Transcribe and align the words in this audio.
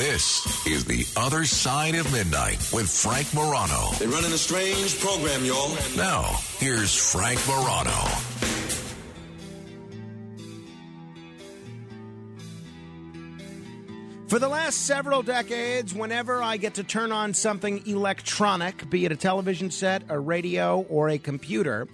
This 0.00 0.66
is 0.66 0.86
The 0.86 1.04
Other 1.14 1.44
Side 1.44 1.94
of 1.94 2.10
Midnight 2.10 2.56
with 2.72 2.90
Frank 2.90 3.34
Morano. 3.34 3.90
They're 3.98 4.08
running 4.08 4.32
a 4.32 4.38
strange 4.38 4.98
program, 4.98 5.44
y'all. 5.44 5.68
Now, 5.94 6.22
here's 6.56 6.96
Frank 6.96 7.38
Morano. 7.46 7.90
For 14.28 14.38
the 14.38 14.48
last 14.48 14.86
several 14.86 15.22
decades, 15.22 15.92
whenever 15.92 16.42
I 16.42 16.56
get 16.56 16.76
to 16.76 16.82
turn 16.82 17.12
on 17.12 17.34
something 17.34 17.86
electronic, 17.86 18.88
be 18.88 19.04
it 19.04 19.12
a 19.12 19.16
television 19.16 19.70
set, 19.70 20.04
a 20.08 20.18
radio, 20.18 20.80
or 20.88 21.10
a 21.10 21.18
computer, 21.18 21.88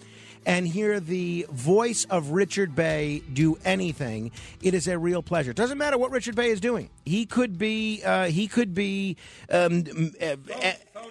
and 0.47 0.67
hear 0.67 1.01
the 1.01 1.45
voice 1.51 2.07
of 2.09 2.31
Richard 2.31 2.75
Bey 2.75 3.23
do 3.33 3.59
anything, 3.65 4.31
it 4.63 4.73
is 4.73 4.87
a 4.87 4.97
real 4.97 5.23
pleasure. 5.23 5.51
It 5.51 5.57
doesn't 5.57 5.77
matter 5.77 5.99
what 5.99 6.13
Richard 6.13 6.37
Bey 6.37 6.51
is 6.51 6.61
doing. 6.61 6.89
He 7.05 7.27
could 7.27 7.59
be 7.59 8.03
uh, 8.05 8.27
he 8.27 8.47
could 8.47 8.73
be 8.73 9.17
um, 9.51 10.13
uh, 10.23 10.37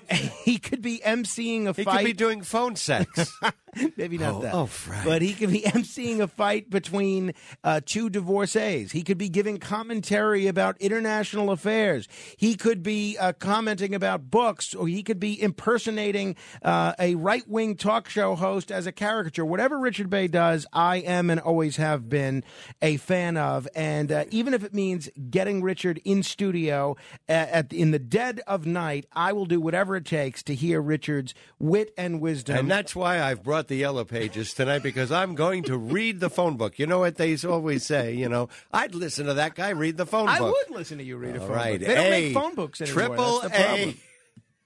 he 0.44 0.58
could 0.58 0.81
be 0.81 1.02
emceeing 1.05 1.67
a 1.67 1.73
He 1.73 1.84
fight. 1.84 1.98
could 1.99 2.05
be 2.05 2.13
doing 2.13 2.41
phone 2.41 2.76
sex. 2.76 3.38
Maybe 3.98 4.18
not 4.18 4.35
Oh, 4.35 4.41
that. 4.41 4.54
oh, 4.54 4.66
Frank. 4.68 5.04
But 5.04 5.21
he 5.21 5.34
could 5.34 5.52
be 5.52 5.62
emceeing 5.66 6.21
a 6.21 6.27
fight 6.27 6.70
between 6.70 7.34
uh, 7.63 7.81
two 7.85 8.09
divorcees. 8.09 8.94
He 8.94 9.04
could 9.04 9.18
be 9.18 9.27
giving 9.27 9.58
commentary 9.58 10.48
about 10.48 10.77
international 10.80 11.52
affairs. 11.52 12.08
He 12.38 12.55
could 12.55 12.84
be 12.84 13.18
uh, 13.18 13.34
commenting 13.34 13.94
about 13.94 14.31
books, 14.31 14.73
or 14.73 14.88
he 14.88 15.04
could 15.04 15.20
be 15.20 15.41
impersonating 15.41 16.38
uh, 16.63 16.93
a 16.98 17.16
right 17.16 17.46
wing 17.49 17.76
talk 17.76 18.07
show 18.07 18.35
host 18.35 18.71
as 18.71 18.88
a 18.88 18.93
caricature. 18.93 19.43
Whatever 19.46 19.77
Richard 19.77 20.09
Bey 20.09 20.27
does, 20.30 20.66
I 20.71 20.98
am 20.98 21.30
and 21.30 21.41
always 21.41 21.76
have 21.76 22.07
been 22.07 22.46
a 22.82 22.96
fan 22.96 23.35
of. 23.35 23.68
And 23.76 24.09
uh, 24.09 24.23
even 24.32 24.54
if 24.54 24.63
it 24.63 24.73
means 24.73 25.09
getting 25.30 25.62
Richard 25.62 25.99
in 26.05 26.23
studio 26.23 26.96
at, 27.27 27.49
at 27.49 27.73
in 27.73 27.91
the 27.91 27.99
dead 27.99 28.40
of 28.48 28.66
night, 28.66 29.05
I 29.12 29.34
will 29.34 29.46
do 29.46 29.60
whatever 29.60 29.85
it 29.94 30.05
takes 30.05 30.41
to 30.44 30.55
hear 30.55 30.82
Richard's 30.82 31.36
wit 31.60 31.94
and 31.98 32.22
wisdom. 32.22 32.58
and 32.58 32.72
that's 32.72 32.96
why 32.96 33.22
I've 33.22 33.44
brought 33.44 33.68
the 33.68 33.76
yellow 33.76 34.05
pages 34.05 34.54
tonight 34.54 34.82
because 34.82 35.12
I'm 35.12 35.36
going 35.36 35.64
to 35.64 35.78
read 35.78 36.20
the 36.20 36.30
phone 36.30 36.58
book. 36.58 36.80
You 36.80 36.88
know 36.88 37.00
what 37.00 37.18
they 37.18 37.36
always 37.46 37.86
say, 37.86 38.13
you 38.13 38.30
know, 38.30 38.50
I'd 38.72 38.96
listen 38.96 39.28
to 39.28 39.36
that 39.36 39.54
guy 39.56 39.70
read 39.70 39.98
the 39.98 40.06
phone 40.06 40.30
I 40.30 40.40
book. 40.40 40.56
I 40.56 40.70
would 40.70 40.78
listen 40.78 40.98
to 40.98 41.04
you 41.04 41.18
read 41.18 41.36
a 41.36 41.40
phone 41.41 41.50
right. 41.52 41.80
book. 41.80 41.88
They 41.88 41.96
don't 41.96 42.06
A, 42.06 42.10
make 42.10 42.34
phone 42.34 42.56
books 42.56 42.82
anymore. 42.82 43.08
Triple 43.08 43.40
That's 43.41 43.44
the 43.44 43.63
problem. 43.63 43.90
A 43.90 43.96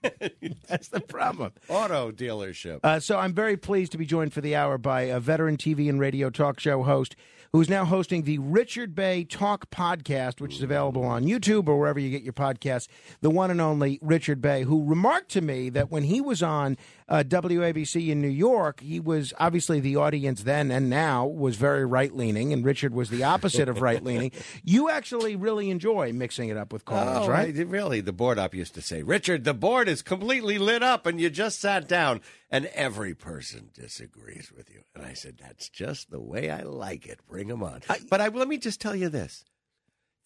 That's 0.67 0.87
the 0.89 1.01
problem. 1.01 1.51
auto 1.67 2.11
dealership. 2.11 2.79
Uh, 2.83 2.99
so 2.99 3.17
I'm 3.17 3.33
very 3.33 3.57
pleased 3.57 3.91
to 3.91 3.97
be 3.97 4.05
joined 4.05 4.33
for 4.33 4.41
the 4.41 4.55
hour 4.55 4.77
by 4.77 5.01
a 5.01 5.19
veteran 5.19 5.57
TV 5.57 5.89
and 5.89 5.99
radio 5.99 6.29
talk 6.29 6.59
show 6.59 6.83
host 6.83 7.15
who's 7.51 7.69
now 7.69 7.85
hosting 7.85 8.23
the 8.23 8.37
Richard 8.39 8.93
Bey 8.95 9.23
Talk 9.23 9.69
podcast, 9.71 10.39
which 10.39 10.55
is 10.55 10.61
available 10.61 11.03
on 11.03 11.23
YouTube 11.23 11.67
or 11.67 11.79
wherever 11.79 11.99
you 11.99 12.09
get 12.09 12.23
your 12.23 12.33
podcasts. 12.33 12.87
The 13.21 13.29
one 13.29 13.51
and 13.51 13.61
only 13.61 13.99
Richard 14.01 14.41
Bey, 14.41 14.63
who 14.63 14.83
remarked 14.85 15.29
to 15.31 15.41
me 15.41 15.69
that 15.69 15.91
when 15.91 16.03
he 16.03 16.21
was 16.21 16.43
on 16.43 16.77
uh, 17.09 17.23
WABC 17.27 18.09
in 18.09 18.21
New 18.21 18.27
York, 18.29 18.79
he 18.81 18.99
was 18.99 19.33
obviously 19.39 19.79
the 19.79 19.95
audience 19.95 20.43
then 20.43 20.69
and 20.69 20.89
now 20.89 21.25
was 21.25 21.55
very 21.55 21.83
right 21.83 22.15
leaning, 22.15 22.53
and 22.53 22.63
Richard 22.63 22.93
was 22.93 23.09
the 23.09 23.23
opposite 23.23 23.67
of 23.67 23.81
right 23.81 24.03
leaning. 24.03 24.31
You 24.63 24.89
actually 24.89 25.35
really 25.35 25.71
enjoy 25.71 26.13
mixing 26.13 26.49
it 26.49 26.55
up 26.57 26.71
with 26.71 26.85
callers, 26.85 27.27
Oh, 27.27 27.29
right? 27.29 27.53
Really, 27.55 27.99
the 28.01 28.13
board 28.13 28.37
op 28.37 28.53
used 28.53 28.75
to 28.75 28.81
say, 28.81 29.01
Richard, 29.01 29.43
the 29.43 29.55
board 29.55 29.89
is 29.89 30.03
completely 30.03 30.59
lit 30.59 30.83
up 30.83 31.07
and 31.07 31.19
you 31.19 31.31
just 31.31 31.59
sat 31.59 31.87
down 31.87 32.21
and 32.51 32.67
every 32.67 33.15
person 33.15 33.71
disagrees 33.73 34.51
with 34.55 34.69
you. 34.69 34.83
And 34.93 35.03
I 35.03 35.13
said, 35.13 35.39
that's 35.41 35.67
just 35.67 36.11
the 36.11 36.21
way 36.21 36.51
I 36.51 36.61
like 36.61 37.07
it. 37.07 37.19
Bring 37.27 37.47
them 37.47 37.63
on. 37.63 37.81
but 38.09 38.21
I, 38.21 38.27
let 38.27 38.47
me 38.47 38.57
just 38.59 38.79
tell 38.79 38.95
you 38.95 39.09
this. 39.09 39.43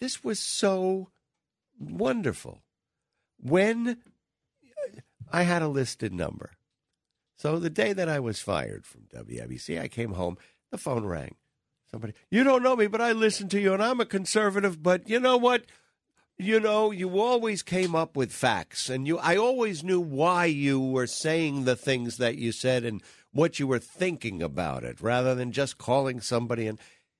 This 0.02 0.22
was 0.22 0.38
so 0.38 1.12
wonderful. 1.80 2.62
When 3.40 3.97
I 5.31 5.44
had 5.44 5.62
a 5.62 5.68
listed 5.68 6.13
number. 6.13 6.52
So 7.36 7.60
the 7.60 7.70
day 7.70 7.94
that 7.94 8.10
I 8.10 8.20
was 8.20 8.40
fired 8.40 8.86
from 8.86 9.08
WABC, 9.14 9.80
I 9.80 9.88
came 9.88 10.14
home, 10.14 10.38
the 10.72 10.78
phone 10.78 11.06
rang. 11.06 11.36
Somebody, 11.92 12.14
you 12.32 12.44
don't 12.44 12.64
know 12.64 12.76
me, 12.76 12.88
but 12.88 13.02
I 13.02 13.12
listen 13.12 13.50
to 13.50 13.60
you 13.60 13.74
and 13.74 13.84
I'm 13.84 14.00
a 14.00 14.06
conservative, 14.06 14.82
but 14.82 15.08
you 15.08 15.20
know 15.20 15.38
what? 15.38 15.66
you 16.38 16.60
know, 16.60 16.92
you 16.92 17.20
always 17.20 17.62
came 17.62 17.96
up 17.96 18.18
with 18.18 18.32
facts, 18.32 18.90
and 18.90 19.08
you. 19.08 19.20
I 19.20 19.36
always 19.36 19.84
knew 19.84 20.00
why 20.00 20.46
you 20.46 20.80
were 20.80 21.08
saying 21.08 21.64
the 21.64 21.76
things 21.76 22.18
that 22.18 22.38
you 22.38 22.52
said 22.52 22.84
and 22.84 23.02
what 23.32 23.60
you 23.60 23.68
were 23.68 23.80
thinking 23.80 24.42
about 24.42 24.84
it, 24.84 25.00
rather 25.02 25.36
than 25.36 25.52
just 25.52 25.78
calling 25.78 26.22
somebody. 26.22 26.68
And 26.68 26.80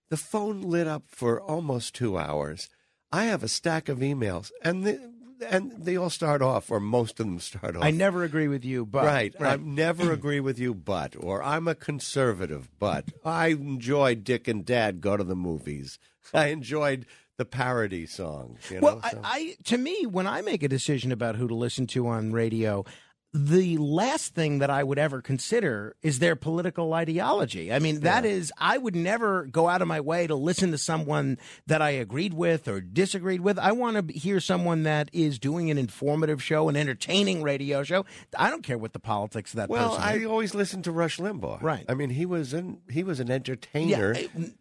the 0.10 0.18
phone 0.18 0.62
lit 0.62 0.88
up 0.88 1.04
for 1.08 1.40
almost 1.40 1.96
two 1.96 2.18
hours. 2.18 2.70
I 3.12 3.26
have 3.26 3.44
a 3.44 3.48
stack 3.48 3.88
of 3.88 4.00
emails, 4.00 4.52
and 4.64 4.84
the, 4.84 5.12
and 5.50 5.72
they 5.78 5.96
all 5.98 6.10
start 6.10 6.42
off, 6.42 6.72
or 6.72 6.80
most 6.80 7.20
of 7.20 7.26
them 7.26 7.40
start 7.40 7.76
off. 7.76 7.84
I 7.84 7.92
never 7.92 8.24
agree 8.24 8.48
with 8.48 8.64
you, 8.66 8.86
but 8.86 9.06
Right. 9.06 9.34
I 9.40 9.58
never 9.58 10.12
agree 10.12 10.40
with 10.40 10.58
you, 10.60 10.74
but, 10.74 11.16
or 11.20 11.44
I'm 11.44 11.68
a 11.68 11.76
conservative, 11.76 12.70
but 12.80 13.06
I 13.26 13.48
enjoyed 13.48 14.24
Dick 14.24 14.48
and 14.48 14.66
Dad 14.66 15.02
go 15.02 15.18
to 15.18 15.24
the 15.24 15.36
movies. 15.36 16.00
I 16.34 16.48
enjoyed 16.48 17.06
the 17.38 17.46
parody 17.46 18.06
songs. 18.06 18.60
You 18.70 18.80
know, 18.82 18.88
Well, 18.88 19.00
I, 19.04 19.14
I 19.24 19.56
to 19.66 19.78
me, 19.78 20.06
when 20.06 20.28
I 20.28 20.42
make 20.42 20.62
a 20.64 20.68
decision 20.68 21.12
about 21.12 21.36
who 21.36 21.48
to 21.48 21.56
listen 21.56 21.88
to 21.88 22.08
on 22.08 22.32
radio, 22.32 22.86
the 23.34 23.78
last 23.78 24.36
thing 24.36 24.60
that 24.60 24.70
I 24.70 24.84
would 24.84 25.00
ever 25.00 25.20
consider 25.20 25.96
is 26.04 26.20
their 26.20 26.36
political 26.36 26.94
ideology. 26.94 27.74
I 27.74 27.80
mean, 27.80 28.02
that 28.02 28.26
is, 28.26 28.54
I 28.60 28.78
would 28.78 28.96
never 28.96 29.46
go 29.46 29.68
out 29.68 29.82
of 29.82 29.88
my 29.88 30.02
way 30.02 30.28
to 30.28 30.36
listen 30.36 30.70
to 30.70 30.78
someone 30.78 31.40
that 31.66 31.82
I 31.82 31.92
agreed 31.92 32.36
with 32.36 32.68
or 32.68 32.80
disagreed 32.80 33.42
with. 33.42 33.58
I 33.58 33.72
want 33.72 34.08
to 34.08 34.14
hear 34.14 34.40
someone 34.40 34.84
that 34.84 35.10
is 35.14 35.40
doing 35.40 35.72
an 35.72 35.80
informative 35.80 36.44
show, 36.44 36.70
an 36.70 36.76
entertaining 36.76 37.42
radio 37.42 37.82
show. 37.82 38.06
I 38.38 38.52
don't 38.52 38.62
care 38.62 38.78
what 38.78 38.94
the 38.94 39.00
politics 39.00 39.54
of 39.54 39.58
that 39.58 39.70
well, 39.70 39.96
I 40.00 40.18
is. 40.18 40.26
always 40.26 40.54
listened 40.54 40.84
to 40.84 40.92
Rush 40.92 41.18
Limbaugh. 41.18 41.60
Right. 41.64 41.86
I 41.90 41.96
mean, 41.96 42.12
he 42.12 42.28
was 42.28 42.54
an 42.54 42.82
he 42.92 43.04
was 43.04 43.20
an 43.20 43.32
entertainer. 43.32 44.16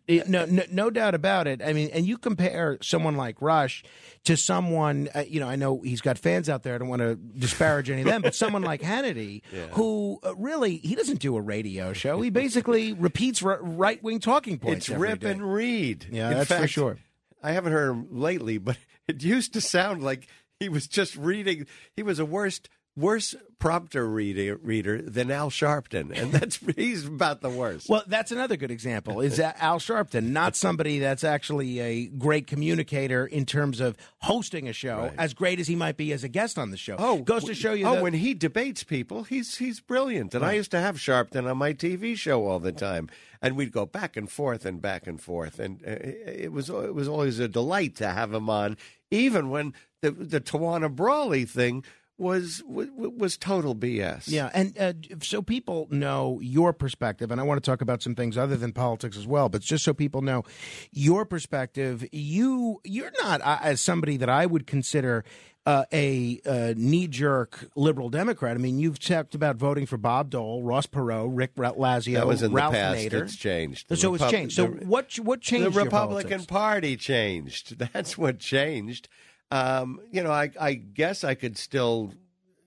Yeah, 0.09 0.23
no, 0.27 0.47
no, 0.47 0.63
no 0.71 0.89
doubt 0.89 1.15
about 1.15 1.47
it. 1.47 1.61
I 1.63 1.75
mean, 1.75 1.91
and 1.93 2.07
you 2.07 2.17
compare 2.17 2.79
someone 2.81 3.17
like 3.17 3.37
Rush 3.43 3.85
to 4.25 4.37
someone, 4.37 5.09
uh, 5.15 5.25
you 5.27 5.41
know, 5.41 5.49
I 5.49 5.57
know 5.57 5.81
he's 5.81 6.01
got 6.01 6.17
fans 6.19 6.49
out 6.49 6.63
there. 6.63 6.75
I 6.75 6.79
don't 6.79 6.89
want 6.89 7.03
to 7.03 7.17
disparage 7.17 7.91
any 7.91 8.03
of 8.03 8.07
them, 8.07 8.23
but 8.23 8.35
someone 8.35 8.63
like 8.63 8.81
Hannity, 8.93 9.43
who 9.73 10.21
uh, 10.25 10.35
really 10.37 10.77
he 10.77 10.95
doesn't 10.95 11.19
do 11.21 11.37
a 11.37 11.41
radio 11.41 11.93
show. 11.93 12.21
He 12.21 12.31
basically 12.31 12.93
repeats 12.93 13.43
r- 13.43 13.59
right 13.61 14.03
wing 14.03 14.21
talking 14.21 14.59
points. 14.59 14.89
it's 14.89 14.97
rip 14.99 15.21
day. 15.21 15.31
and 15.33 15.43
read. 15.53 16.07
Yeah, 16.11 16.31
In 16.31 16.35
that's 16.39 16.53
for 16.53 16.69
sure. 16.69 16.99
I 17.43 17.53
haven't 17.53 17.73
heard 17.73 17.91
him 17.91 18.07
lately, 18.13 18.59
but 18.59 18.77
it 19.09 19.23
used 19.25 19.55
to 19.55 19.61
sound 19.61 20.03
like 20.03 20.29
he 20.61 20.69
was 20.69 20.87
just 20.87 21.17
reading. 21.17 21.67
He 21.97 22.05
was 22.05 22.21
a 22.21 22.25
worst 22.25 22.69
worse 22.97 23.35
prompter 23.59 24.07
reader 24.09 24.57
reader 24.57 25.01
than 25.01 25.31
Al 25.31 25.49
Sharpton, 25.49 26.11
and 26.15 26.33
that's 26.33 26.57
he's 26.77 27.07
about 27.07 27.41
the 27.41 27.49
worst. 27.49 27.89
Well, 27.89 28.03
that's 28.09 28.33
another 28.33 28.57
good 28.57 28.71
example. 28.73 29.21
Is 29.21 29.37
that 29.37 29.57
Al 29.61 29.79
Sharpton, 29.79 30.31
not 30.31 30.57
somebody 30.57 30.99
that's 30.99 31.23
actually 31.25 31.79
a 31.79 32.07
great 32.09 32.47
communicator 32.49 33.25
in 33.25 33.47
terms 33.47 33.81
of 33.81 33.97
hosting 34.19 34.69
a 34.69 34.73
show, 34.73 34.99
Right. 35.03 35.15
as 35.17 35.33
great 35.33 35.61
as 35.61 35.69
he 35.69 35.77
might 35.77 35.97
be 35.97 36.13
as 36.13 36.25
a 36.25 36.29
guest 36.29 36.59
on 36.59 36.71
the 36.71 36.77
show. 36.77 36.97
Oh, 36.99 37.19
goes 37.23 37.45
to 37.45 37.55
show 37.55 37.73
you. 37.73 37.87
Oh, 37.87 37.95
that- 37.95 38.03
when 38.03 38.15
he 38.15 38.35
debates 38.35 38.83
people, 38.83 39.23
he's 39.25 39.57
he's 39.59 39.81
brilliant. 39.81 40.35
And 40.35 40.45
I 40.45 40.53
used 40.55 40.73
to 40.73 40.81
have 40.81 40.97
Sharpton 40.97 41.49
on 41.49 41.57
my 41.59 41.73
TV 41.73 42.17
show 42.17 42.47
all 42.47 42.59
the 42.59 42.73
time, 42.73 43.09
and 43.41 43.57
we'd 43.57 43.73
go 43.73 43.87
back 43.87 44.17
and 44.17 44.29
forth 44.31 44.67
and 44.67 44.83
back 44.83 45.07
and 45.07 45.21
forth, 45.21 45.59
and 45.61 45.81
uh, 45.87 45.97
it 46.03 46.53
was 46.53 46.69
it 46.69 46.95
was 46.95 47.07
always 47.09 47.39
a 47.39 47.49
delight 47.49 47.95
to 47.97 48.09
have 48.09 48.35
him 48.35 48.51
on, 48.51 48.77
even 49.13 49.51
when 49.51 49.73
the 50.01 50.11
the 50.11 50.41
Tawana 50.41 50.93
Brawley 50.95 51.45
thing 51.45 51.85
was 52.19 52.63
was, 52.67 52.89
was 52.95 53.37
total 53.37 53.75
BS. 53.75 54.25
Yeah, 54.29 54.51
and 54.55 54.79
uh, 54.79 54.93
so 55.23 55.43
people 55.43 55.89
know 55.91 56.39
your 56.43 56.73
perspective, 56.73 57.31
and 57.31 57.41
I 57.41 57.45
want 57.45 57.63
to 57.63 57.69
talk 57.69 57.81
about 57.81 58.03
some 58.03 58.15
things 58.15 58.37
other 58.39 58.57
than 58.57 58.73
politics 58.73 59.17
as 59.17 59.27
well. 59.27 59.49
But 59.49 59.63
just 59.63 59.85
so 59.85 59.93
people 59.93 60.23
know 60.23 60.45
your 60.93 61.25
perspective, 61.25 62.07
you 62.13 62.81
you're 62.85 63.13
not 63.23 63.41
uh, 63.43 63.59
as 63.63 63.81
somebody 63.81 64.17
that 64.19 64.29
I 64.29 64.47
would 64.47 64.67
consider. 64.67 65.25
Uh, 65.65 65.85
a 65.93 66.41
uh, 66.45 66.75
knee-jerk 66.77 67.69
liberal 67.77 68.09
Democrat. 68.09 68.57
I 68.57 68.59
mean, 68.59 68.81
you've 68.81 68.99
talked 68.99 69.37
about 69.37 69.55
voting 69.55 69.87
for 69.87 69.97
Bob 69.97 70.29
Dole, 70.29 70.61
Ross 70.61 70.89
Perot, 70.89 71.31
Rick 71.33 71.55
Lazio, 71.55 72.15
That 72.15 72.27
was 72.27 72.43
in 72.43 72.53
Ralph 72.53 72.73
the 72.73 72.79
past. 72.79 72.99
Nader. 72.99 73.23
It's 73.23 73.37
changed. 73.37 73.89
The 73.89 73.97
so 73.97 74.13
it's 74.13 74.29
changed. 74.29 74.57
So 74.57 74.67
the- 74.67 74.85
what 74.85 75.15
what 75.21 75.41
changed? 75.41 75.67
the 75.67 75.85
Republican 75.85 76.31
politics? 76.31 76.47
Party 76.47 76.97
changed. 76.97 77.79
That's 77.93 78.19
what 78.19 78.41
changed. 78.41 79.09
Um, 79.53 80.01
you 80.11 80.23
know, 80.23 80.31
I, 80.33 80.51
I 80.61 80.75
guess 80.75 81.25
I 81.25 81.35
could 81.35 81.59
still, 81.59 82.13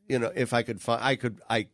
you 0.08 0.20
know, 0.20 0.32
if 0.36 0.54
I 0.54 0.62
could 0.64 0.82
find, 0.82 1.04
I 1.04 1.16
could, 1.16 1.42
I. 1.50 1.68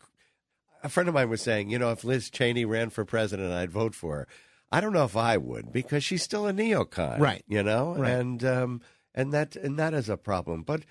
A 0.83 0.89
friend 0.89 1.07
of 1.07 1.13
mine 1.13 1.29
was 1.29 1.43
saying, 1.43 1.69
you 1.69 1.77
know, 1.77 1.91
if 1.91 2.03
Liz 2.03 2.31
Cheney 2.31 2.65
ran 2.65 2.89
for 2.89 3.05
president, 3.05 3.51
I'd 3.53 3.69
vote 3.69 3.93
for 3.93 4.15
her. 4.17 4.27
I 4.71 4.81
don't 4.81 4.93
know 4.93 5.03
if 5.05 5.15
I 5.15 5.37
would 5.37 5.71
because 5.71 6.03
she's 6.03 6.23
still 6.23 6.47
a 6.47 6.53
neocon, 6.53 7.19
Right. 7.19 7.43
You 7.47 7.61
know, 7.61 7.93
Right. 7.95 8.09
and 8.13 8.43
um, 8.43 8.81
and 9.13 9.31
that 9.31 9.55
and 9.55 9.77
that 9.77 9.93
is 9.93 10.09
a 10.09 10.17
problem. 10.17 10.63
But 10.63 10.81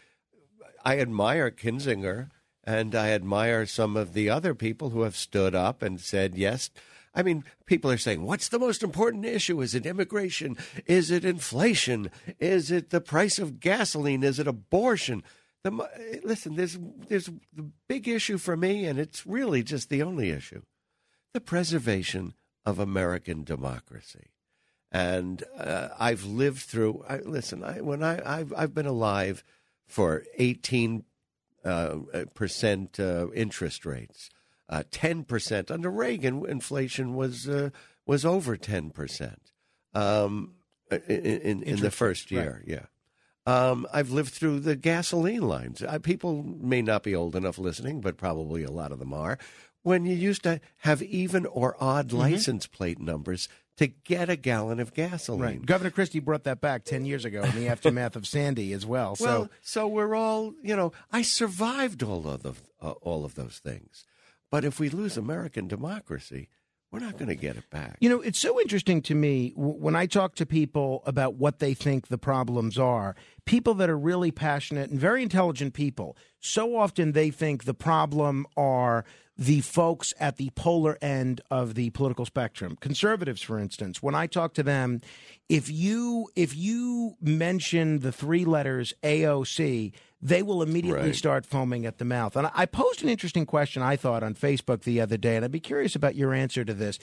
I 0.85 1.01
admire 1.01 1.51
Kinzinger 1.51 2.29
and 2.63 2.95
I 2.95 3.09
admire 3.11 3.67
some 3.67 3.97
of 3.97 4.13
the 4.13 4.31
other 4.31 4.55
people 4.55 4.91
who 4.91 5.03
have 5.03 5.17
stood 5.17 5.57
up 5.57 5.83
and 5.83 5.99
said, 6.01 6.37
yes, 6.37 6.71
I 7.13 7.23
mean, 7.23 7.45
people 7.67 7.91
are 7.91 7.99
saying, 7.99 8.23
what's 8.23 8.49
the 8.49 8.59
most 8.59 8.83
important 8.83 9.25
issue? 9.25 9.61
Is 9.61 9.75
it 9.75 9.85
immigration? 9.85 10.57
Is 10.87 11.11
it 11.11 11.25
inflation? 11.25 12.11
Is 12.39 12.71
it 12.71 12.91
the 12.91 13.01
price 13.01 13.39
of 13.39 13.59
gasoline? 13.59 14.23
Is 14.23 14.39
it 14.39 14.47
abortion? 14.47 15.25
The, 15.63 16.21
listen, 16.23 16.57
there's 16.57 16.79
there's 17.09 17.31
the 17.53 17.71
big 17.89 18.09
issue 18.09 18.39
for 18.39 18.57
me, 18.57 18.87
and 18.87 18.99
it's 18.99 19.27
really 19.27 19.63
just 19.63 19.91
the 19.91 20.03
only 20.03 20.31
issue: 20.31 20.63
the 21.35 21.41
preservation 21.41 22.35
of 22.65 22.79
American 22.79 23.45
democracy. 23.45 24.31
And 24.93 25.45
uh, 25.57 25.89
I've 25.99 26.25
lived 26.25 26.63
through. 26.63 27.05
I, 27.09 27.19
listen, 27.19 27.63
I, 27.63 27.81
when 27.81 28.03
I 28.03 28.23
I've 28.25 28.55
I've 28.57 28.75
been 28.75 28.87
alive 28.87 29.45
for 29.87 30.25
eighteen 30.39 31.05
uh, 31.65 31.99
percent 32.35 32.99
uh, 32.99 33.31
interest 33.33 33.85
rates, 33.85 34.31
uh, 34.71 34.85
ten 34.91 35.25
percent 35.25 35.71
under 35.71 35.91
Reagan. 35.91 36.47
Inflation 36.49 37.15
was 37.15 37.47
uh, 37.47 37.69
was 38.07 38.25
over 38.25 38.57
ten 38.57 38.89
percent 38.91 39.53
um, 39.95 40.55
in, 40.91 40.99
in, 41.09 41.63
in 41.65 41.81
the 41.81 41.91
first 41.91 42.31
year. 42.31 42.63
Yeah. 42.67 42.87
Um, 43.47 43.87
I've 43.93 44.11
lived 44.11 44.33
through 44.33 44.61
the 44.61 44.77
gasoline 44.77 45.43
lines. 45.43 45.83
Uh, 45.83 45.99
people 45.99 46.43
may 46.43 46.83
not 46.83 47.03
be 47.03 47.15
old 47.15 47.35
enough 47.35 47.59
listening, 47.59 48.01
but 48.01 48.17
probably 48.17 48.63
a 48.65 48.71
lot 48.71 48.93
of 48.93 48.99
them 48.99 49.13
are. 49.13 49.39
When 49.83 50.05
you 50.05 50.15
used 50.15 50.43
to 50.43 50.61
have 50.79 51.03
even 51.03 51.47
or 51.47 51.75
odd 51.81 52.09
Mm-hmm. 52.09 52.19
license 52.19 52.67
plate 52.67 53.01
numbers 53.01 53.49
to 53.79 53.87
get 53.87 54.29
a 54.29 54.37
gallon 54.37 54.79
of 54.79 54.93
gasoline. 54.93 55.41
Right. 55.43 55.67
Governor 55.67 55.91
Christie 55.91 56.21
brought 56.21 56.45
that 56.45 56.61
back 56.61 56.85
10 56.85 57.07
years 57.07 57.25
ago 57.25 57.43
in 57.43 57.55
the 57.57 57.69
aftermath 57.69 58.15
of 58.15 58.27
Sandy 58.27 58.75
as 58.75 58.85
well. 58.85 59.17
So 59.17 59.25
Well, 59.25 59.51
so 59.63 59.89
we're 59.89 60.15
all, 60.15 60.53
you 60.63 60.77
know, 60.77 60.93
I 61.11 61.23
survived 61.23 62.03
all 62.03 62.29
of 62.29 62.43
the, 62.43 62.53
uh, 62.83 62.91
all 63.01 63.25
of 63.25 63.37
those 63.37 63.59
things. 63.65 64.05
But 64.51 64.65
if 64.65 64.81
we 64.81 64.89
lose 64.89 65.17
American 65.17 65.69
democracy, 65.69 66.49
we're 66.91 66.99
not 66.99 67.19
going 67.19 67.29
to 67.29 67.37
get 67.37 67.57
it 67.57 67.71
back. 67.71 67.99
You 68.01 68.09
know, 68.09 68.21
it's 68.21 68.41
so 68.41 68.61
interesting 68.61 69.01
to 69.03 69.15
me 69.15 69.53
when 69.55 69.95
I 69.95 70.07
talk 70.07 70.35
to 70.37 70.47
people 70.47 71.03
about 71.07 71.35
what 71.35 71.61
they 71.61 71.73
think 71.73 72.09
the 72.09 72.19
problems 72.19 72.79
are. 72.79 73.15
People 73.45 73.75
that 73.75 73.89
are 73.89 73.99
really 73.99 74.33
passionate 74.33 74.91
and 74.91 74.99
very 74.99 75.23
intelligent 75.23 75.73
people, 75.73 76.17
so 76.41 76.77
often 76.77 77.13
they 77.13 77.31
think 77.31 77.65
the 77.65 77.75
problem 77.75 78.45
are 78.57 79.05
the 79.41 79.63
folks 79.63 80.13
at 80.21 80.37
the 80.37 80.51
polar 80.51 80.99
end 81.01 81.41
of 81.51 81.75
the 81.75 81.89
political 81.91 82.27
spectrum. 82.27 82.77
Conservatives, 82.79 83.41
for 83.41 83.59
instance, 83.59 84.03
when 84.03 84.15
I 84.15 84.27
talk 84.27 84.53
to 84.55 84.63
them, 84.63 85.01
if 85.49 85.71
you 85.71 86.29
if 86.37 86.55
you 86.55 87.17
mention 87.23 88.01
the 88.01 88.13
three 88.13 88.45
letters 88.45 88.93
AOC, 89.03 89.93
they 90.21 90.43
will 90.43 90.63
immediately 90.63 91.07
Right. 91.09 91.17
start 91.17 91.47
foaming 91.47 91.87
at 91.87 91.97
the 91.97 92.05
mouth. 92.05 92.37
And 92.37 92.51
I 92.55 92.67
posed 92.67 93.03
an 93.03 93.09
interesting 93.09 93.47
question 93.47 93.83
I 93.83 93.97
thought 93.97 94.23
on 94.23 94.35
Facebook 94.35 94.83
the 94.83 95.01
other 95.01 95.17
day, 95.17 95.37
and 95.37 95.45
I'd 95.45 95.51
be 95.51 95.59
curious 95.59 95.97
about 95.97 96.15
your 96.15 96.35
answer 96.35 96.63
to 96.63 96.75
this. 96.75 96.99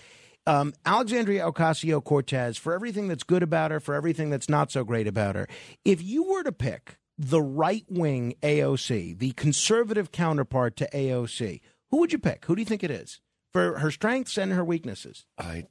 Um, 0.46 0.74
Alexandria 0.86 1.44
Ocasio 1.52 2.02
Cortez, 2.04 2.56
for 2.56 2.74
everything 2.74 3.08
that's 3.08 3.24
good 3.24 3.42
about 3.44 3.72
her, 3.72 3.80
for 3.80 3.96
everything 3.96 4.30
that's 4.30 4.48
not 4.48 4.72
so 4.72 4.84
great 4.84 5.08
about 5.08 5.36
her, 5.36 5.48
if 5.84 6.02
you 6.04 6.24
were 6.24 6.44
to 6.44 6.52
pick 6.54 7.00
the 7.18 7.42
right 7.42 7.84
wing 7.90 8.36
AOC, 8.44 9.18
the 9.18 9.32
conservative 9.32 10.12
counterpart 10.12 10.78
to 10.78 10.88
AOC, 10.94 11.62
who 11.92 11.98
would 11.98 12.12
you 12.12 12.20
pick? 12.20 12.46
Who 12.46 12.56
do 12.56 12.62
you 12.62 12.66
think 12.66 12.84
it 12.84 12.92
is 12.92 13.20
for 13.52 13.80
her 13.80 13.92
strengths 13.92 14.38
and 14.38 14.52
her 14.54 14.64
weaknesses? 14.64 15.26
I 15.38 15.68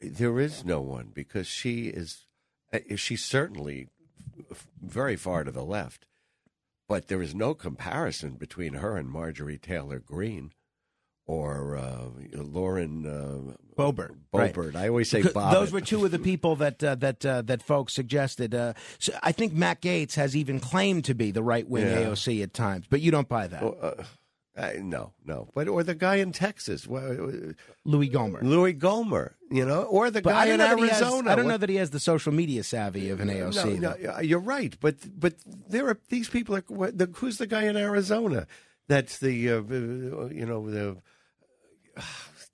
there 0.00 0.38
is 0.38 0.64
no 0.64 0.80
one 0.80 1.10
because 1.12 1.46
she 1.46 1.86
is 1.88 2.26
uh, 2.72 2.78
she's 2.96 3.24
certainly 3.24 3.88
very 4.80 5.16
far 5.16 5.44
to 5.44 5.50
the 5.50 5.64
left, 5.64 6.06
but 6.88 7.08
there 7.08 7.22
is 7.22 7.34
no 7.34 7.54
comparison 7.54 8.32
between 8.34 8.74
her 8.74 8.96
and 8.96 9.08
Marjorie 9.08 9.58
Taylor 9.58 9.98
Greene 9.98 10.52
or 11.28 11.76
uh, 11.76 12.04
Lauren 12.32 13.04
uh, 13.06 13.52
Boebert, 13.76 14.16
right. 14.32 14.52
Boebert. 14.54 14.74
I 14.74 14.88
always 14.88 15.10
say 15.10 15.22
Bob. 15.22 15.52
Those 15.52 15.70
were 15.70 15.82
two 15.82 16.04
of 16.04 16.10
the 16.10 16.18
people 16.18 16.56
that 16.56 16.82
uh, 16.82 16.94
that 16.96 17.24
uh, 17.24 17.42
that 17.42 17.62
folks 17.62 17.92
suggested. 17.92 18.54
Uh, 18.54 18.72
so 18.98 19.12
I 19.22 19.32
think 19.32 19.52
Matt 19.52 19.82
Gaetz 19.82 20.14
has 20.14 20.34
even 20.34 20.58
claimed 20.58 21.04
to 21.04 21.14
be 21.14 21.30
the 21.30 21.42
right 21.42 21.68
wing 21.68 21.86
Yeah. 21.86 22.04
AOC 22.06 22.42
at 22.42 22.54
times, 22.54 22.86
but 22.88 23.02
you 23.02 23.10
don't 23.10 23.28
buy 23.28 23.46
that. 23.46 23.62
Uh, 23.62 24.04
uh, 24.58 24.72
no, 24.80 25.12
no, 25.24 25.48
but 25.54 25.68
or 25.68 25.82
the 25.84 25.94
guy 25.94 26.16
in 26.16 26.32
Texas, 26.32 26.86
Louie 26.86 28.10
Gohmert. 28.10 28.42
Louie 28.42 28.74
Gohmert, 28.74 29.34
you 29.50 29.64
know, 29.64 29.82
or 29.84 30.10
the 30.10 30.20
But 30.20 30.30
guy 30.32 30.46
in 30.46 30.58
he 30.60 30.66
has, 30.66 30.78
Arizona. 31.02 31.30
I 31.30 31.34
don't 31.36 31.46
know 31.48 31.56
that 31.56 31.68
he 31.68 31.76
has 31.76 31.90
the 31.90 32.00
social 32.00 32.32
media 32.32 32.64
savvy 32.64 33.08
of 33.10 33.20
an 33.20 33.28
AOC. 33.28 33.78
No, 33.80 33.94
no, 34.00 34.18
you're 34.20 34.38
right, 34.40 34.76
but 34.80 34.96
but 35.18 35.34
there 35.46 35.86
are 35.88 35.98
these 36.08 36.28
people. 36.28 36.56
Are, 36.56 36.64
what- 36.68 36.98
the, 36.98 37.08
who's 37.14 37.38
the 37.38 37.46
guy 37.46 37.62
in 37.64 37.76
Arizona? 37.76 38.46
That's 38.88 39.18
the 39.18 39.50
uh, 39.50 39.60
you 39.62 40.44
know 40.46 40.68
the 40.70 40.96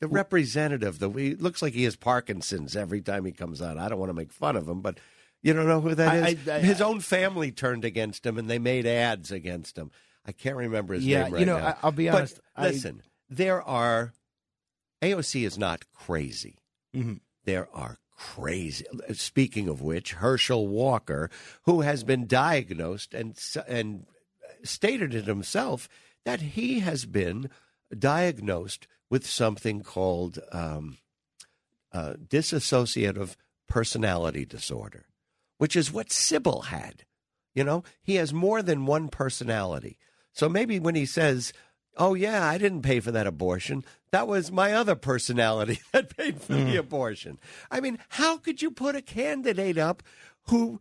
the 0.01 0.09
representative. 0.09 0.99
The 0.99 1.09
he 1.11 1.35
looks 1.35 1.63
like 1.63 1.73
he 1.75 1.85
has 1.85 1.97
Parkinson's 1.97 2.77
every 2.77 3.01
time 3.01 3.25
he 3.25 3.33
comes 3.33 3.63
out. 3.63 3.79
I 3.79 3.89
don't 3.89 3.99
want 3.99 4.11
to 4.11 4.15
make 4.15 4.33
fun 4.33 4.57
of 4.57 4.69
him, 4.69 4.81
but 4.81 4.99
you 5.43 5.53
don't 5.53 5.69
know 5.69 5.81
who 5.81 5.95
that 5.95 6.15
is. 6.29 6.49
I- 6.49 6.53
I- 6.53 6.57
I- 6.57 6.61
his 6.61 6.81
own 6.81 7.01
family 7.01 7.53
turned 7.53 7.85
against 7.85 8.25
him, 8.27 8.39
and 8.39 8.49
they 8.51 8.59
made 8.59 8.87
ads 8.87 9.31
against 9.31 9.77
him. 9.79 9.91
I 10.27 10.33
can't 10.33 10.57
remember 10.57 10.95
his 10.95 11.05
Yeah, 11.07 11.25
name 11.25 11.29
you 11.33 11.35
right 11.37 11.47
know, 11.47 11.59
now. 11.59 11.67
I- 11.67 11.77
I'll 11.83 11.93
be 11.93 12.07
But 12.09 12.15
honest, 12.17 12.41
I- 12.57 12.69
listen, 12.69 13.03
there 13.29 13.63
are 13.63 14.13
AOC 15.03 15.45
is 15.45 15.59
not 15.59 15.85
crazy. 15.93 16.57
Mhm. 16.95 17.21
There 17.45 17.69
are 17.75 17.99
crazy. 18.17 18.87
Speaking 19.13 19.69
of 19.69 19.83
which, 19.83 20.13
Herschel 20.15 20.67
Walker, 20.69 21.31
who 21.65 21.83
has 21.83 22.05
been 22.05 22.27
diagnosed 22.27 23.13
and 23.13 23.39
and 23.67 24.07
stated 24.63 25.15
it 25.15 25.27
himself 25.27 25.89
that 26.25 26.41
he 26.41 26.81
has 26.81 27.05
been 27.05 27.51
diagnosed 27.99 28.87
with 29.11 29.27
something 29.27 29.83
called 29.83 30.39
um, 30.53 30.97
uh, 31.93 32.15
dissociative 32.15 33.37
personality 33.69 34.45
disorder, 34.47 35.07
which 35.59 35.77
is 35.77 35.93
what 35.93 36.11
Sybil 36.11 36.63
had. 36.63 37.05
You 37.55 37.63
know, 37.65 37.85
he 38.03 38.15
has 38.17 38.33
more 38.33 38.63
than 38.63 38.87
one 38.87 39.09
personality. 39.09 39.99
So 40.35 40.49
maybe 40.49 40.79
when 40.79 40.95
he 40.95 41.07
says, 41.07 41.53
"Oh 41.97 42.13
yeah, 42.15 42.47
I 42.47 42.59
didn't 42.59 42.83
pay 42.83 43.01
for 43.01 43.13
that 43.13 43.27
abortion. 43.27 43.85
That 44.11 44.29
was 44.29 44.53
my 44.53 44.73
other 44.73 44.95
personality 44.95 45.81
that 45.93 46.15
paid 46.15 46.43
for 46.43 46.53
the 46.53 46.77
abortion." 46.77 47.39
I 47.71 47.81
mean, 47.81 47.99
how 48.11 48.37
could 48.37 48.61
you 48.61 48.71
put 48.71 48.97
a 48.97 49.03
candidate 49.03 49.79
up 49.79 50.03
who 50.49 50.81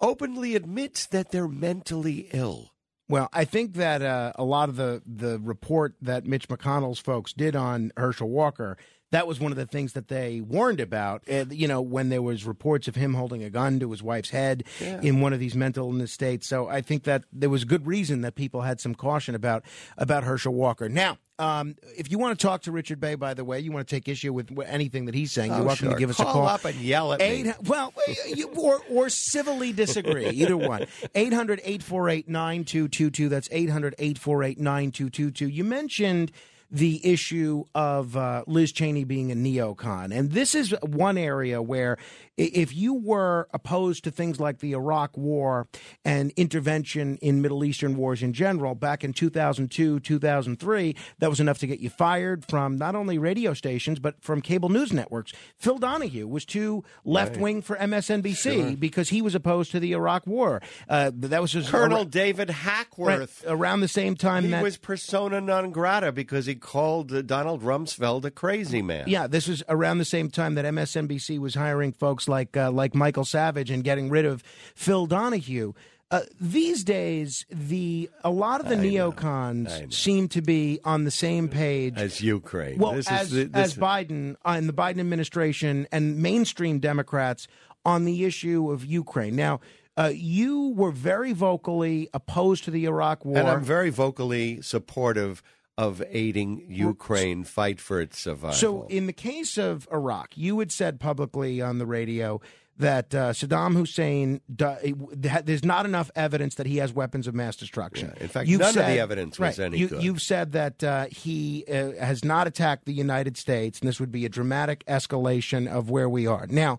openly 0.00 0.56
admits 0.56 1.06
that 1.06 1.30
they're 1.30 1.48
mentally 1.48 2.28
ill? 2.32 2.72
Well, 3.08 3.28
I 3.32 3.44
think 3.44 3.74
that 3.74 4.02
uh, 4.02 4.32
a 4.34 4.42
lot 4.44 4.68
of 4.68 4.76
the 4.76 5.02
the 5.06 5.38
report 5.38 5.94
that 6.00 6.26
Mitch 6.26 6.48
McConnell's 6.48 6.98
folks 6.98 7.32
did 7.32 7.54
on 7.54 7.92
Herschel 7.96 8.28
Walker, 8.28 8.76
that 9.16 9.26
was 9.26 9.40
one 9.40 9.50
of 9.50 9.56
the 9.56 9.64
things 9.64 9.94
that 9.94 10.08
they 10.08 10.42
warned 10.42 10.78
about. 10.78 11.22
Uh, 11.26 11.46
you 11.50 11.66
know, 11.66 11.80
when 11.80 12.10
there 12.10 12.20
was 12.20 12.44
reports 12.44 12.86
of 12.86 12.96
him 12.96 13.14
holding 13.14 13.42
a 13.42 13.48
gun 13.48 13.80
to 13.80 13.90
his 13.90 14.02
wife's 14.02 14.28
head 14.28 14.62
in 14.80 15.20
one 15.20 15.32
of 15.32 15.40
these 15.40 15.54
mental 15.54 15.86
illness 15.86 16.12
states. 16.12 16.46
So 16.46 16.68
I 16.68 16.82
think 16.82 17.04
that 17.04 17.24
there 17.32 17.48
was 17.48 17.64
good 17.64 17.86
reason 17.86 18.20
that 18.20 18.34
people 18.34 18.60
had 18.60 18.78
some 18.78 18.94
caution 18.94 19.34
about 19.34 19.64
about 19.96 20.24
Herschel 20.24 20.52
Walker. 20.54 20.88
Now. 20.90 21.16
Um, 21.38 21.76
if 21.98 22.10
you 22.10 22.16
want 22.18 22.38
to 22.40 22.46
talk 22.46 22.62
to 22.62 22.72
Richard 22.72 22.98
Bey, 22.98 23.14
by 23.14 23.34
the 23.34 23.44
way, 23.44 23.60
you 23.60 23.70
want 23.70 23.86
to 23.86 23.94
take 23.94 24.08
issue 24.08 24.32
with 24.32 24.58
anything 24.64 25.04
that 25.04 25.14
he's 25.14 25.32
saying, 25.32 25.50
you're 25.52 25.60
Oh, 25.60 25.64
welcome 25.64 25.88
sure. 25.88 25.92
to 25.92 25.98
give 26.00 26.08
us 26.08 26.16
Call 26.16 26.30
a 26.30 26.32
call. 26.32 26.46
up 26.46 26.64
and 26.64 26.74
yell 26.76 27.12
at 27.12 27.20
me. 27.20 27.52
Well, 27.66 27.92
you, 28.34 28.48
or, 28.56 28.80
or 28.88 29.10
civilly 29.10 29.70
disagree, 29.74 30.28
either 30.30 30.56
one. 30.56 30.86
800 31.14 31.60
848 31.62 32.26
9222. 32.30 33.28
That's 33.28 33.50
800 33.52 33.94
848 33.98 34.58
9222. 34.58 35.48
You 35.48 35.64
mentioned 35.64 36.32
the 36.70 37.00
issue 37.04 37.64
of 37.74 38.16
uh, 38.16 38.44
Liz 38.46 38.72
Cheney 38.72 39.04
being 39.04 39.30
a 39.30 39.34
neocon. 39.34 40.16
And 40.16 40.32
this 40.32 40.54
is 40.54 40.74
one 40.82 41.16
area 41.16 41.62
where 41.62 41.96
if 42.36 42.74
you 42.74 42.92
were 42.94 43.48
opposed 43.54 44.04
to 44.04 44.10
things 44.10 44.38
like 44.38 44.58
the 44.58 44.72
Iraq 44.72 45.16
War 45.16 45.68
and 46.04 46.32
intervention 46.36 47.16
in 47.22 47.40
Middle 47.40 47.64
Eastern 47.64 47.96
wars 47.96 48.22
in 48.22 48.32
general 48.32 48.74
back 48.74 49.02
in 49.02 49.12
2002, 49.12 50.00
2003, 50.00 50.96
that 51.18 51.30
was 51.30 51.40
enough 51.40 51.58
to 51.58 51.66
get 51.66 51.80
you 51.80 51.88
fired 51.88 52.44
from 52.44 52.76
not 52.76 52.94
only 52.94 53.18
radio 53.18 53.54
stations, 53.54 53.98
but 53.98 54.22
from 54.22 54.42
cable 54.42 54.68
news 54.68 54.92
networks. 54.92 55.32
Phil 55.56 55.78
Donahue 55.78 56.26
was 56.26 56.44
too 56.44 56.84
left 57.04 57.36
wing 57.38 57.62
for 57.62 57.76
MSNBC 57.76 58.78
because 58.78 59.08
he 59.08 59.22
was 59.22 59.34
opposed 59.34 59.70
to 59.72 59.80
the 59.80 59.92
Iraq 59.92 60.26
War. 60.26 60.60
Uh, 60.88 61.10
that 61.14 61.40
was 61.40 61.52
just 61.52 61.70
Colonel 61.70 62.00
ar- 62.00 62.04
David 62.04 62.48
right, 62.48 62.56
Hackworth. 62.56 63.44
around 63.46 63.80
the 63.80 63.88
same 63.88 64.14
time 64.14 64.44
He 64.44 64.50
that 64.50 64.62
was 64.62 64.76
persona 64.76 65.40
non 65.40 65.70
grata 65.70 66.12
because 66.12 66.46
he 66.46 66.54
called 66.54 67.26
Donald 67.26 67.62
Rumsfeld 67.62 68.24
a 68.24 68.30
crazy 68.30 68.82
man. 68.82 69.04
Yeah, 69.06 69.26
this 69.26 69.48
was 69.48 69.62
around 69.68 69.98
the 69.98 70.04
same 70.04 70.30
time 70.30 70.54
that 70.56 70.64
MSNBC 70.64 71.38
was 71.38 71.54
hiring 71.54 71.92
folks 71.92 72.25
like 72.28 72.56
uh, 72.56 72.70
like 72.70 72.94
Michael 72.94 73.24
Savage 73.24 73.70
and 73.70 73.82
getting 73.84 74.10
rid 74.10 74.24
of 74.24 74.42
Phil 74.74 75.06
Donahue. 75.06 75.72
Uh, 76.08 76.20
these 76.40 76.84
days, 76.84 77.44
the 77.50 78.08
a 78.22 78.30
lot 78.30 78.60
of 78.60 78.68
the 78.68 78.76
neocons 78.76 79.92
seem 79.92 80.28
to 80.28 80.40
be 80.40 80.78
on 80.84 81.02
the 81.02 81.10
same 81.10 81.48
page 81.48 81.94
As 81.96 82.20
Ukraine. 82.20 82.78
well, 82.78 82.92
This 82.92 83.06
is 83.06 83.12
as, 83.12 83.30
the- 83.30 83.44
this- 83.44 83.72
as 83.72 83.74
Biden 83.76 84.34
uh, 84.44 84.50
and 84.50 84.68
the 84.68 84.72
Biden 84.72 85.00
administration 85.00 85.86
and 85.90 86.18
mainstream 86.22 86.78
Democrats 86.78 87.48
on 87.84 88.04
the 88.04 88.24
issue 88.24 88.70
of 88.70 88.84
Ukraine. 88.84 89.34
Now, 89.34 89.60
uh, 89.96 90.12
you 90.14 90.68
were 90.76 90.90
very 90.92 91.32
vocally 91.32 92.08
opposed 92.14 92.64
to 92.64 92.70
the 92.70 92.84
Iraq 92.84 93.24
War. 93.24 93.38
And 93.38 93.48
I'm 93.48 93.64
very 93.64 93.90
vocally 93.90 94.60
supportive 94.60 95.42
of 95.78 96.02
aiding 96.08 96.64
Ukraine 96.68 97.44
fight 97.44 97.80
for 97.80 98.00
its 98.00 98.18
survival. 98.18 98.56
So, 98.56 98.86
in 98.88 99.06
the 99.06 99.12
case 99.12 99.58
of 99.58 99.86
Iraq, 99.92 100.36
you 100.36 100.58
had 100.58 100.72
said 100.72 100.98
publicly 100.98 101.60
on 101.60 101.78
the 101.78 101.86
radio 101.86 102.40
that 102.78 103.14
uh, 103.14 103.32
Saddam 103.32 103.74
Hussein, 103.74 104.40
there's 104.48 105.64
not 105.64 105.86
enough 105.86 106.10
evidence 106.14 106.56
that 106.56 106.66
he 106.66 106.76
has 106.76 106.92
weapons 106.92 107.26
of 107.26 107.34
mass 107.34 107.56
destruction. 107.56 108.12
Yeah, 108.16 108.22
in 108.22 108.28
fact, 108.28 108.48
you've 108.48 108.60
none 108.60 108.74
said, 108.74 108.82
of 108.82 108.94
the 108.94 109.00
evidence 109.00 109.38
was 109.38 109.58
right, 109.58 109.66
any 109.66 109.78
you, 109.78 109.88
good. 109.88 110.02
You've 110.02 110.20
said 110.20 110.52
that 110.52 110.84
uh, 110.84 111.06
he 111.06 111.64
uh, 111.68 111.92
has 111.92 112.24
not 112.24 112.46
attacked 112.46 112.84
the 112.84 112.92
United 112.92 113.36
States, 113.36 113.80
and 113.80 113.88
this 113.88 113.98
would 113.98 114.12
be 114.12 114.26
a 114.26 114.28
dramatic 114.28 114.84
escalation 114.86 115.66
of 115.66 115.88
where 115.88 116.08
we 116.08 116.26
are. 116.26 116.46
Now, 116.48 116.78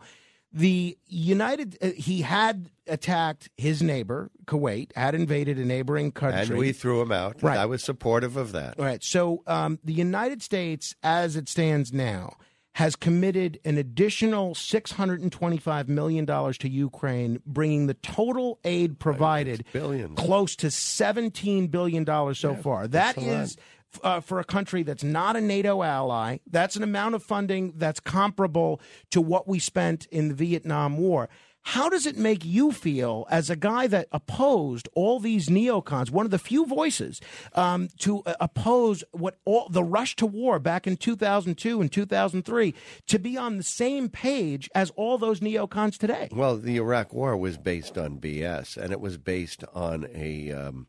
the 0.53 0.97
United, 1.07 1.77
uh, 1.81 1.89
he 1.95 2.21
had 2.21 2.69
attacked 2.87 3.49
his 3.57 3.81
neighbor, 3.83 4.31
Kuwait, 4.45 4.95
had 4.95 5.13
invaded 5.13 5.57
a 5.57 5.65
neighboring 5.65 6.11
country. 6.11 6.41
And 6.41 6.57
we 6.57 6.71
threw 6.71 7.01
him 7.01 7.11
out. 7.11 7.43
Right. 7.43 7.57
I 7.57 7.65
was 7.65 7.83
supportive 7.83 8.37
of 8.37 8.53
that. 8.53 8.79
All 8.79 8.85
right. 8.85 9.03
So 9.03 9.43
um, 9.45 9.79
the 9.83 9.93
United 9.93 10.41
States, 10.41 10.95
as 11.03 11.35
it 11.35 11.49
stands 11.49 11.91
now, 11.91 12.37
has 12.73 12.95
committed 12.95 13.59
an 13.65 13.77
additional 13.77 14.53
$625 14.53 15.87
million 15.87 16.25
to 16.25 16.69
Ukraine, 16.69 17.41
bringing 17.45 17.87
the 17.87 17.95
total 17.95 18.59
aid 18.63 18.99
provided 18.99 19.65
billions. 19.73 20.15
close 20.17 20.55
to 20.57 20.67
$17 20.67 21.71
billion 21.71 22.05
so 22.35 22.51
Yeah, 22.51 22.55
far. 22.61 22.87
that's 22.87 23.17
lot. 23.17 23.55
Uh, 24.03 24.19
for 24.19 24.39
a 24.39 24.43
country 24.43 24.83
that's 24.83 25.03
not 25.03 25.35
a 25.35 25.41
NATO 25.41 25.81
ally, 25.81 26.37
that's 26.45 26.75
an 26.75 26.83
amount 26.83 27.15
of 27.15 27.23
funding 27.23 27.73
that's 27.77 27.99
comparable 27.99 28.79
to 29.09 29.19
what 29.19 29.47
we 29.47 29.57
spent 29.57 30.05
in 30.07 30.27
the 30.27 30.35
Vietnam 30.35 30.97
War. 30.97 31.29
How 31.67 31.89
does 31.89 32.05
it 32.05 32.15
make 32.15 32.45
you 32.45 32.71
feel 32.71 33.27
as 33.29 33.49
a 33.49 33.57
guy 33.57 33.87
that 33.87 34.07
opposed 34.13 34.87
all 34.93 35.19
these 35.19 35.49
neocons, 35.49 36.09
one 36.09 36.25
of 36.25 36.31
the 36.31 36.39
few 36.39 36.65
voices 36.65 37.19
um, 37.55 37.89
to 37.99 38.23
uh, 38.25 38.35
oppose 38.39 39.03
what 39.11 39.39
all 39.43 39.67
the 39.67 39.83
rush 39.83 40.15
to 40.15 40.25
war 40.25 40.59
back 40.59 40.87
in 40.87 40.95
2002 40.95 41.81
and 41.81 41.91
2003, 41.91 42.73
to 43.07 43.19
be 43.19 43.35
on 43.35 43.57
the 43.57 43.63
same 43.63 44.07
page 44.07 44.69
as 44.73 44.91
all 44.91 45.17
those 45.17 45.41
neocons 45.41 45.97
today? 45.97 46.29
Well, 46.31 46.55
the 46.55 46.77
Iraq 46.77 47.11
War 47.11 47.35
was 47.35 47.57
based 47.57 47.97
on 47.97 48.17
BS, 48.19 48.77
and 48.77 48.93
it 48.93 49.01
was 49.01 49.17
based 49.17 49.65
on 49.73 50.07
a 50.15 50.53
um, 50.53 50.87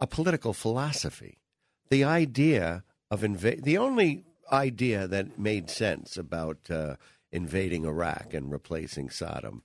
a 0.00 0.06
political 0.06 0.54
philosophy. 0.54 1.43
The 1.90 2.04
idea 2.04 2.84
of 3.10 3.22
inva- 3.22 3.62
the 3.62 3.78
only 3.78 4.24
idea 4.50 5.06
that 5.06 5.38
made 5.38 5.70
sense 5.70 6.16
about 6.16 6.70
uh, 6.70 6.96
invading 7.32 7.84
Iraq 7.84 8.34
and 8.34 8.50
replacing 8.50 9.08
Saddam 9.08 9.60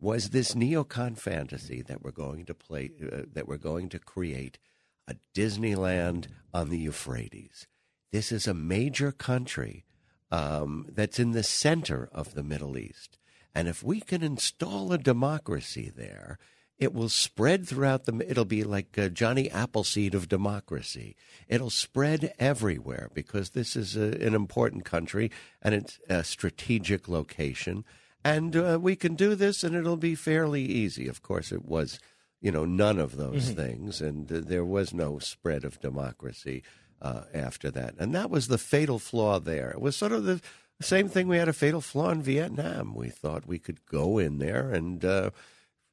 was 0.00 0.30
this 0.30 0.54
neocon 0.54 1.18
fantasy 1.18 1.82
that 1.82 2.02
we're 2.02 2.10
going 2.10 2.44
to 2.46 2.54
play 2.54 2.90
uh, 3.00 3.22
that 3.32 3.46
we're 3.46 3.58
going 3.58 3.88
to 3.90 3.98
create 3.98 4.58
a 5.06 5.16
Disneyland 5.34 6.26
on 6.54 6.70
the 6.70 6.78
Euphrates. 6.78 7.66
This 8.12 8.32
is 8.32 8.46
a 8.46 8.54
major 8.54 9.12
country 9.12 9.84
um, 10.30 10.86
that's 10.90 11.18
in 11.18 11.32
the 11.32 11.42
center 11.42 12.08
of 12.12 12.34
the 12.34 12.42
Middle 12.42 12.78
East. 12.78 13.18
And 13.54 13.68
if 13.68 13.82
we 13.82 14.00
can 14.00 14.22
install 14.22 14.92
a 14.92 14.98
democracy 14.98 15.92
there, 15.94 16.38
it 16.80 16.94
will 16.94 17.10
spread 17.10 17.68
throughout 17.68 18.06
the. 18.06 18.28
It'll 18.28 18.46
be 18.46 18.64
like 18.64 18.98
uh, 18.98 19.10
Johnny 19.10 19.50
Appleseed 19.50 20.14
of 20.14 20.28
democracy. 20.28 21.14
It'll 21.46 21.70
spread 21.70 22.32
everywhere 22.38 23.10
because 23.12 23.50
this 23.50 23.76
is 23.76 23.96
a, 23.96 24.26
an 24.26 24.34
important 24.34 24.86
country 24.86 25.30
and 25.60 25.74
it's 25.74 26.00
a 26.08 26.24
strategic 26.24 27.06
location. 27.06 27.84
And 28.24 28.56
uh, 28.56 28.78
we 28.80 28.96
can 28.96 29.14
do 29.14 29.34
this, 29.34 29.62
and 29.62 29.74
it'll 29.74 29.96
be 29.96 30.14
fairly 30.14 30.62
easy. 30.62 31.06
Of 31.06 31.22
course, 31.22 31.52
it 31.52 31.64
was, 31.64 32.00
you 32.40 32.50
know, 32.50 32.64
none 32.64 32.98
of 32.98 33.16
those 33.16 33.50
things, 33.50 34.00
and 34.00 34.30
uh, 34.30 34.40
there 34.42 34.64
was 34.64 34.92
no 34.92 35.18
spread 35.18 35.64
of 35.64 35.80
democracy 35.80 36.62
uh, 37.00 37.22
after 37.32 37.70
that. 37.70 37.94
And 37.98 38.14
that 38.14 38.30
was 38.30 38.48
the 38.48 38.58
fatal 38.58 38.98
flaw 38.98 39.38
there. 39.38 39.70
It 39.70 39.80
was 39.80 39.96
sort 39.96 40.12
of 40.12 40.24
the 40.24 40.40
same 40.82 41.08
thing. 41.08 41.28
We 41.28 41.38
had 41.38 41.48
a 41.48 41.54
fatal 41.54 41.80
flaw 41.80 42.10
in 42.10 42.22
Vietnam. 42.22 42.94
We 42.94 43.08
thought 43.08 43.46
we 43.46 43.58
could 43.58 43.84
go 43.86 44.18
in 44.18 44.38
there 44.38 44.70
and 44.70 45.04
uh, 45.04 45.30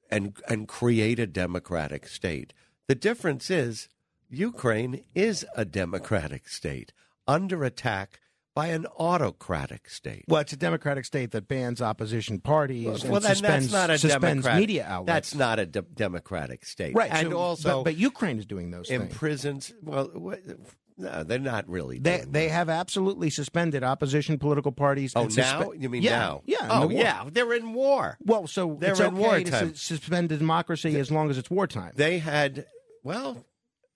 and 0.09 0.35
and 0.47 0.67
create 0.67 1.19
a 1.19 1.27
democratic 1.27 2.07
state. 2.07 2.53
The 2.87 2.95
difference 2.95 3.49
is 3.49 3.89
Ukraine 4.29 5.03
is 5.15 5.45
a 5.55 5.65
democratic 5.65 6.47
state 6.47 6.93
under 7.27 7.63
attack 7.63 8.19
by 8.57 8.67
an 8.67 8.87
autocratic 8.97 9.87
state. 9.87 10.25
Well, 10.27 10.41
it's 10.41 10.51
a 10.51 10.57
democratic 10.57 11.05
state 11.05 11.29
that 11.31 11.47
bans 11.47 11.79
opposition 11.79 12.39
parties 12.39 13.03
and 13.03 13.11
well, 13.11 13.21
suspends, 13.21 13.69
that's 13.69 13.71
not 13.71 13.89
a 13.91 13.99
suspends 13.99 14.23
democratic, 14.23 14.59
media 14.59 14.85
outlets. 14.87 15.29
That's 15.29 15.35
not 15.35 15.59
a 15.59 15.67
de- 15.67 15.83
democratic 15.83 16.65
state, 16.65 16.95
right. 16.95 17.11
And 17.11 17.29
so- 17.29 17.37
also, 17.37 17.69
but, 17.79 17.83
but 17.83 17.97
Ukraine 17.97 18.39
is 18.39 18.47
doing 18.47 18.71
those 18.71 18.87
things. 18.87 19.03
imprisons. 19.03 19.73
Well, 19.83 20.09
what, 20.13 20.39
no, 20.97 21.23
they're 21.23 21.39
not 21.39 21.69
really. 21.69 21.99
They 21.99 22.23
they 22.27 22.49
have 22.49 22.69
absolutely 22.69 23.29
suspended 23.29 23.83
opposition 23.83 24.39
political 24.39 24.71
parties. 24.71 25.13
Oh, 25.15 25.23
and 25.23 25.37
now 25.37 25.71
you 25.71 25.89
mean 25.89 26.01
yeah, 26.01 26.19
now? 26.19 26.41
Yeah. 26.45 26.67
Oh, 26.69 26.87
the 26.87 26.95
yeah. 26.95 27.25
They're 27.31 27.53
in 27.53 27.73
war. 27.73 28.17
Well, 28.25 28.47
so 28.47 28.77
They're 28.79 28.91
it's 28.91 28.99
in 28.99 29.07
okay 29.07 29.15
wartime. 29.15 29.45
to 29.45 29.77
su- 29.77 29.95
suspend 29.97 30.29
the 30.29 30.37
democracy 30.37 30.99
as 30.99 31.11
long 31.11 31.29
as 31.29 31.37
it's 31.37 31.51
wartime. 31.51 31.93
They 31.95 32.19
had 32.19 32.65
well. 33.03 33.45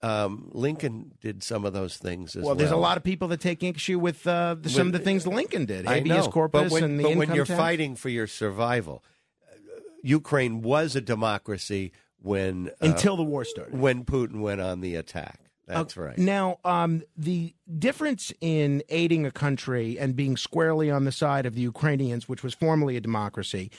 Um, 0.04 0.48
Lincoln 0.52 1.12
did 1.20 1.44
some 1.44 1.64
of 1.64 1.72
those 1.72 1.96
things 1.96 2.34
as 2.34 2.42
well. 2.42 2.46
well, 2.46 2.54
there's 2.56 2.72
a 2.72 2.76
lot 2.76 2.96
of 2.96 3.04
people 3.04 3.28
that 3.28 3.40
take 3.40 3.62
issue 3.62 4.00
with 4.00 4.26
uh, 4.26 4.56
the, 4.60 4.68
some 4.68 4.88
of 4.88 4.92
the 4.92 4.98
things 4.98 5.28
Lincoln 5.28 5.64
did, 5.64 5.86
I 5.86 5.98
habeas 5.98 6.26
know, 6.26 6.32
corpus 6.32 6.62
but 6.64 6.72
when, 6.72 6.82
and 6.82 6.98
the 6.98 7.04
but 7.04 7.16
when 7.16 7.32
you're 7.32 7.44
tax. 7.44 7.56
fighting 7.56 7.94
for 7.94 8.08
your 8.08 8.26
survival, 8.26 9.04
uh, 9.48 9.54
Ukraine 10.02 10.60
was 10.60 10.96
a 10.96 11.00
democracy 11.00 11.92
when 12.20 12.70
uh, 12.80 12.86
until 12.86 13.16
the 13.16 13.22
war 13.22 13.44
started. 13.44 13.78
when 13.78 14.04
Putin 14.04 14.40
went 14.40 14.60
on 14.60 14.80
the 14.80 14.96
attack. 14.96 15.38
That's 15.66 15.96
Uh, 15.96 16.02
right. 16.02 16.18
Now, 16.18 16.58
um, 16.64 17.02
the 17.16 17.54
difference 17.78 18.32
in 18.40 18.82
aiding 18.88 19.24
a 19.26 19.30
country 19.30 19.98
and 19.98 20.16
being 20.16 20.36
squarely 20.36 20.90
on 20.90 21.04
the 21.04 21.12
side 21.12 21.46
of 21.46 21.54
the 21.54 21.60
Ukrainians, 21.60 22.28
which 22.28 22.42
was 22.42 22.54
formerly 22.54 22.96
a 22.96 23.00
democracy, 23.00 23.70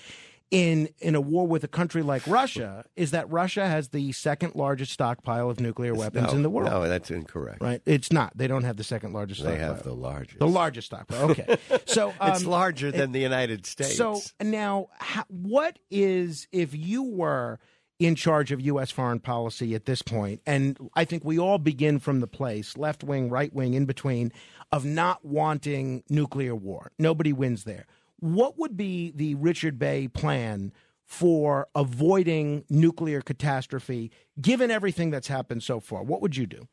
in 0.52 0.88
in 1.00 1.16
a 1.16 1.22
war 1.22 1.48
with 1.48 1.64
a 1.64 1.68
country 1.68 2.04
like 2.04 2.26
Russia, 2.28 2.86
is 2.96 3.10
that 3.10 3.28
Russia 3.32 3.68
has 3.68 3.90
the 3.90 4.12
second 4.12 4.54
largest 4.54 4.92
stockpile 4.92 5.50
of 5.50 5.60
nuclear 5.60 5.96
weapons 5.96 6.28
no, 6.28 6.34
in 6.34 6.44
the 6.44 6.50
world. 6.50 6.70
No, 6.70 6.88
that's 6.88 7.10
incorrect. 7.10 7.60
Right? 7.60 7.82
It's 7.88 8.12
not. 8.12 8.38
They 8.38 8.48
don't 8.48 8.64
have 8.64 8.78
the 8.78 8.84
second 8.84 9.14
largest. 9.14 9.42
They 9.42 9.56
stockpile. 9.56 9.74
have 9.74 9.84
the 9.84 9.96
largest. 9.96 10.38
the 10.40 10.48
largest 10.48 10.86
stockpile. 10.88 11.32
Okay, 11.32 11.58
so 11.86 12.10
um, 12.20 12.32
it's 12.32 12.46
larger 12.46 12.92
than 12.92 13.14
the 13.14 13.20
United 13.20 13.66
States. 13.66 13.98
So 13.98 14.22
now, 14.40 14.90
how, 15.00 15.24
what 15.28 15.80
is 15.90 16.48
if 16.52 16.76
you 16.76 17.02
were 17.02 17.60
in 18.00 18.16
charge 18.16 18.52
of 18.52 18.60
U.S. 18.62 18.92
foreign 18.92 19.20
policy 19.20 19.76
at 19.76 19.86
this 19.86 20.02
point. 20.02 20.42
and 20.46 20.78
I 20.96 21.06
think 21.06 21.24
we 21.24 21.40
all 21.40 21.58
begin 21.58 22.00
from 22.00 22.20
the 22.20 22.28
place, 22.28 22.78
left 22.78 23.04
wing, 23.04 23.30
right 23.30 23.54
wing, 23.54 23.74
in 23.74 23.86
between, 23.86 24.32
of 24.72 24.84
not 24.84 25.24
wanting 25.24 26.04
nuclear 26.10 26.56
war. 26.56 26.92
Nobody 26.98 27.32
wins 27.32 27.64
there. 27.64 27.86
What 28.20 28.58
would 28.58 28.76
be 28.76 29.12
the 29.16 29.36
Richard 29.36 29.78
Bey 29.78 30.08
plan 30.08 30.72
for 31.06 31.68
avoiding 31.76 32.66
nuclear 32.70 33.22
catastrophe, 33.22 34.12
given 34.42 34.72
everything 34.72 35.12
that's 35.12 35.28
happened 35.28 35.64
so 35.64 35.80
far? 35.80 36.04
What 36.04 36.22
would 36.22 36.36
you 36.36 36.48
do? 36.48 36.68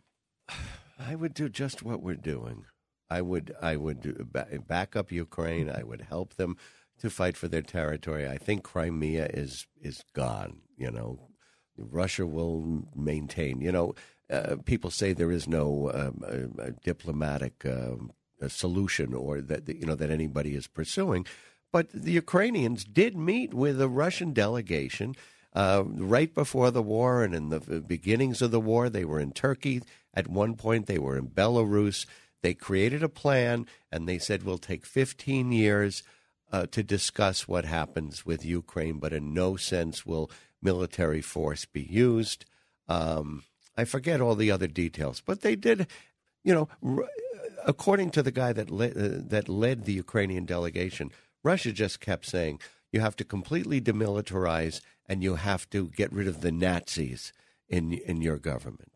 I 0.99 1.15
would 1.15 1.35
do 1.35 1.49
just 1.49 1.83
what 1.83 2.03
we're 2.03 2.15
doing. 2.15 2.65
I 3.11 3.23
would 3.23 3.55
I 3.61 3.77
would 3.77 4.01
do, 4.01 4.13
back 4.69 4.95
up 4.95 5.11
Ukraine. 5.11 5.69
I 5.69 5.83
would 5.83 6.03
help 6.03 6.35
them 6.35 6.57
to 7.01 7.11
fight 7.11 7.37
for 7.37 7.49
their 7.49 7.63
territory. 7.63 8.29
I 8.29 8.39
think 8.39 8.63
Crimea 8.63 9.27
is 9.33 9.67
is 9.81 10.05
gone. 10.15 10.61
You 10.77 10.91
know, 10.91 11.29
Russia 11.77 12.27
will 12.27 12.87
maintain. 12.95 13.61
You 13.61 13.73
know, 13.73 13.95
uh, 14.31 14.57
people 14.65 14.91
say 14.91 15.13
there 15.13 15.33
is 15.33 15.49
no 15.49 15.91
um, 15.93 16.23
uh, 16.25 16.63
uh, 16.63 16.71
diplomatic 16.85 17.65
um, 17.67 18.13
uh, 18.43 18.49
solution 18.49 19.15
or 19.15 19.41
that 19.41 19.69
you 19.69 19.87
know 19.87 19.97
that 19.97 20.11
anybody 20.11 20.55
is 20.55 20.67
pursuing, 20.67 21.27
but 21.73 21.89
the 21.93 22.13
Ukrainians 22.13 22.85
did 22.85 23.17
meet 23.17 23.55
with 23.55 23.81
a 23.81 23.89
Russian 23.89 24.33
delegation. 24.33 25.15
Uh, 25.53 25.83
right 25.85 26.33
before 26.33 26.71
the 26.71 26.83
war 26.83 27.25
and 27.25 27.35
in 27.35 27.49
the 27.49 27.59
beginnings 27.81 28.41
of 28.41 28.53
the 28.53 28.61
war, 28.61 28.89
they 28.89 29.05
were 29.05 29.19
in 29.19 29.33
Turkey. 29.33 29.83
At 30.15 30.29
one 30.29 30.55
point, 30.55 30.87
they 30.87 30.99
were 30.99 31.19
in 31.19 31.27
Belarus. 31.27 32.07
They 32.43 32.55
created 32.55 33.03
a 33.03 33.09
plan 33.09 33.67
and 33.91 34.09
they 34.09 34.19
said, 34.19 34.45
We'll 34.45 34.59
take 34.59 34.87
15 34.87 35.51
years 35.51 36.05
uh, 36.53 36.67
to 36.67 36.83
discuss 36.83 37.47
what 37.47 37.65
happens 37.65 38.27
with 38.27 38.45
Ukraine, 38.45 38.99
but 38.99 39.13
in 39.13 39.35
no 39.35 39.57
sense 39.57 40.05
will 40.05 40.31
military 40.63 41.23
force 41.23 41.65
be 41.65 41.83
used. 41.83 42.45
Um, 42.89 43.45
I 43.77 43.85
forget 43.85 44.21
all 44.21 44.35
the 44.35 44.51
other 44.51 44.67
details, 44.67 45.23
but 45.25 45.41
they 45.41 45.57
did, 45.57 45.87
you 46.45 46.53
know, 46.55 46.69
r- 46.85 47.09
according 47.67 48.11
to 48.11 48.23
the 48.23 48.33
guy 48.33 48.53
that, 48.53 48.71
le- 48.71 48.89
uh, 48.89 49.21
that 49.29 49.49
led 49.49 49.85
the 49.85 49.93
Ukrainian 49.93 50.45
delegation, 50.45 51.13
Russia 51.43 51.73
just 51.73 52.01
kept 52.01 52.27
saying, 52.27 52.61
you 52.93 53.01
have 53.01 53.17
to 53.17 53.25
completely 53.25 53.81
demilitarize 53.81 54.81
and 55.07 55.23
you 55.23 55.37
have 55.37 55.69
to 55.71 55.89
get 55.89 56.13
rid 56.13 56.29
of 56.29 56.41
the 56.41 56.53
Nazis 56.53 57.33
in 57.69 57.93
in 57.93 58.21
your 58.21 58.39
government. 58.39 58.90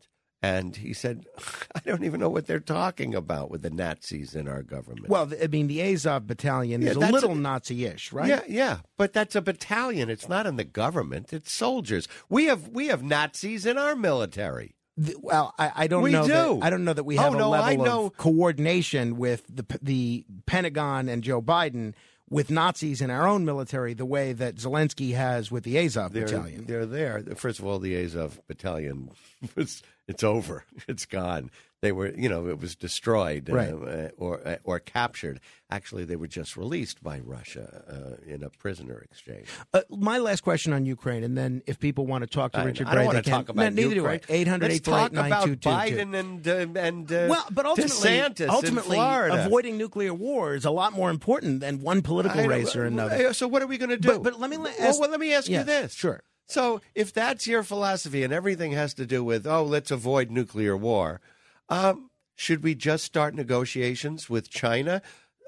And 0.45 0.75
he 0.75 0.93
said, 0.93 1.25
I 1.75 1.79
don't 1.85 2.03
even 2.03 2.19
know 2.19 2.29
what 2.29 2.45
they're 2.45 2.59
talking 2.59 3.15
about 3.15 3.49
with 3.49 3.61
the 3.63 3.69
Nazis 3.69 4.35
in 4.35 4.47
our 4.47 4.61
government. 4.61 5.09
Well, 5.09 5.31
I 5.41 5.47
mean, 5.47 5.67
the 5.67 5.81
Azov 5.81 6.27
battalion 6.27 6.81
Yeah, 6.81 6.91
is 6.91 6.95
a 6.97 6.99
little 6.99 7.31
a- 7.31 7.35
Nazi-ish, 7.35 8.13
right? 8.13 8.27
Yeah, 8.29 8.41
yeah, 8.47 8.77
but 8.97 9.13
that's 9.13 9.35
a 9.35 9.41
battalion. 9.41 10.09
It's 10.09 10.29
not 10.29 10.45
in 10.45 10.55
the 10.57 10.63
government. 10.63 11.33
It's 11.33 11.51
soldiers. 11.51 12.07
We 12.29 12.45
have 12.45 12.67
we 12.69 12.87
have 12.87 13.01
Nazis 13.03 13.65
in 13.65 13.77
our 13.77 13.95
military. 13.95 14.75
The- 14.97 15.15
well, 15.21 15.53
I, 15.57 15.71
I 15.75 15.87
don't 15.87 16.03
We 16.03 16.11
know. 16.11 16.23
do. 16.27 16.31
That, 16.33 16.59
I 16.63 16.69
don't 16.69 16.85
know 16.85 16.93
that 16.93 17.03
we 17.03 17.17
Oh, 17.17 17.21
have 17.23 17.33
a 17.33 17.37
no, 17.37 17.51
I 17.53 17.75
level 17.75 18.05
of 18.07 18.17
coordination 18.17 19.17
with 19.17 19.43
the 19.53 19.65
the 19.81 20.25
Pentagon 20.45 21.09
and 21.09 21.23
Joe 21.23 21.41
Biden 21.41 21.93
with 22.29 22.49
Nazis 22.49 23.01
in 23.01 23.09
our 23.11 23.27
own 23.27 23.45
military 23.45 23.93
the 23.93 24.05
way 24.05 24.33
that 24.33 24.55
Zelensky 24.55 25.13
has 25.15 25.51
with 25.51 25.63
the 25.63 25.77
Azov 25.77 26.13
They're, 26.13 26.25
battalion. 26.25 26.65
they're 26.65 26.85
there. 26.85 27.21
First 27.35 27.59
of 27.59 27.65
all, 27.65 27.79
the 27.79 27.95
Azov 27.95 28.39
battalion 28.47 29.11
was 29.55 29.83
it's 30.07 30.23
over. 30.23 30.65
It's 30.87 31.05
gone. 31.05 31.51
They 31.85 31.91
were, 31.91 32.11
you 32.15 32.27
know, 32.29 32.47
it 32.47 32.59
was 32.59 32.75
destroyed 32.75 33.47
Right. 33.47 33.69
uh, 33.71 34.09
or 34.17 34.33
uh, 34.47 34.55
or 34.63 34.79
captured. 34.79 35.39
Actually, 35.69 36.03
they 36.05 36.15
were 36.15 36.27
just 36.27 36.57
released 36.57 36.97
by 37.03 37.19
Russia 37.19 37.65
uh, 37.95 38.33
in 38.33 38.41
a 38.43 38.49
prisoner 38.49 38.97
exchange. 39.07 39.47
Uh, 39.73 39.81
my 39.89 40.17
last 40.17 40.41
question 40.41 40.73
on 40.73 40.85
Ukraine, 40.87 41.23
and 41.23 41.37
then 41.37 41.61
if 41.67 41.77
people 41.79 42.07
want 42.07 42.21
to 42.23 42.27
talk 42.27 42.49
to 42.53 42.59
I, 42.59 42.63
Richard 42.63 42.87
I 42.87 42.93
Gray, 42.95 43.05
want 43.05 43.15
they 43.17 43.21
to 43.21 43.29
can. 43.29 43.39
talk 43.39 43.49
about 43.49 43.61
no, 43.63 43.69
neither 43.81 43.95
Ukraine. 43.95 44.19
do 44.27 44.33
I. 44.33 44.37
800 44.37 44.67
Let's 44.71 44.79
talk 44.81 45.11
about 45.11 45.47
Biden 45.47 46.15
and 46.21 46.47
uh, 46.47 46.79
and 46.87 47.11
uh, 47.11 47.27
Well, 47.29 47.45
but 47.51 47.65
ultimately, 47.67 48.09
DeSantis 48.09 48.49
ultimately 48.49 48.97
in 48.97 49.31
avoiding 49.45 49.77
nuclear 49.77 50.13
war 50.27 50.55
is 50.55 50.65
a 50.65 50.71
lot 50.71 50.91
more 50.93 51.11
important 51.11 51.59
than 51.59 51.81
one 51.81 52.01
political 52.01 52.47
race 52.47 52.75
or 52.75 52.85
another. 52.85 53.27
uh, 53.27 53.33
So 53.33 53.47
what 53.47 53.61
are 53.61 53.67
we 53.67 53.77
going 53.77 53.89
to 53.91 53.97
do? 53.97 54.09
But- 54.13 54.23
but 54.23 54.39
let 54.39 54.49
me 54.49 54.57
la- 54.57 54.63
well, 54.63 54.75
ask- 54.89 54.99
well, 54.99 55.11
let 55.11 55.19
me 55.19 55.31
ask 55.37 55.47
Yes, 55.47 55.59
you 55.59 55.65
this. 55.65 55.93
sure. 55.93 56.21
So 56.47 56.79
if 56.93 57.11
that's 57.11 57.47
your 57.47 57.63
philosophy 57.63 58.21
and 58.23 58.31
everything 58.31 58.71
has 58.73 58.93
to 58.95 59.05
do 59.07 59.23
with 59.23 59.47
oh, 59.47 59.63
let's 59.63 59.89
avoid 59.99 60.29
nuclear 60.29 60.75
war, 60.77 61.19
um, 61.69 62.09
should 62.35 62.63
we 62.63 62.75
just 62.75 63.03
start 63.03 63.33
negotiations 63.35 64.29
with 64.29 64.49
China 64.49 65.01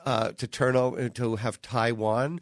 uh, 0.06 0.32
to 0.34 0.48
turn 0.48 0.76
over 0.76 1.10
to 1.10 1.36
have 1.38 1.62
Taiwan? 1.62 2.40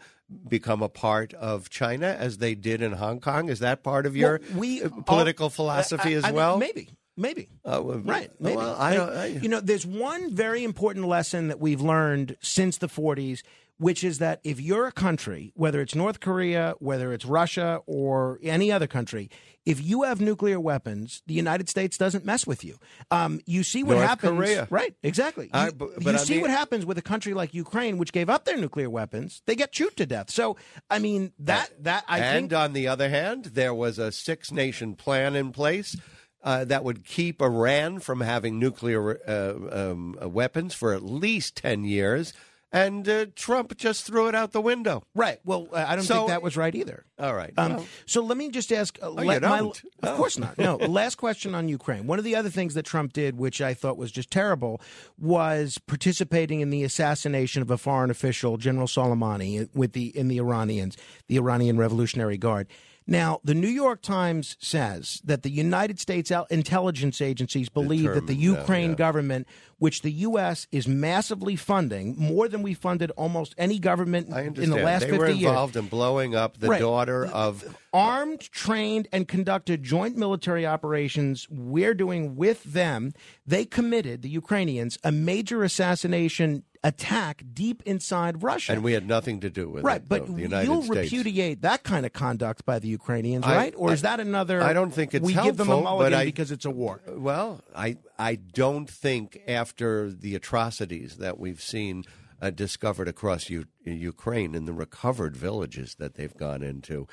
Become 0.47 0.81
a 0.81 0.89
part 0.89 1.35
of 1.35 1.69
China 1.69 2.07
as 2.07 2.39
they 2.39 2.55
did 2.55 2.81
in 2.81 2.93
Hong 2.93 3.19
Kong. 3.19 3.47
Is 3.47 3.59
that 3.59 3.83
part 3.83 4.07
of 4.07 4.15
your 4.17 4.39
Well, 4.49 4.59
we 4.59 4.81
uh, 4.81 4.89
political 5.05 5.47
are- 5.47 5.51
philosophy 5.51 6.13
I- 6.17 6.21
I 6.21 6.27
as 6.27 6.31
well? 6.33 6.57
maybe, 6.57 6.89
maybe. 7.15 7.47
Uh, 7.63 7.79
well, 7.83 7.99
Right. 7.99 8.31
Maybe. 8.39 8.55
well, 8.57 8.75
I 8.75 8.95
don't. 8.95 9.09
I, 9.15 9.25
you 9.27 9.47
know, 9.49 9.59
there's 9.59 9.85
one 9.85 10.33
very 10.33 10.63
important 10.63 11.05
lesson 11.05 11.47
that 11.49 11.59
we've 11.59 11.79
learned 11.81 12.37
since 12.41 12.77
the 12.79 12.87
40s, 12.87 13.43
which 13.77 14.03
is 14.03 14.17
that 14.17 14.39
if 14.43 14.59
you're 14.59 14.87
a 14.87 14.91
country, 14.91 15.51
whether 15.55 15.79
it's 15.79 15.93
North 15.93 16.19
Korea, 16.21 16.73
whether 16.79 17.13
it's 17.13 17.25
Russia, 17.25 17.81
or 17.85 18.39
any 18.41 18.71
other 18.71 18.87
country, 18.87 19.29
if 19.65 19.83
you 19.83 20.03
have 20.03 20.21
nuclear 20.21 20.59
weapons, 20.59 21.23
the 21.25 21.33
United 21.33 21.69
States 21.69 21.97
doesn't 21.97 22.23
mess 22.25 22.45
with 22.45 22.63
you. 22.63 22.77
Um, 23.11 23.39
you 23.45 23.63
see 23.63 23.83
what 23.83 23.95
North 23.95 24.07
happens. 24.07 24.37
Korea. 24.37 24.67
Right. 24.69 24.95
Exactly. 25.01 25.49
I- 25.53 25.67
you 25.67 25.71
but- 25.73 25.89
you 25.89 25.95
but 26.03 26.15
I 26.15 26.17
see 26.19 26.33
mean- 26.33 26.41
what 26.43 26.51
happens 26.51 26.85
with 26.85 26.97
a 26.97 27.01
country 27.01 27.33
like 27.33 27.53
Ukraine, 27.53 27.97
which 27.97 28.11
gave 28.11 28.29
up 28.29 28.45
their 28.45 28.57
nuclear 28.57 28.89
weapons. 28.89 29.41
They 29.47 29.55
get 29.55 29.71
chewed 29.71 29.97
to 29.97 30.05
death. 30.05 30.29
So, 30.29 30.55
I 30.89 30.99
mean, 30.99 31.33
that 31.39 31.71
that 31.83 32.05
I 32.07 32.19
and 32.19 32.49
think. 32.49 32.53
on 32.53 32.73
the 32.73 32.87
other 32.87 33.09
hand, 33.09 33.45
there 33.45 33.73
was 33.73 33.97
a 33.99 34.11
six 34.11 34.51
nation 34.51 34.95
plan 34.95 35.35
in 35.35 35.51
place 35.51 35.95
uh, 36.43 36.63
that 36.65 36.83
would 36.83 37.03
keep 37.03 37.41
Iran 37.41 37.99
from 37.99 38.21
having 38.21 38.59
nuclear 38.59 39.19
uh, 39.27 39.91
um, 39.91 40.15
uh, 40.21 40.29
weapons 40.29 40.75
for 40.75 40.93
at 40.93 41.01
least 41.03 41.55
10 41.57 41.85
years. 41.85 42.33
And 42.75 43.07
uh, 43.07 43.27
Trump 43.37 43.77
just 43.77 44.05
threw 44.05 44.27
it 44.27 44.35
out 44.35 44.51
the 44.51 44.59
window. 44.59 45.03
Right. 45.15 45.39
Well, 45.45 45.69
I 45.73 45.95
don't 45.95 46.03
So- 46.03 46.15
think 46.15 46.27
that 46.27 46.41
was 46.41 46.57
right 46.57 46.75
either. 46.75 47.05
All 47.17 47.33
right. 47.33 47.53
Um, 47.57 47.75
Well, 47.77 47.85
so 48.05 48.21
let 48.21 48.37
me 48.37 48.49
just 48.51 48.69
ask. 48.73 48.99
Uh, 49.01 49.05
Oh, 49.07 49.11
let 49.13 49.25
my- 49.25 49.39
don't? 49.39 49.81
of 50.03 50.09
Oh. 50.09 50.15
course 50.17 50.37
not. 50.37 50.57
No. 50.57 50.75
last 51.01 51.15
question 51.15 51.55
on 51.55 51.69
Ukraine. 51.69 52.05
One 52.05 52.19
of 52.19 52.25
the 52.25 52.35
other 52.35 52.49
things 52.49 52.73
that 52.73 52.83
Trump 52.83 53.13
did, 53.13 53.37
which 53.37 53.61
I 53.61 53.73
thought 53.73 53.95
was 53.97 54.11
just 54.11 54.29
terrible, 54.29 54.81
was 55.17 55.77
participating 55.87 56.59
in 56.59 56.69
the 56.69 56.83
assassination 56.83 57.61
of 57.61 57.71
a 57.71 57.77
foreign 57.77 58.11
official, 58.11 58.57
General 58.57 58.87
Soleimani, 58.87 59.69
with 59.73 59.93
the 59.93 60.07
in 60.17 60.27
the 60.27 60.37
Iranians, 60.37 60.97
the 61.29 61.37
Iranian 61.37 61.77
Revolutionary 61.77 62.37
Guard. 62.37 62.67
Now, 63.07 63.39
the 63.43 63.53
New 63.53 63.67
York 63.67 64.01
Times 64.01 64.57
says 64.59 65.21
that 65.23 65.43
the 65.43 65.51
United 65.51 65.99
States 65.99 66.31
intelligence 66.49 67.21
agencies 67.21 67.69
believe 67.69 68.11
that 68.13 68.25
the 68.25 68.35
Ukraine 68.35 68.91
yeah. 68.91 68.95
government, 68.95 69.47
which 69.77 70.01
the 70.01 70.11
U.S. 70.11 70.67
is 70.71 70.87
massively 70.87 71.55
funding, 71.55 72.15
more 72.17 72.47
than 72.47 72.63
we 72.63 72.73
funded 72.73 73.11
almost 73.11 73.53
any 73.59 73.77
government 73.77 74.29
in 74.57 74.71
the 74.71 74.77
last 74.77 75.01
they 75.01 75.11
50 75.11 75.17
were 75.17 75.27
years 75.27 75.43
involved 75.43 75.75
in 75.75 75.87
blowing 75.87 76.35
up 76.35 76.57
the 76.57 76.69
Right. 76.69 76.81
daughter 76.81 77.27
of. 77.27 77.77
armed, 77.93 78.41
trained, 78.51 79.07
and 79.13 79.27
conducted 79.27 79.83
joint 79.83 80.17
military 80.17 80.65
operations 80.65 81.47
we're 81.49 81.93
doing 81.93 82.35
with 82.35 82.63
them. 82.63 83.13
They 83.45 83.65
committed, 83.65 84.21
the 84.23 84.29
Ukrainians, 84.29 84.97
a 85.03 85.11
major 85.11 85.63
assassination 85.63 86.63
attack 86.85 87.43
deep 87.53 87.81
inside 87.85 88.43
Russia. 88.43 88.71
And 88.73 88.83
we 88.83 88.93
had 88.93 89.07
nothing 89.07 89.39
to 89.39 89.49
do 89.49 89.67
with 89.69 89.83
right, 89.83 89.97
it. 89.97 90.07
but 90.07 90.27
though, 90.27 90.33
the 90.33 90.41
United 90.43 90.67
you'll 90.67 90.83
States. 90.83 91.11
repudiate 91.11 91.61
that 91.63 91.83
kind 91.83 92.05
of 92.05 92.13
conduct 92.13 92.63
by 92.63 92.77
the 92.77 92.87
Ukrainians, 92.87 93.43
I- 93.43 93.55
right? 93.55 93.73
Or 93.75 93.91
is 93.91 94.03
that 94.03 94.19
another? 94.19 94.61
I 94.61 94.73
don't 94.73 94.91
think 94.91 95.15
it's 95.15 95.25
we 95.25 95.33
give 95.33 95.57
them 95.57 95.67
a 95.69 95.71
helpful, 95.71 95.83
but 95.83 95.83
mulligan 95.83 96.19
I- 96.19 96.25
because 96.25 96.51
it's 96.51 96.63
a 96.65 96.69
war. 96.69 97.01
Well, 97.07 97.61
I 97.75 97.97
I 98.19 98.35
don't 98.35 98.87
think 98.89 99.41
after 99.47 100.11
the 100.11 100.35
atrocities 100.35 101.17
that 101.17 101.39
we've 101.39 101.61
seen 101.61 102.03
uh, 102.41 102.51
discovered 102.51 103.07
across 103.07 103.49
U- 103.49 103.65
Ukraine 103.83 104.53
in 104.53 104.65
the 104.65 104.73
recovered 104.73 105.35
villages 105.35 105.95
that 105.95 106.13
they've 106.15 106.37
gone 106.37 106.61
into, 106.61 107.07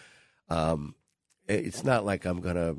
um, 0.50 0.94
it's 1.48 1.82
not 1.82 2.04
like 2.04 2.26
I'm 2.26 2.40
gonna. 2.40 2.74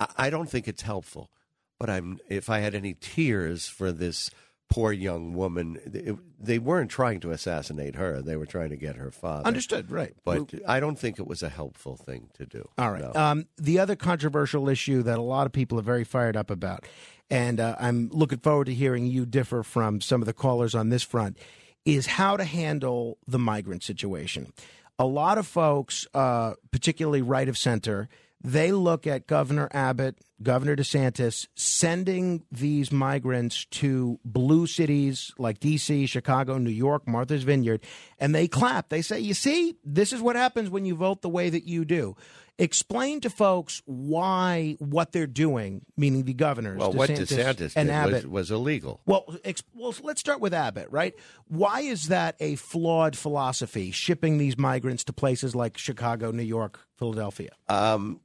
I, 0.00 0.06
I 0.16 0.30
don't 0.30 0.50
think 0.50 0.66
it's 0.66 0.82
helpful, 0.82 1.30
but 1.78 1.88
I'm. 1.88 2.18
If 2.28 2.50
I 2.50 2.58
had 2.58 2.74
any 2.74 2.94
tears 2.94 3.68
for 3.68 3.92
this 3.92 4.28
poor 4.72 4.90
young 4.90 5.34
woman, 5.34 5.78
it, 5.84 6.16
they 6.40 6.58
weren't 6.58 6.90
trying 6.90 7.20
to 7.20 7.30
assassinate 7.30 7.96
her; 7.96 8.22
they 8.22 8.36
were 8.36 8.46
trying 8.46 8.70
to 8.70 8.76
get 8.76 8.96
her 8.96 9.10
father. 9.10 9.46
Understood, 9.46 9.90
right? 9.90 10.14
But 10.24 10.52
I 10.66 10.80
don't 10.80 10.98
think 10.98 11.18
it 11.18 11.26
was 11.26 11.42
a 11.42 11.50
helpful 11.50 11.96
thing 11.96 12.30
to 12.34 12.46
do. 12.46 12.68
All 12.78 12.90
right. 12.90 13.02
No. 13.02 13.12
Um, 13.14 13.46
the 13.58 13.78
other 13.78 13.96
controversial 13.96 14.68
issue 14.68 15.02
that 15.02 15.18
a 15.18 15.22
lot 15.22 15.46
of 15.46 15.52
people 15.52 15.78
are 15.78 15.82
very 15.82 16.04
fired 16.04 16.36
up 16.36 16.50
about, 16.50 16.86
and 17.30 17.60
uh, 17.60 17.76
I'm 17.78 18.08
looking 18.12 18.38
forward 18.38 18.64
to 18.64 18.74
hearing 18.74 19.06
you 19.06 19.26
differ 19.26 19.62
from 19.62 20.00
some 20.00 20.22
of 20.22 20.26
the 20.26 20.32
callers 20.32 20.74
on 20.74 20.88
this 20.88 21.02
front, 21.02 21.36
is 21.84 22.06
how 22.06 22.36
to 22.36 22.44
handle 22.44 23.18
the 23.26 23.38
migrant 23.38 23.82
situation. 23.82 24.52
A 24.98 25.06
lot 25.06 25.36
of 25.36 25.46
folks, 25.46 26.06
uh, 26.14 26.54
particularly 26.70 27.22
right 27.22 27.48
of 27.48 27.58
center, 27.58 28.08
they 28.44 28.72
look 28.72 29.06
at 29.06 29.26
Governor 29.26 29.68
Abbott, 29.72 30.18
Governor 30.42 30.74
DeSantis 30.74 31.46
sending 31.54 32.44
these 32.50 32.90
migrants 32.90 33.64
to 33.66 34.18
blue 34.24 34.66
cities 34.66 35.32
like 35.38 35.60
D.C., 35.60 36.06
Chicago, 36.06 36.58
New 36.58 36.70
York, 36.70 37.06
Martha's 37.06 37.44
Vineyard, 37.44 37.80
and 38.18 38.34
they 38.34 38.48
clap. 38.48 38.88
They 38.88 39.02
say, 39.02 39.20
You 39.20 39.34
see, 39.34 39.76
this 39.84 40.12
is 40.12 40.20
what 40.20 40.36
happens 40.36 40.70
when 40.70 40.84
you 40.84 40.94
vote 40.96 41.22
the 41.22 41.28
way 41.28 41.50
that 41.50 41.64
you 41.64 41.84
do. 41.84 42.16
Explain 42.58 43.20
to 43.22 43.30
folks 43.30 43.80
why 43.86 44.76
what 44.78 45.12
they're 45.12 45.26
doing, 45.26 45.84
meaning 45.96 46.24
the 46.24 46.34
governors, 46.34 46.78
well, 46.78 46.92
DeSantis, 46.92 46.96
what 46.96 47.08
DeSantis 47.08 47.72
and 47.76 47.88
did 47.88 47.94
Abbott, 47.94 48.24
was, 48.24 48.26
was 48.26 48.50
illegal. 48.50 49.00
well, 49.06 49.24
ex- 49.42 49.62
well, 49.74 49.94
let's 50.02 50.20
start 50.20 50.40
with 50.40 50.52
Abbott, 50.52 50.88
right? 50.90 51.14
Why 51.48 51.80
is 51.80 52.08
that 52.08 52.36
a 52.40 52.56
flawed 52.56 53.16
philosophy, 53.16 53.90
shipping 53.90 54.36
these 54.38 54.58
migrants 54.58 55.02
to 55.04 55.12
places 55.12 55.54
like 55.54 55.78
Chicago, 55.78 56.30
New 56.30 56.42
York, 56.42 56.78
Philadelphia? 56.98 57.50
um, 57.68 58.20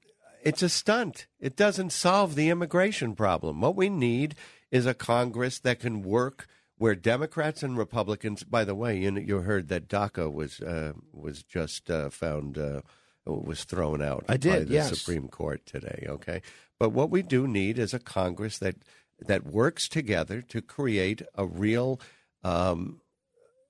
it's 0.47 0.63
a 0.63 0.69
stunt. 0.69 1.27
It 1.39 1.55
doesn't 1.55 1.91
solve 1.91 2.36
the 2.36 2.49
immigration 2.49 3.15
problem. 3.15 3.62
What 3.62 3.75
we 3.75 3.89
need 3.89 4.36
is 4.71 4.86
a 4.86 4.93
Congress 4.93 5.60
that 5.60 5.79
can 5.79 6.01
work 6.03 6.47
where 6.77 6.95
Democrats 6.95 7.63
and 7.63 7.77
Republicans. 7.77 8.43
By 8.43 8.63
the 8.63 8.75
way, 8.75 8.97
you, 8.99 9.12
you 9.17 9.38
heard 9.39 9.67
that 9.69 9.88
DACA 9.88 10.31
was 10.31 10.62
uh, 10.62 10.93
was 11.12 11.43
just 11.43 11.89
uh, 11.89 12.10
found 12.10 12.57
uh, 12.57 12.81
was 13.25 13.63
thrown 13.63 14.01
out 14.01 14.23
I 14.29 14.38
did, 14.38 14.51
by 14.51 14.60
the 14.65 14.73
yes. 14.73 14.97
Supreme 14.97 15.27
Court 15.27 15.65
today. 15.65 16.05
Okay, 16.07 16.41
but 16.79 16.89
what 16.91 17.10
we 17.10 17.21
do 17.21 17.47
need 17.47 17.77
is 17.79 17.93
a 17.93 17.99
Congress 17.99 18.57
that 18.60 18.75
that 19.19 19.45
works 19.45 19.88
together 19.89 20.41
to 20.43 20.62
create 20.62 21.21
a 21.36 21.45
real. 21.45 21.99
Um, 22.43 23.01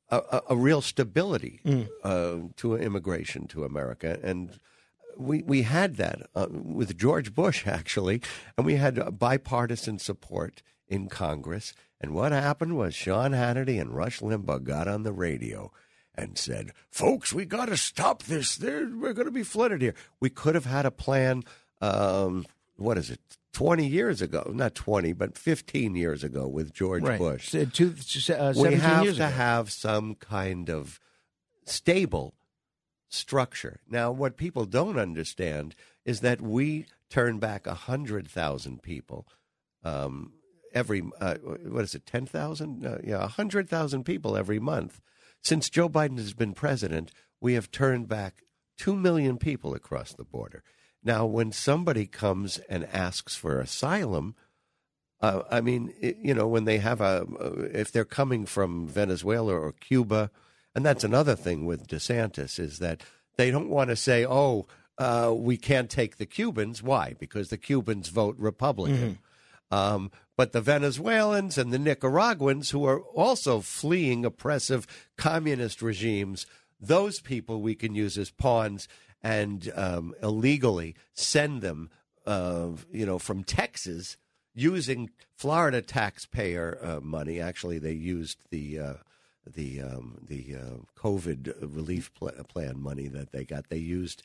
a, 0.09 0.41
a- 0.49 0.55
real 0.55 0.81
stability 0.81 1.59
Mm. 1.65 1.87
uh, 2.03 2.47
to 2.57 2.75
immigration 2.77 3.45
to 3.47 3.65
America, 3.65 4.17
and 4.23 4.57
we 5.17 5.41
we 5.43 5.63
had 5.63 5.95
that 5.97 6.21
uh, 6.36 6.47
with 6.49 6.97
George 6.97 7.34
Bush 7.34 7.65
actually, 7.67 8.21
and 8.58 8.65
we 8.65 8.75
had 8.75 8.99
uh, 8.99 9.12
bipartisan 9.12 9.99
support 9.99 10.62
in 10.88 11.08
Congress. 11.10 11.73
And 11.99 12.13
what 12.13 12.32
happened 12.32 12.77
was 12.77 12.93
Sean 12.93 13.32
Hannity 13.32 13.82
and 13.82 13.95
Rush 13.95 14.19
Limbaugh 14.19 14.63
got 14.63 14.88
on 14.88 15.03
the 15.03 15.12
radio 15.12 15.71
and 16.13 16.38
said, 16.38 16.71
"Folks, 16.89 17.34
we 17.34 17.45
got 17.45 17.65
to 17.65 17.77
stop 17.77 18.23
this. 18.23 18.56
There, 18.56 18.88
we're 18.93 19.13
going 19.13 19.25
to 19.27 19.32
be 19.32 19.43
flooded 19.43 19.82
here." 19.82 19.95
We 20.19 20.30
could 20.30 20.56
have 20.56 20.65
had 20.65 20.86
a 20.86 20.91
plan. 20.91 21.43
Um, 21.82 22.45
what 22.75 22.97
is 22.97 23.10
it? 23.10 23.19
Twenty 23.53 23.88
years 23.88 24.21
ago, 24.21 24.51
not 24.53 24.75
twenty, 24.75 25.13
but 25.13 25.36
fifteen 25.36 25.95
years 25.95 26.23
ago, 26.23 26.47
with 26.47 26.73
George 26.73 27.01
right. 27.03 27.17
Bush 27.17 27.49
So, 27.49 27.65
two, 27.65 27.88
uh, 27.89 28.53
we 28.56 28.63
17 28.63 28.80
have 28.80 29.03
to 29.03 29.10
ago. 29.10 29.27
have 29.27 29.71
some 29.71 30.13
kind 30.13 30.69
of 30.69 30.99
stable 31.65 32.36
structure. 33.09 33.79
Now, 33.89 34.11
what 34.11 34.37
people 34.37 34.65
don't 34.65 34.99
understand 34.99 35.75
is 36.05 36.19
that 36.21 36.41
we 36.41 36.85
turn 37.09 37.39
back 37.39 37.67
a 37.67 37.73
hundred 37.73 38.27
thousand 38.27 38.81
people 38.81 39.27
um, 39.83 40.33
every. 40.73 41.03
Uh, 41.19 41.35
what 41.35 41.83
is 41.83 41.95
it? 41.95 42.05
Ten 42.05 42.25
thousand? 42.25 42.85
Uh, 42.85 42.97
yeah, 43.03 43.23
a 43.23 43.27
hundred 43.27 43.69
thousand 43.69 44.03
people 44.03 44.37
every 44.37 44.59
month 44.59 45.01
since 45.41 45.69
Joe 45.69 45.89
Biden 45.89 46.17
has 46.17 46.33
been 46.33 46.53
president. 46.53 47.11
We 47.39 47.53
have 47.53 47.71
turned 47.71 48.07
back 48.07 48.43
two 48.77 48.95
million 48.95 49.37
people 49.37 49.73
across 49.73 50.13
the 50.13 50.23
border. 50.23 50.63
Now, 51.03 51.25
when 51.25 51.51
somebody 51.51 52.07
comes 52.07 52.57
and 52.69 52.85
asks 52.85 53.35
for 53.35 53.59
asylum, 53.59 54.35
Uh, 55.19 55.41
I 55.49 55.61
mean, 55.61 55.93
you 55.99 56.35
know, 56.35 56.47
when 56.47 56.65
they 56.65 56.77
have 56.79 57.01
a, 57.01 57.25
uh, 57.39 57.69
if 57.73 57.91
they're 57.91 58.05
coming 58.05 58.45
from 58.45 58.87
Venezuela 58.87 59.53
or 59.53 59.73
Cuba, 59.73 60.29
and 60.77 60.85
that's 60.85 61.03
another 61.03 61.35
thing 61.35 61.65
with 61.65 61.87
DeSantis 61.87 62.59
is 62.59 62.77
that 62.77 63.01
they 63.35 63.49
don't 63.49 63.67
want 63.67 63.89
to 63.89 63.95
say, 63.95 64.27
oh, 64.27 64.67
uh, 64.99 65.33
we 65.35 65.57
can't 65.57 65.89
take 65.89 66.17
the 66.17 66.25
Cubans. 66.27 66.83
Why? 66.83 67.15
Because 67.17 67.49
the 67.49 67.57
Cubans 67.57 68.09
vote 68.09 68.35
Republican. 68.37 69.17
Um, 69.71 70.11
but 70.35 70.51
the 70.51 70.61
Venezuelans 70.61 71.57
and 71.57 71.73
the 71.73 71.79
Nicaraguans, 71.79 72.69
who 72.69 72.85
are 72.85 72.99
also 72.99 73.59
fleeing 73.59 74.23
oppressive 74.23 74.85
communist 75.17 75.81
regimes, 75.81 76.45
those 76.79 77.21
people 77.21 77.59
we 77.59 77.73
can 77.73 77.95
use 77.95 78.15
as 78.15 78.29
pawns 78.29 78.87
and 79.23 79.71
um, 79.75 80.13
illegally 80.21 80.95
send 81.11 81.63
them, 81.63 81.89
uh, 82.27 82.67
you 82.91 83.07
know, 83.07 83.17
from 83.17 83.43
Texas 83.43 84.15
using 84.53 85.09
Florida 85.35 85.81
taxpayer 85.81 86.77
uh, 86.83 86.99
money. 87.01 87.41
Actually, 87.41 87.79
they 87.79 87.93
used 87.93 88.43
the 88.51 88.79
uh, 88.79 88.93
the 89.53 89.81
um, 89.81 90.17
the 90.27 90.55
uh, 90.55 90.77
COVID 90.99 91.53
relief 91.75 92.13
pl- 92.13 92.31
plan 92.47 92.79
money 92.79 93.07
that 93.07 93.31
they 93.31 93.43
got. 93.43 93.69
They 93.69 93.77
used 93.77 94.23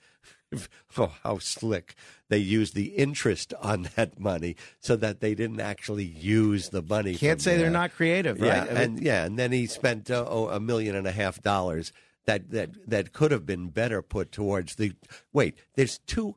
oh 0.99 1.13
how 1.23 1.39
slick 1.39 1.95
they 2.29 2.39
used 2.39 2.75
the 2.75 2.87
interest 2.89 3.55
on 3.61 3.89
that 3.97 4.19
money 4.21 4.57
so 4.81 4.97
that 4.97 5.21
they 5.21 5.35
didn't 5.35 5.61
actually 5.61 6.05
use 6.05 6.69
the 6.71 6.83
money. 6.83 7.15
Can't 7.15 7.41
say 7.41 7.57
they're 7.57 7.71
not 7.71 7.93
creative, 7.95 8.39
Yeah, 8.39 8.61
right? 8.61 8.71
I 8.71 8.75
mean- 8.75 8.83
and 8.83 9.01
yeah, 9.01 9.25
and 9.25 9.39
then 9.39 9.53
he 9.53 9.67
spent 9.67 10.11
uh, 10.11 10.25
oh, 10.29 10.49
a 10.49 10.61
million 10.61 10.95
and 10.95 11.07
a 11.07 11.13
half 11.13 11.43
dollars 11.43 11.93
that 12.27 12.51
that 12.51 12.71
that 12.89 13.13
could 13.13 13.31
have 13.31 13.47
been 13.47 13.69
better 13.69 14.03
put 14.03 14.31
towards 14.33 14.77
the. 14.77 14.93
Wait, 15.33 15.57
there's 15.75 15.99
two. 15.99 16.37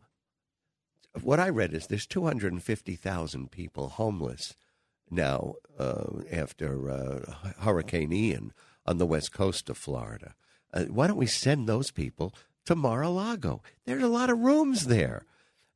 What 1.21 1.39
I 1.39 1.47
read 1.47 1.73
is 1.73 1.87
there's 1.87 2.05
250,000 2.05 3.49
people 3.49 3.87
homeless 3.87 4.55
now 5.09 5.55
uh, 5.79 6.05
after 6.29 6.89
uh, 6.91 7.51
Hurricane 7.59 8.11
Ian 8.11 8.51
on 8.85 8.97
the 8.97 9.05
west 9.05 9.31
coast 9.31 9.69
of 9.69 9.77
Florida. 9.77 10.35
Uh, 10.73 10.83
why 10.83 11.07
don't 11.07 11.17
we 11.17 11.25
send 11.25 11.67
those 11.67 11.91
people 11.91 12.33
to 12.65 12.75
Mar-a-Lago? 12.75 13.61
There's 13.85 14.03
a 14.03 14.07
lot 14.07 14.29
of 14.29 14.39
rooms 14.39 14.87
there. 14.87 15.23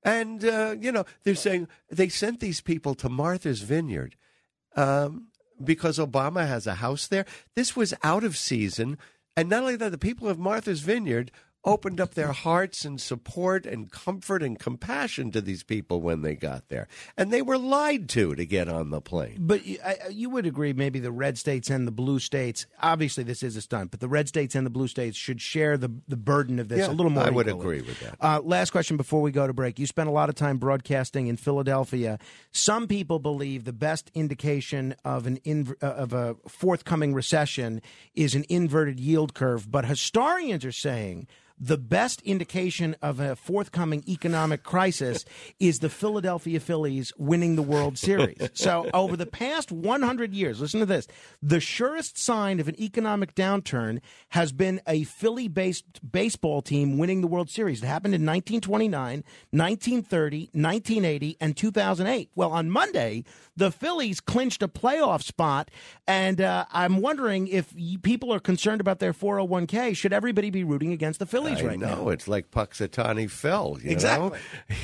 And, 0.04 0.46
uh, 0.46 0.76
you 0.80 0.92
know, 0.92 1.06
they're 1.24 1.36
saying 1.36 1.68
they 1.90 2.10
sent 2.10 2.40
these 2.40 2.62
people 2.62 2.96
to 2.96 3.10
Martha's 3.10 3.62
Vineyard 3.62 4.16
um, 4.76 5.28
because 5.64 5.98
Obama 5.98 6.48
has 6.48 6.68
a 6.68 6.76
house 6.76 7.08
there. 7.08 7.26
This 7.56 7.76
was 7.76 7.94
out 8.04 8.24
of 8.24 8.38
season. 8.38 8.98
And 9.36 9.50
not 9.50 9.62
only 9.62 9.76
that, 9.76 9.92
the 9.92 9.98
people 9.98 10.28
of 10.28 10.40
Martha's 10.40 10.82
Vineyard 10.82 11.32
opened 11.66 12.00
up 12.00 12.14
their 12.14 12.32
hearts 12.32 12.86
and 12.86 13.02
support 13.02 13.66
and 13.66 13.92
comfort 13.92 14.42
and 14.42 14.58
compassion 14.58 15.30
to 15.32 15.42
these 15.42 15.62
people 15.64 16.02
when 16.02 16.22
they 16.22 16.34
got 16.36 16.70
there. 16.70 16.88
And 17.18 17.32
they 17.32 17.42
were 17.42 17.58
lied 17.58 18.08
to 18.10 18.34
to 18.36 18.46
get 18.46 18.70
on 18.70 18.92
the 18.92 19.02
plane. 19.02 19.38
But 19.40 19.66
you, 19.66 19.78
I, 19.86 19.98
you 20.10 20.30
would 20.30 20.46
agree, 20.46 20.72
maybe 20.72 21.00
the 21.00 21.12
red 21.12 21.38
states 21.38 21.70
and 21.70 21.86
the 21.86 21.92
blue 21.92 22.20
states. 22.20 22.66
Obviously, 22.82 23.24
this 23.24 23.44
is 23.44 23.56
a 23.58 23.62
stunt, 23.62 23.92
but 23.92 24.00
the 24.00 24.08
red 24.08 24.28
states 24.28 24.56
and 24.56 24.66
the 24.66 24.70
blue 24.70 24.88
states 24.88 25.18
should 25.18 25.42
share 25.42 25.78
the 25.78 25.92
the 26.08 26.18
burden 26.18 26.60
of 26.60 26.70
this 26.70 26.80
Yeah, 26.80 26.90
a 26.90 26.94
little 26.96 27.10
more. 27.10 27.24
I 27.24 27.30
would 27.30 27.48
equally. 27.48 27.80
agree 27.80 27.82
with 27.88 28.00
that. 28.00 28.16
Uh, 28.22 28.42
last 28.42 28.72
question 28.72 28.96
before 28.96 29.22
we 29.22 29.32
go 29.32 29.46
to 29.46 29.54
break. 29.54 29.80
You 29.80 29.86
spent 29.86 30.08
a 30.08 30.14
lot 30.14 30.30
of 30.30 30.36
time 30.36 30.58
broadcasting 30.58 31.28
in 31.28 31.36
Philadelphia. 31.38 32.20
Some 32.52 32.88
people 32.88 33.20
believe 33.20 33.66
the 33.66 33.74
best 33.74 34.12
indication 34.14 34.96
of 35.04 35.28
an 35.28 35.40
uh, 35.82 35.86
of 35.86 36.14
a 36.14 36.36
forthcoming 36.48 37.14
recession 37.14 37.82
is 38.16 38.34
an 38.34 38.46
inverted 38.50 39.00
yield 39.00 39.34
curve, 39.34 39.70
but 39.70 39.86
historians 39.86 40.64
are 40.64 40.72
saying 40.72 41.28
the 41.60 41.78
best 41.78 42.22
indication 42.22 42.96
of 43.02 43.20
a 43.20 43.36
forthcoming 43.36 44.04
economic 44.08 44.64
crisis 44.64 45.26
is 45.60 45.80
the 45.80 45.90
Philadelphia 45.90 46.60
Phillies 46.60 47.12
winning 47.18 47.56
the 47.56 47.62
World 47.62 47.98
Series. 47.98 48.38
so, 48.54 48.90
over 48.94 49.18
the 49.18 49.26
past 49.26 49.72
100 49.72 50.34
years, 50.34 50.62
listen 50.62 50.80
to 50.80 50.86
this 50.86 51.08
the 51.42 51.60
surest 51.60 52.18
sign 52.18 52.60
of 52.60 52.68
an 52.68 52.80
economic 52.80 53.36
downturn 53.36 54.00
has 54.30 54.52
been 54.52 54.80
a 54.88 55.04
Philly 55.04 55.48
based 55.48 56.00
baseball 56.10 56.62
team 56.62 56.98
winning 56.98 57.22
the 57.22 57.28
World 57.28 57.50
Series. 57.50 57.84
It 57.84 57.88
happened 57.88 58.16
in 58.16 58.22
1929, 58.22 59.24
1930, 59.52 60.40
1980, 60.54 61.38
and 61.42 61.58
2008. 61.58 62.30
Well, 62.36 62.52
on 62.52 62.70
Monday, 62.70 63.26
the 63.58 63.72
Phillies 63.72 64.22
clinched 64.22 64.64
a 64.64 64.68
playoff 64.70 65.24
spot, 65.24 65.70
and 66.08 66.40
uh, 66.40 66.66
I'm 66.72 67.02
wondering 67.02 67.48
if 67.48 67.74
people 68.02 68.34
are 68.34 68.40
concerned 68.40 68.80
about 68.80 69.00
their 69.00 69.14
401k. 69.14 69.96
Should 69.96 70.14
everybody 70.14 70.50
be 70.50 70.64
rooting 70.64 70.94
against 70.94 71.20
the 71.20 71.26
Phillies 71.26 71.49
I 71.58 71.64
right 71.64 71.80
know 71.80 72.04
now? 72.06 72.10
it's 72.10 72.28
like 72.28 72.52
Punxsutawney 72.52 73.30
Phil, 73.30 73.78
you 73.84 73.92
Exactly. 73.92 74.30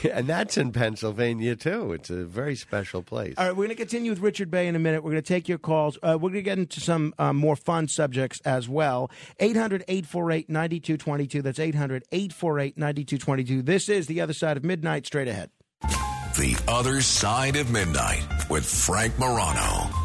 know, 0.04 0.10
and 0.12 0.28
that's 0.28 0.58
in 0.58 0.72
Pennsylvania 0.72 1.56
too. 1.56 1.94
It's 1.94 2.10
a 2.10 2.26
very 2.26 2.56
special 2.56 3.04
place. 3.04 3.36
All 3.38 3.46
right, 3.46 3.52
we're 3.52 3.66
going 3.66 3.70
to 3.70 3.76
continue 3.76 4.12
with 4.12 4.20
Richard 4.20 4.50
Bey 4.52 4.68
in 4.68 4.76
a 4.76 4.80
minute. 4.80 5.04
We're 5.04 5.12
going 5.12 5.24
to 5.24 5.28
take 5.28 5.48
your 5.48 5.58
calls. 5.58 5.98
Uh, 6.04 6.14
we're 6.20 6.30
going 6.30 6.34
to 6.36 6.42
get 6.42 6.58
into 6.58 6.80
some 6.80 7.14
uh, 7.20 7.34
more 7.34 7.56
fun 7.56 7.88
subjects 7.88 8.40
as 8.46 8.68
well. 8.70 9.10
800 9.40 9.84
848 9.88 10.50
9222. 10.50 11.42
That's 11.42 11.60
800 11.60 12.04
848 12.12 12.78
9222. 12.78 13.62
This 13.62 13.90
is 13.90 14.08
The 14.08 14.22
Other 14.22 14.34
Side 14.34 14.58
of 14.58 14.64
Midnight, 14.64 15.06
straight 15.06 15.28
ahead. 15.28 15.50
The 15.82 16.58
Other 16.68 17.02
Side 17.02 17.56
of 17.56 17.72
Midnight 17.72 18.26
with 18.50 18.66
Frank 18.66 19.18
Morano. 19.18 20.05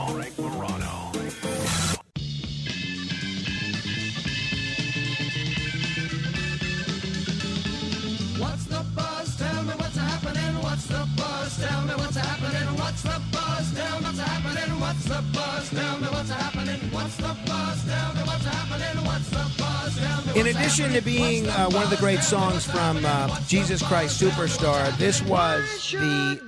In 20.35 20.47
addition 20.47 20.93
to 20.93 21.01
being 21.01 21.47
uh, 21.49 21.69
one 21.71 21.83
of 21.83 21.89
the 21.89 21.97
great 21.97 22.21
songs 22.21 22.65
from 22.65 23.05
uh. 23.05 23.37
Jesus 23.47 23.81
Christ 23.85 24.21
Superstar, 24.21 24.95
this 24.97 25.21
was 25.23 25.63
the 25.91 26.39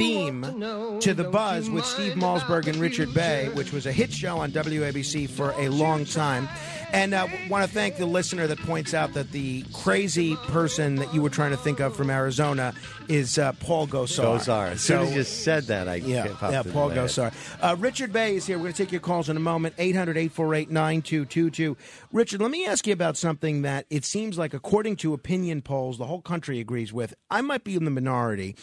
theme 0.00 1.00
to 1.00 1.12
The 1.12 1.24
Buzz 1.24 1.68
with 1.68 1.84
Steve 1.84 2.14
Malzberg 2.14 2.66
and 2.66 2.76
Richard 2.76 3.12
Bey, 3.12 3.50
which 3.52 3.70
was 3.72 3.84
a 3.84 3.92
hit 3.92 4.10
show 4.10 4.38
on 4.38 4.50
WABC 4.50 5.28
for 5.28 5.52
a 5.58 5.68
long 5.68 6.06
time. 6.06 6.48
And 6.92 7.14
I 7.14 7.24
uh, 7.24 7.28
want 7.48 7.64
to 7.64 7.72
thank 7.72 7.96
the 7.96 8.06
listener 8.06 8.48
that 8.48 8.58
points 8.58 8.94
out 8.94 9.14
that 9.14 9.30
the 9.30 9.64
crazy 9.72 10.34
person 10.48 10.96
that 10.96 11.14
you 11.14 11.22
were 11.22 11.30
trying 11.30 11.52
to 11.52 11.56
think 11.56 11.78
of 11.78 11.94
from 11.94 12.10
Arizona 12.10 12.74
is 13.08 13.38
uh, 13.38 13.52
Paul 13.52 13.86
Gosar. 13.86 14.38
Gosar. 14.38 14.72
As 14.72 14.80
soon 14.80 15.02
as 15.02 15.14
you 15.14 15.22
said 15.22 15.64
that, 15.64 15.86
I 15.86 15.96
Yeah, 15.96 16.26
popped 16.34 16.52
yeah, 16.52 16.62
Paul 16.72 16.88
my. 16.88 16.96
Gosar. 16.96 17.32
Uh, 17.60 17.76
Richard 17.78 18.12
Bey 18.12 18.34
is 18.34 18.46
here. 18.46 18.56
We're 18.56 18.64
going 18.64 18.72
to 18.74 18.84
take 18.84 18.90
your 18.92 19.00
calls 19.00 19.28
in 19.28 19.36
a 19.36 19.40
moment. 19.40 19.74
800 19.78 20.16
848 20.16 20.70
9222. 20.70 21.76
Richard, 22.12 22.40
let 22.40 22.50
me 22.50 22.66
ask 22.66 22.86
you 22.88 22.92
about 22.92 23.16
something 23.16 23.62
that 23.62 23.86
it 23.88 24.04
seems 24.04 24.36
like, 24.36 24.52
according 24.52 24.96
to 24.96 25.14
opinion 25.14 25.62
polls, 25.62 25.96
the 25.96 26.06
whole 26.06 26.22
country 26.22 26.58
agrees 26.58 26.92
with. 26.92 27.14
I 27.30 27.40
might 27.40 27.62
be 27.62 27.76
in 27.76 27.84
the 27.84 27.90
minority, 27.92 28.56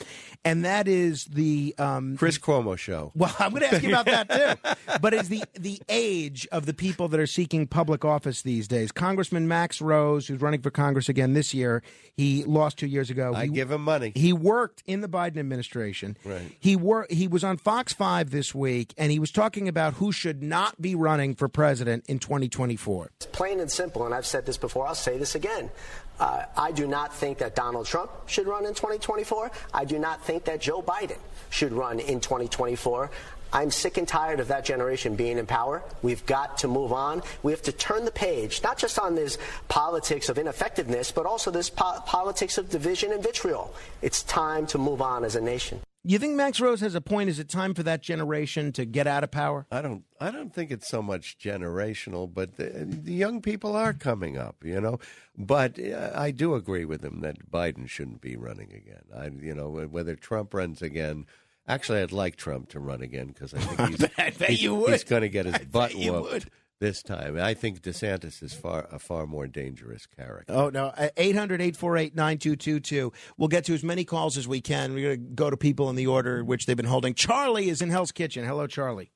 and 0.43 0.65
that 0.65 0.89
is 0.89 1.27
the. 1.28 1.76
Um, 1.78 2.18
Chris 2.18 2.38
Cuomo 2.38 2.78
show. 2.78 3.12
well, 3.16 3.36
I'm 3.40 3.52
going 3.52 3.62
to 3.63 3.74
ask 3.74 3.84
you 3.84 3.90
about 3.90 4.06
that 4.06 4.30
too. 4.30 4.96
But 5.02 5.13
is 5.13 5.30
the 5.30 5.44
the 5.54 5.80
age 5.90 6.48
of 6.52 6.66
the 6.66 6.74
people 6.74 7.08
that 7.10 7.20
are 7.20 7.28
seeking 7.28 7.68
public 7.68 8.04
office 8.06 8.42
these 8.42 8.68
days? 8.68 8.92
Congressman 8.92 9.48
Max 9.48 9.82
Rose, 9.82 10.28
who's 10.28 10.42
running 10.42 10.62
for 10.62 10.72
Congress 10.72 11.10
again 11.10 11.34
this 11.34 11.54
year, 11.54 11.84
he 12.16 12.44
lost 12.44 12.78
two 12.78 12.88
years 12.88 13.10
ago. 13.10 13.34
I 13.36 13.46
He- 13.46 13.52
give 13.52 13.72
him 13.72 13.82
money. 13.84 14.12
he 14.16 14.34
worked 14.34 14.84
in 14.86 15.02
the 15.02 15.10
Biden 15.10 15.38
administration. 15.38 16.18
Right. 16.26 16.52
He 16.60 16.76
wor- 16.76 17.08
He 17.10 17.28
was 17.28 17.44
on 17.44 17.58
Fox 17.58 17.94
Five 17.94 18.32
this 18.32 18.54
week, 18.56 18.94
and 18.98 19.12
he 19.12 19.20
was 19.20 19.32
talking 19.32 19.68
about 19.68 19.96
who 19.96 20.12
should 20.12 20.42
not 20.44 20.82
be 20.82 20.96
running 20.96 21.36
for 21.36 21.48
president 21.48 22.06
in 22.08 22.20
2024. 22.20 23.12
It's 23.18 23.26
plain 23.28 23.60
and 23.60 23.72
simple, 23.72 24.06
and 24.06 24.13
I've 24.13 24.26
said 24.26 24.46
this 24.46 24.58
before, 24.58 24.88
I'll 24.88 24.96
say 24.96 25.18
this 25.18 25.36
again. 25.36 25.70
Uh, 26.19 26.43
I 26.56 26.71
do 26.71 26.88
not 26.88 27.13
think 27.13 27.38
that 27.39 27.56
Donald 27.56 27.86
Trump 27.86 28.12
should 28.25 28.47
run 28.47 28.65
in 28.65 28.73
2024. 28.73 29.51
I 29.73 29.86
do 29.86 29.99
not 29.99 30.23
think 30.23 30.45
that 30.45 30.62
Joe 30.62 30.82
Biden 30.82 31.17
should 31.49 31.71
run 31.71 31.99
in 31.99 32.19
2024. 32.19 33.12
I'm 33.53 33.71
sick 33.71 33.97
and 33.97 34.08
tired 34.08 34.39
of 34.39 34.49
that 34.49 34.65
generation 34.65 35.15
being 35.15 35.38
in 35.38 35.45
power. 35.45 35.82
We've 36.01 36.25
got 36.25 36.58
to 36.60 36.67
move 36.67 36.91
on. 36.91 37.23
We 37.43 37.53
have 37.53 37.62
to 37.63 37.71
turn 37.71 38.03
the 38.03 38.12
page, 38.12 38.62
not 38.62 38.77
just 38.77 38.99
on 38.99 39.15
this 39.15 39.38
politics 39.69 40.27
of 40.27 40.38
ineffectiveness, 40.38 41.12
but 41.12 41.25
also 41.25 41.49
this 41.49 41.69
po- 41.69 42.01
politics 42.06 42.58
of 42.58 42.69
division 42.69 43.13
and 43.13 43.23
vitriol. 43.23 43.73
It's 44.01 44.23
time 44.23 44.67
to 44.67 44.77
move 44.77 45.01
on 45.01 45.23
as 45.23 45.36
a 45.36 45.41
nation. 45.41 45.80
You 46.08 46.20
think 46.20 46.36
Max 46.36 46.62
Rose 46.62 46.80
has 46.80 46.96
a 46.96 47.02
point? 47.02 47.30
Is 47.30 47.38
it 47.38 47.50
time 47.50 47.74
for 47.74 47.84
that 47.84 48.02
generation 48.02 48.72
to 48.72 48.86
get 48.86 49.08
out 49.08 49.26
of 49.26 49.32
power? 49.32 49.65
I 49.70 49.82
don't. 49.82 50.06
I 50.22 50.32
don't 50.32 50.54
think 50.54 50.72
it's 50.72 50.88
so 50.88 51.02
much 51.02 51.38
generational, 51.38 52.34
but 52.34 52.56
the, 52.56 52.86
the 52.88 53.12
young 53.12 53.41
people 53.41 53.76
are 53.76 53.91
coming 53.91 54.38
up, 54.38 54.63
you 54.63 54.80
know. 54.80 55.00
But 55.38 55.78
uh, 55.78 56.12
I 56.15 56.32
do 56.32 56.56
agree 56.56 56.86
with 56.86 57.04
him 57.04 57.20
that 57.22 57.52
Biden 57.52 57.89
shouldn't 57.89 58.22
be 58.22 58.38
running 58.38 58.72
again. 58.72 59.04
I, 59.13 59.26
you 59.46 59.54
know, 59.54 59.70
whether 59.70 60.15
Trump 60.15 60.54
runs 60.54 60.82
again. 60.82 61.26
Actually, 61.67 62.00
I'd 62.00 62.13
like 62.13 62.38
Trump 62.38 62.70
to 62.70 62.80
run 62.80 63.02
again 63.02 63.28
because 63.28 63.54
I 63.54 63.60
think 63.60 63.89
he's, 64.00 64.10
I 64.17 64.30
he's, 64.48 64.60
he's 64.62 65.04
going 65.04 65.24
to 65.24 65.30
get 65.30 65.46
his 65.46 65.58
butt 65.67 65.93
you 65.93 66.13
whooped. 66.13 66.48
Would. 66.80 66.88
this 66.88 67.04
time. 67.04 67.40
I 67.40 67.54
think 67.54 67.82
DeSantis 67.82 68.44
is 68.44 68.54
far 68.54 68.88
a 68.92 69.00
far 69.00 69.26
more 69.26 69.48
dangerous 69.48 70.06
character. 70.06 70.54
Oh, 70.54 70.70
no. 70.70 70.88
Uh, 70.98 71.10
800 71.18 71.62
848 71.62 72.16
9222. 72.16 73.12
We'll 73.38 73.48
get 73.48 73.66
to 73.66 73.74
as 73.74 73.84
many 73.84 74.06
calls 74.06 74.38
as 74.38 74.48
we 74.48 74.62
can. 74.62 74.94
We're 74.94 75.16
going 75.16 75.28
to 75.30 75.34
go 75.36 75.50
to 75.50 75.58
people 75.58 75.90
in 75.90 75.96
the 75.96 76.08
order 76.08 76.40
in 76.40 76.46
which 76.46 76.66
they've 76.66 76.78
been 76.78 76.86
holding. 76.86 77.13
Charlie 77.13 77.70
is 77.70 77.82
in 77.82 77.90
Hell's 77.90 78.12
Kitchen. 78.12 78.46
Hello, 78.46 78.68
Charlie. 78.68 79.12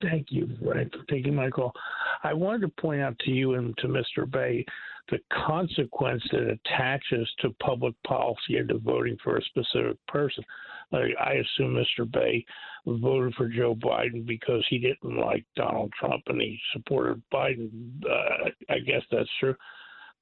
Thank 0.00 0.28
you, 0.30 0.48
Frank, 0.64 0.92
for 0.92 1.04
taking 1.10 1.34
my 1.34 1.50
call. 1.50 1.72
I 2.22 2.32
wanted 2.32 2.62
to 2.62 2.68
point 2.80 3.02
out 3.02 3.18
to 3.20 3.30
you 3.30 3.54
and 3.54 3.76
to 3.78 3.86
Mr. 3.86 4.30
Bey 4.30 4.64
the 5.10 5.18
consequence 5.46 6.22
that 6.32 6.58
attaches 6.66 7.30
to 7.40 7.50
public 7.62 7.94
policy 8.06 8.56
and 8.56 8.68
to 8.70 8.78
voting 8.78 9.18
for 9.22 9.36
a 9.36 9.42
specific 9.42 9.98
person. 10.08 10.42
I 10.94 11.32
assume 11.34 11.74
Mr. 11.74 12.10
Bey 12.10 12.44
voted 12.86 13.34
for 13.34 13.48
Joe 13.48 13.74
Biden 13.74 14.26
because 14.26 14.64
he 14.68 14.78
didn't 14.78 15.18
like 15.18 15.44
Donald 15.56 15.92
Trump 15.98 16.22
and 16.26 16.40
he 16.40 16.58
supported 16.72 17.22
Biden. 17.32 18.02
Uh, 18.04 18.50
I 18.68 18.78
guess 18.80 19.02
that's 19.10 19.30
true. 19.40 19.54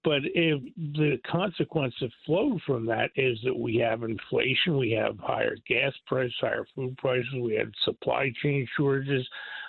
But 0.05 0.23
if 0.35 0.61
the 0.77 1.19
consequence 1.31 1.95
that 2.01 2.11
flowed 2.27 2.61
from 2.67 2.87
that 2.87 3.11
is 3.15 3.39
that 3.45 3.57
we 3.57 3.77
have 3.77 4.03
inflation, 4.03 4.77
we 4.77 4.91
have 4.93 5.17
higher 5.19 5.57
gas 5.69 5.93
prices, 6.07 6.35
higher 6.41 6.67
food 6.75 6.97
prices, 6.99 7.33
we 7.41 7.55
had 7.55 7.71
supply 7.85 8.33
chain 8.43 8.67
shortages, 8.77 9.27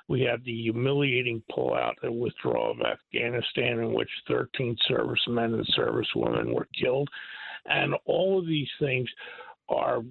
we 0.07 0.21
had 0.21 0.43
the 0.43 0.63
humiliating 0.63 1.43
pullout 1.51 1.93
and 2.01 2.19
withdrawal 2.19 2.71
of 2.71 2.81
Afghanistan, 2.81 3.79
in 3.79 3.93
which 3.93 4.09
13 4.27 4.75
servicemen 4.87 5.53
and 5.53 5.67
servicewomen 5.77 6.53
were 6.53 6.67
killed. 6.79 7.09
And 7.65 7.93
all 8.05 8.39
of 8.39 8.47
these 8.47 8.69
things 8.79 9.07
are 9.69 10.01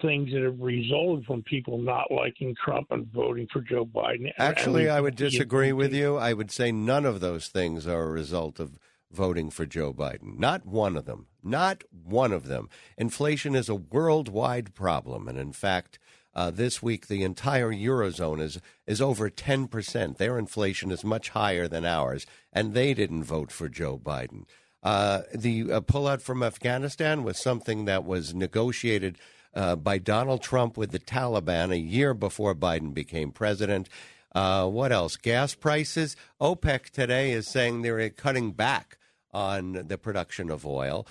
things 0.00 0.32
that 0.32 0.42
have 0.42 0.60
resulted 0.60 1.26
from 1.26 1.42
people 1.42 1.78
not 1.78 2.10
liking 2.10 2.54
Trump 2.64 2.88
and 2.90 3.06
voting 3.12 3.48
for 3.52 3.60
Joe 3.60 3.84
Biden. 3.84 4.32
Actually, 4.38 4.88
I 4.88 5.00
would 5.00 5.16
disagree 5.16 5.72
with 5.72 5.92
you. 5.92 6.16
I 6.16 6.32
would 6.32 6.50
say 6.50 6.70
none 6.70 7.04
of 7.04 7.20
those 7.20 7.48
things 7.48 7.86
are 7.86 8.02
a 8.02 8.10
result 8.10 8.60
of 8.60 8.78
voting 9.10 9.50
for 9.50 9.66
Joe 9.66 9.92
Biden. 9.92 10.38
Not 10.38 10.64
one 10.64 10.96
of 10.96 11.04
them. 11.04 11.26
Not 11.42 11.82
one 11.90 12.32
of 12.32 12.46
them. 12.46 12.68
Inflation 12.96 13.54
is 13.54 13.68
a 13.68 13.74
worldwide 13.74 14.74
problem. 14.74 15.26
And 15.26 15.38
in 15.38 15.52
fact, 15.52 15.98
uh, 16.34 16.50
this 16.50 16.80
week, 16.80 17.08
the 17.08 17.24
entire 17.24 17.72
Eurozone 17.72 18.40
is, 18.40 18.60
is 18.86 19.00
over 19.00 19.28
10%. 19.28 20.16
Their 20.16 20.38
inflation 20.38 20.92
is 20.92 21.02
much 21.02 21.30
higher 21.30 21.66
than 21.66 21.84
ours, 21.84 22.24
and 22.52 22.72
they 22.72 22.94
didn't 22.94 23.24
vote 23.24 23.50
for 23.50 23.68
Joe 23.68 23.98
Biden. 23.98 24.44
Uh, 24.82 25.22
the 25.34 25.72
uh, 25.72 25.80
pullout 25.80 26.20
from 26.20 26.42
Afghanistan 26.42 27.22
was 27.22 27.38
something 27.38 27.84
that 27.84 28.04
was 28.04 28.34
negotiated 28.34 29.18
uh, 29.54 29.76
by 29.76 29.98
Donald 29.98 30.42
Trump 30.42 30.76
with 30.76 30.90
the 30.90 30.98
Taliban 30.98 31.72
a 31.72 31.78
year 31.78 32.14
before 32.14 32.54
Biden 32.54 32.94
became 32.94 33.32
president. 33.32 33.88
Uh, 34.34 34.66
what 34.68 34.92
else? 34.92 35.16
Gas 35.16 35.54
prices. 35.54 36.16
OPEC 36.40 36.90
today 36.90 37.32
is 37.32 37.48
saying 37.48 37.82
they're 37.82 38.08
cutting 38.10 38.52
back 38.52 38.96
on 39.32 39.72
the 39.88 39.98
production 39.98 40.50
of 40.50 40.64
oil, 40.64 41.06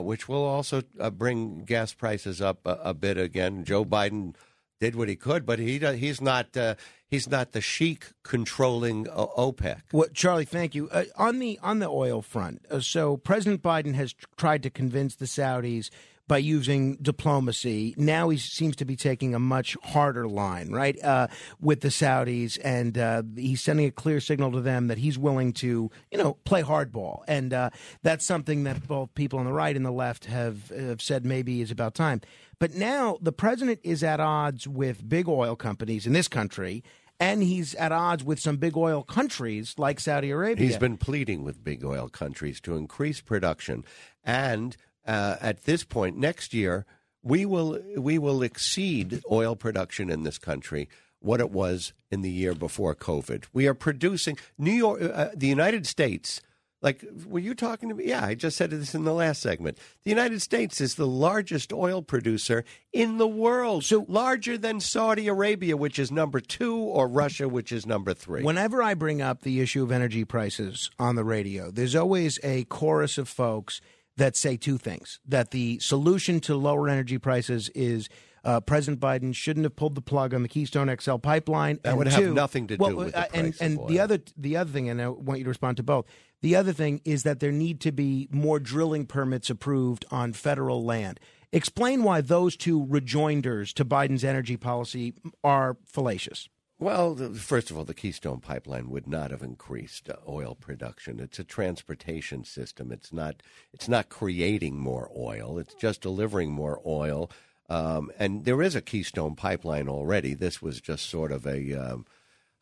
which 0.00 0.28
will 0.28 0.44
also 0.44 0.82
bring 1.12 1.64
gas 1.64 1.92
prices 1.92 2.40
up 2.40 2.66
a, 2.66 2.78
a, 2.84 2.94
bit 2.94 3.18
again. 3.18 3.64
Joe 3.64 3.84
Biden 3.84 4.34
did 4.80 4.96
what 4.96 5.08
he 5.08 5.16
could, 5.16 5.44
but 5.46 5.58
he 5.58 5.78
he's 5.78 6.20
not 6.20 6.56
uh, 6.56 6.74
he's 7.06 7.28
not 7.28 7.52
the 7.52 7.60
sheik 7.60 8.06
controlling 8.22 9.08
uh, 9.08 9.26
OPEC. 9.36 9.82
Well, 9.92 10.08
Charlie, 10.12 10.46
thank 10.46 10.74
you. 10.74 10.88
Uh, 10.90 11.04
on 11.16 11.38
the 11.38 11.58
on 11.62 11.78
the 11.78 11.88
oil 11.88 12.22
front, 12.22 12.64
uh, 12.70 12.80
so 12.80 13.16
President 13.16 13.62
Biden 13.62 13.94
has 13.94 14.14
tried 14.36 14.62
to 14.62 14.70
convince 14.70 15.14
the 15.14 15.26
Saudis 15.26 15.90
by 16.26 16.38
using 16.38 16.94
diplomacy. 17.02 17.92
Now 17.98 18.28
he 18.28 18.38
seems 18.38 18.76
to 18.76 18.84
be 18.84 18.94
taking 18.94 19.34
a 19.34 19.40
much 19.40 19.76
harder 19.82 20.28
line, 20.28 20.70
right, 20.70 20.96
uh, 21.02 21.26
with 21.60 21.80
the 21.80 21.88
Saudis, 21.88 22.56
and 22.62 22.96
uh, 22.96 23.24
he's 23.34 23.60
sending 23.60 23.86
a 23.86 23.90
clear 23.90 24.20
signal 24.20 24.52
to 24.52 24.60
them 24.60 24.86
that 24.86 24.98
he's 24.98 25.18
willing 25.18 25.52
to, 25.54 25.90
you 26.12 26.18
know, 26.18 26.34
play 26.44 26.62
hardball, 26.62 27.24
and 27.26 27.52
uh, 27.52 27.70
that's 28.04 28.24
something 28.24 28.62
that 28.62 28.86
both 28.86 29.12
people 29.16 29.40
on 29.40 29.44
the 29.44 29.52
right 29.52 29.74
and 29.74 29.84
the 29.84 29.90
left 29.90 30.26
have, 30.26 30.68
have 30.68 31.02
said 31.02 31.26
maybe 31.26 31.62
is 31.62 31.72
about 31.72 31.96
time. 31.96 32.20
But 32.60 32.74
now 32.74 33.18
the 33.20 33.32
president 33.32 33.80
is 33.82 34.04
at 34.04 34.20
odds 34.20 34.68
with 34.68 35.08
big 35.08 35.28
oil 35.28 35.56
companies 35.56 36.06
in 36.06 36.12
this 36.12 36.28
country 36.28 36.84
and 37.18 37.42
he's 37.42 37.74
at 37.74 37.90
odds 37.90 38.22
with 38.22 38.38
some 38.38 38.58
big 38.58 38.76
oil 38.76 39.02
countries 39.02 39.74
like 39.76 39.98
Saudi 39.98 40.30
Arabia. 40.30 40.66
He's 40.66 40.76
been 40.76 40.96
pleading 40.96 41.42
with 41.42 41.64
big 41.64 41.84
oil 41.84 42.08
countries 42.08 42.60
to 42.60 42.76
increase 42.76 43.20
production 43.20 43.84
and 44.22 44.76
uh, 45.06 45.36
at 45.40 45.64
this 45.64 45.84
point 45.84 46.16
next 46.18 46.54
year 46.54 46.86
we 47.22 47.44
will 47.46 47.80
we 47.96 48.18
will 48.18 48.42
exceed 48.42 49.22
oil 49.30 49.56
production 49.56 50.10
in 50.10 50.22
this 50.22 50.38
country 50.38 50.88
what 51.18 51.40
it 51.40 51.50
was 51.50 51.92
in 52.10 52.22
the 52.22 52.30
year 52.30 52.54
before 52.54 52.94
COVID. 52.94 53.44
We 53.52 53.66
are 53.68 53.74
producing 53.74 54.38
New 54.58 54.72
York, 54.72 55.02
uh, 55.02 55.28
the 55.34 55.46
United 55.46 55.86
States. 55.86 56.40
Like, 56.82 57.04
were 57.26 57.38
you 57.38 57.54
talking 57.54 57.90
to 57.90 57.94
me? 57.94 58.06
Yeah, 58.06 58.24
I 58.24 58.34
just 58.34 58.56
said 58.56 58.70
this 58.70 58.94
in 58.94 59.04
the 59.04 59.12
last 59.12 59.42
segment. 59.42 59.76
The 60.02 60.10
United 60.10 60.40
States 60.40 60.80
is 60.80 60.94
the 60.94 61.06
largest 61.06 61.72
oil 61.72 62.00
producer 62.00 62.64
in 62.92 63.18
the 63.18 63.28
world, 63.28 63.84
so 63.84 64.06
larger 64.08 64.56
than 64.56 64.80
Saudi 64.80 65.28
Arabia, 65.28 65.76
which 65.76 65.98
is 65.98 66.10
number 66.10 66.40
two, 66.40 66.76
or 66.76 67.06
Russia, 67.06 67.48
which 67.48 67.70
is 67.70 67.84
number 67.84 68.14
three. 68.14 68.42
Whenever 68.42 68.82
I 68.82 68.94
bring 68.94 69.20
up 69.20 69.42
the 69.42 69.60
issue 69.60 69.82
of 69.82 69.92
energy 69.92 70.24
prices 70.24 70.90
on 70.98 71.16
the 71.16 71.24
radio, 71.24 71.70
there's 71.70 71.94
always 71.94 72.38
a 72.42 72.64
chorus 72.64 73.18
of 73.18 73.28
folks 73.28 73.82
that 74.16 74.36
say 74.36 74.56
two 74.56 74.78
things 74.78 75.20
that 75.26 75.50
the 75.50 75.78
solution 75.80 76.40
to 76.40 76.54
lower 76.56 76.88
energy 76.88 77.18
prices 77.18 77.68
is 77.70 78.08
uh, 78.44 78.60
President 78.60 79.00
Biden 79.00 79.34
shouldn't 79.34 79.64
have 79.64 79.76
pulled 79.76 79.94
the 79.94 80.00
plug 80.00 80.34
on 80.34 80.42
the 80.42 80.48
Keystone 80.48 80.94
XL 80.98 81.16
pipeline. 81.16 81.80
That 81.82 81.96
would 81.96 82.10
two, 82.10 82.26
have 82.26 82.34
nothing 82.34 82.66
to 82.68 82.76
do 82.76 82.96
with 82.96 83.14
uh, 83.14 83.26
the 83.30 83.36
and, 83.38 83.56
and 83.60 83.88
the 83.88 84.00
other 84.00 84.18
the 84.36 84.56
other 84.56 84.70
thing, 84.70 84.88
and 84.88 85.00
I 85.00 85.08
want 85.08 85.38
you 85.38 85.44
to 85.44 85.50
respond 85.50 85.76
to 85.78 85.82
both. 85.82 86.06
The 86.42 86.56
other 86.56 86.72
thing 86.72 87.00
is 87.04 87.22
that 87.24 87.40
there 87.40 87.52
need 87.52 87.80
to 87.80 87.92
be 87.92 88.28
more 88.30 88.58
drilling 88.58 89.06
permits 89.06 89.50
approved 89.50 90.04
on 90.10 90.32
federal 90.32 90.84
land. 90.84 91.20
Explain 91.52 92.04
why 92.04 92.20
those 92.20 92.56
two 92.56 92.86
rejoinders 92.88 93.72
to 93.74 93.84
Biden's 93.84 94.24
energy 94.24 94.56
policy 94.56 95.14
are 95.42 95.76
fallacious. 95.84 96.48
Well, 96.80 97.14
first 97.34 97.70
of 97.70 97.76
all, 97.76 97.84
the 97.84 97.92
Keystone 97.92 98.40
Pipeline 98.40 98.88
would 98.88 99.06
not 99.06 99.32
have 99.32 99.42
increased 99.42 100.08
oil 100.26 100.54
production. 100.54 101.20
It's 101.20 101.38
a 101.38 101.44
transportation 101.44 102.42
system. 102.44 102.90
It's 102.90 103.12
not. 103.12 103.42
It's 103.74 103.86
not 103.86 104.08
creating 104.08 104.78
more 104.78 105.10
oil. 105.14 105.58
It's 105.58 105.74
just 105.74 106.00
delivering 106.00 106.52
more 106.52 106.80
oil. 106.86 107.30
Um, 107.70 108.10
and 108.18 108.44
there 108.44 108.60
is 108.60 108.74
a 108.74 108.82
Keystone 108.82 109.36
Pipeline 109.36 109.88
already. 109.88 110.34
This 110.34 110.60
was 110.60 110.80
just 110.80 111.08
sort 111.08 111.30
of 111.30 111.46
a, 111.46 111.72
um, 111.74 112.04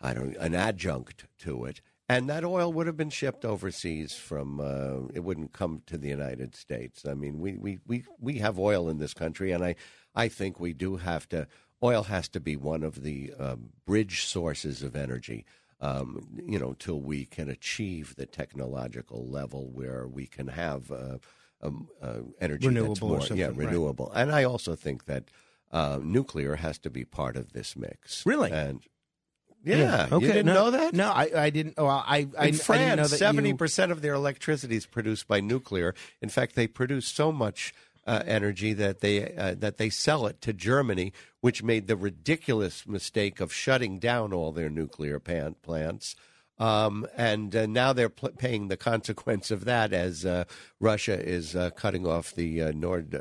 I 0.00 0.12
don't, 0.12 0.36
an 0.36 0.54
adjunct 0.54 1.24
to 1.40 1.64
it. 1.64 1.80
And 2.10 2.28
that 2.28 2.44
oil 2.44 2.72
would 2.72 2.86
have 2.86 2.96
been 2.96 3.10
shipped 3.10 3.44
overseas 3.44 4.14
from. 4.14 4.60
Uh, 4.60 5.08
it 5.14 5.24
wouldn't 5.24 5.52
come 5.52 5.82
to 5.86 5.98
the 5.98 6.08
United 6.08 6.54
States. 6.54 7.04
I 7.06 7.14
mean, 7.14 7.40
we, 7.40 7.56
we, 7.56 7.78
we, 7.86 8.04
we 8.20 8.38
have 8.38 8.58
oil 8.58 8.88
in 8.88 8.98
this 8.98 9.12
country, 9.12 9.50
and 9.50 9.64
I, 9.64 9.74
I 10.14 10.28
think 10.28 10.60
we 10.60 10.72
do 10.72 10.96
have 10.96 11.28
to 11.30 11.46
oil 11.82 12.04
has 12.04 12.28
to 12.30 12.40
be 12.40 12.56
one 12.56 12.82
of 12.82 13.02
the 13.02 13.32
um, 13.38 13.70
bridge 13.86 14.24
sources 14.24 14.82
of 14.82 14.96
energy. 14.96 15.44
Um, 15.80 16.26
you 16.44 16.58
know, 16.58 16.74
till 16.76 17.00
we 17.00 17.24
can 17.24 17.48
achieve 17.48 18.16
the 18.16 18.26
technological 18.26 19.28
level 19.28 19.70
where 19.70 20.08
we 20.08 20.26
can 20.26 20.48
have 20.48 20.90
uh, 20.90 21.18
um, 21.62 21.88
uh, 22.02 22.20
energy 22.40 22.66
Renewable 22.68 22.94
that's 23.10 23.30
more, 23.30 23.38
yeah, 23.38 23.46
right. 23.46 23.56
renewable. 23.56 24.10
And 24.12 24.30
I 24.32 24.44
also 24.44 24.74
think 24.74 25.04
that 25.06 25.24
uh, 25.72 25.98
nuclear 26.02 26.56
has 26.56 26.78
to 26.78 26.90
be 26.90 27.04
part 27.04 27.36
of 27.36 27.52
this 27.52 27.76
mix. 27.76 28.24
Really? 28.24 28.50
And 28.50 28.80
yeah, 29.64 30.06
Okay. 30.10 30.26
you 30.26 30.32
didn't 30.32 30.46
no, 30.46 30.54
know 30.54 30.70
that? 30.70 30.94
No, 30.94 31.10
I, 31.10 31.30
I 31.34 31.50
didn't. 31.50 31.76
Well, 31.76 31.88
I, 31.88 32.16
I, 32.16 32.18
In 32.18 32.28
I 32.38 32.44
didn't 32.46 32.56
know 32.56 32.62
France, 32.62 33.10
that 33.10 33.18
seventy 33.18 33.48
you- 33.50 33.56
percent 33.56 33.92
of 33.92 34.00
their 34.02 34.14
electricity 34.14 34.76
is 34.76 34.86
produced 34.86 35.26
by 35.26 35.40
nuclear. 35.40 35.94
In 36.22 36.28
fact, 36.28 36.54
they 36.54 36.68
produce 36.68 37.06
so 37.08 37.32
much 37.32 37.74
uh, 38.06 38.22
energy 38.24 38.72
that 38.74 39.00
they 39.00 39.34
uh, 39.34 39.54
that 39.58 39.76
they 39.76 39.90
sell 39.90 40.26
it 40.26 40.40
to 40.42 40.52
Germany, 40.52 41.12
which 41.40 41.62
made 41.64 41.88
the 41.88 41.96
ridiculous 41.96 42.86
mistake 42.86 43.40
of 43.40 43.52
shutting 43.52 43.98
down 43.98 44.32
all 44.32 44.52
their 44.52 44.70
nuclear 44.70 45.18
pan- 45.18 45.56
plants. 45.60 46.14
Um, 46.58 47.06
and 47.16 47.54
uh, 47.54 47.66
now 47.66 47.92
they're 47.92 48.08
pl- 48.08 48.30
paying 48.30 48.68
the 48.68 48.76
consequence 48.76 49.50
of 49.50 49.64
that 49.64 49.92
as 49.92 50.24
uh, 50.24 50.44
Russia 50.80 51.18
is 51.18 51.54
uh, 51.54 51.70
cutting 51.70 52.06
off 52.06 52.34
the 52.34 52.62
uh, 52.62 52.72
Nord 52.74 53.14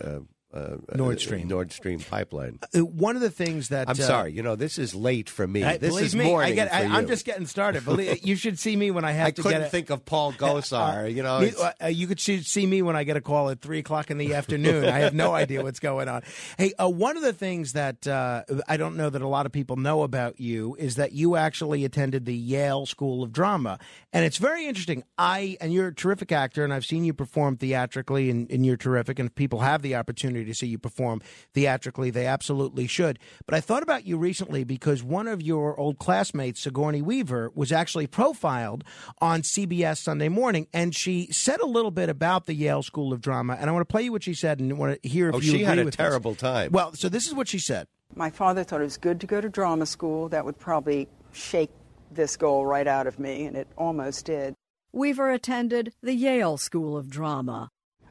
uh, 0.54 0.58
uh, 0.58 0.78
Nord 0.96 1.18
uh, 1.18 1.20
Stream. 1.20 1.48
Nord 1.48 1.72
Stream 1.74 2.00
pipeline. 2.00 2.60
Uh, 2.74 2.80
one 2.80 3.16
of 3.16 3.22
the 3.22 3.30
things 3.30 3.70
that 3.70 3.90
I'm 3.90 3.92
uh, 3.92 3.96
sorry, 3.96 4.32
you 4.32 4.42
know 4.42 4.56
this 4.56 4.78
is 4.78 4.96
late 4.96 5.30
for 5.30 5.46
me. 5.46 5.64
I, 5.64 5.78
this 5.78 6.00
is 6.00 6.16
me, 6.16 6.26
morning. 6.26 6.54
I 6.54 6.56
get, 6.56 6.74
I. 6.74 6.86
I'm 6.86 7.08
just 7.08 7.26
getting 7.26 7.46
started. 7.46 7.84
Believe, 7.84 8.26
you 8.26 8.38
should 8.38 8.58
see 8.58 8.76
me 8.76 8.90
when 8.92 9.04
I 9.04 9.12
have 9.12 9.28
I 9.28 9.32
to 9.32 9.42
couldn't 9.42 9.70
think 9.70 9.90
of 9.90 10.06
Paul 10.06 10.32
Gosar. 10.38 11.14
you 11.14 11.22
know, 11.22 11.42
Me- 11.42 11.54
uh, 11.82 11.88
you 11.88 12.08
could 12.08 12.20
see, 12.20 12.66
me 12.66 12.82
when 12.82 12.96
I 12.96 13.04
get 13.04 13.18
a 13.18 13.22
call 13.22 13.50
at 13.50 13.62
three 13.62 13.80
o'clock 13.80 14.10
in 14.10 14.18
the 14.18 14.36
afternoon. 14.36 14.86
I 14.86 15.00
have 15.00 15.14
no 15.14 15.34
idea 15.36 15.62
what's 15.64 15.80
going 15.80 16.08
on. 16.08 16.24
Hey, 16.58 16.74
uh, 16.82 16.90
one 16.90 17.18
of 17.18 17.24
the 17.24 17.34
things 17.34 17.74
that 17.74 18.08
uh, 18.08 18.44
I 18.68 18.78
don't 18.78 18.96
know 18.96 19.10
that 19.10 19.22
a 19.22 19.28
lot 19.28 19.46
of 19.46 19.52
people 19.52 19.76
know 19.76 20.04
about 20.04 20.40
you 20.40 20.76
is 20.80 20.96
that 20.96 21.12
you 21.12 21.36
actually 21.36 21.84
attended 21.84 22.26
the 22.26 22.36
Yale 22.36 22.86
School 22.86 23.22
of 23.22 23.34
Drama, 23.34 23.80
and 24.14 24.24
it's 24.24 24.38
very 24.38 24.66
interesting. 24.66 25.04
I 25.18 25.58
and 25.60 25.74
you're 25.74 25.88
a 25.88 25.96
terrific 25.96 26.32
actor, 26.32 26.64
and 26.64 26.74
I've 26.74 26.86
seen 26.86 27.04
you 27.04 27.14
perform 27.14 27.58
theatrically, 27.58 28.30
and, 28.30 28.50
and 28.50 28.66
you're 28.66 28.78
terrific. 28.78 29.20
And 29.20 29.28
if 29.28 29.36
people 29.36 29.60
have 29.60 29.82
the 29.82 29.96
opportunity 29.96 30.38
to 30.48 30.54
see 30.56 30.68
you 30.68 30.78
perform 30.80 31.22
theatrically, 31.54 32.10
they 32.10 32.26
absolutely 32.26 32.88
should. 32.88 33.20
But 33.46 33.56
I 33.56 33.62
thought 33.62 33.84
about 33.84 34.06
you 34.06 34.18
recently 34.18 34.64
because 34.64 35.04
one 35.04 35.28
of 35.28 35.42
your 35.42 35.80
old 35.80 36.00
classmates, 36.00 36.62
Sigourney 36.64 37.02
Weaver, 37.02 37.52
was 37.54 37.72
actually 37.72 38.08
profiled 38.08 38.84
on 39.22 39.42
CBS 39.44 39.98
Sunday 40.00 40.30
morning, 40.30 40.68
and 40.74 40.96
she 40.96 41.28
said 41.32 41.60
a 41.62 41.66
little 41.68 41.92
bit 41.92 42.10
about 42.10 42.46
the 42.48 42.54
Yale 42.56 42.84
School 42.84 43.14
of 43.14 43.22
Drama. 43.22 43.56
And 43.60 43.70
I 43.70 43.74
want 43.74 43.88
to 43.88 43.92
play 43.92 44.04
you 44.04 44.12
what 44.12 44.24
she 44.24 44.34
said 44.34 44.60
and 44.60 44.78
want 44.78 45.02
to 45.02 45.08
hear 45.10 45.30
if 45.30 45.36
Oh, 45.36 45.40
you 45.40 45.52
she 45.52 45.64
had 45.64 45.78
a 45.80 45.86
with 45.86 45.94
this. 45.94 45.96
terrible 45.98 46.36
time. 46.36 46.72
Well, 46.72 46.94
so 46.94 47.10
this 47.10 47.28
is 47.28 47.34
what 47.34 47.48
she 47.48 47.60
said. 47.60 47.88
My 48.16 48.30
father 48.30 48.64
thought 48.64 48.82
it 48.82 48.86
was 48.86 48.98
good 48.98 49.20
to 49.22 49.28
go 49.28 49.42
to 49.42 49.50
drama 49.50 49.86
school. 49.86 50.30
That 50.30 50.46
would 50.46 50.58
probably 50.58 51.08
shake 51.34 51.70
this 52.10 52.38
goal 52.38 52.66
right 52.66 52.88
out 52.88 53.06
of 53.06 53.20
me, 53.20 53.46
and 53.46 53.56
it 53.58 53.68
almost 53.78 54.26
did. 54.26 54.56
Weaver 54.94 55.30
attended 55.30 55.94
the 56.02 56.14
Yale 56.14 56.58
School 56.58 56.96
of 56.98 57.10
Drama. 57.10 57.70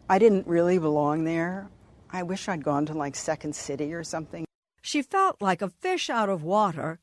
I 0.09 0.19
didn't 0.19 0.47
really 0.47 0.79
belong 0.79 1.25
there. 1.25 1.69
I 2.17 2.23
wish 2.23 2.49
I'd 2.49 2.65
gone 2.65 2.87
to 2.87 2.95
like 2.95 3.15
Second 3.15 3.55
City 3.55 3.93
or 3.93 4.03
something. 4.03 4.47
She 4.81 5.03
felt 5.03 5.43
like 5.43 5.61
a 5.61 5.69
fish 5.69 6.09
out 6.09 6.31
of 6.31 6.43
water, 6.43 6.99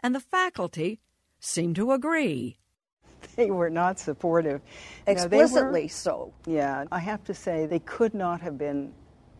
and 0.00 0.14
the 0.14 0.20
faculty 0.20 1.00
seemed 1.40 1.76
to 1.76 1.92
agree. 1.92 2.58
They 3.36 3.50
were 3.50 3.70
not 3.70 3.98
supportive. 3.98 4.60
You 5.08 5.14
know, 5.14 5.20
were- 5.22 5.26
Explicitly 5.26 5.88
so. 5.88 6.34
Yeah, 6.46 6.84
I 6.92 6.98
have 6.98 7.24
to 7.24 7.32
say 7.34 7.64
they 7.64 7.78
could 7.78 8.12
not 8.12 8.42
have 8.42 8.58
been 8.58 8.92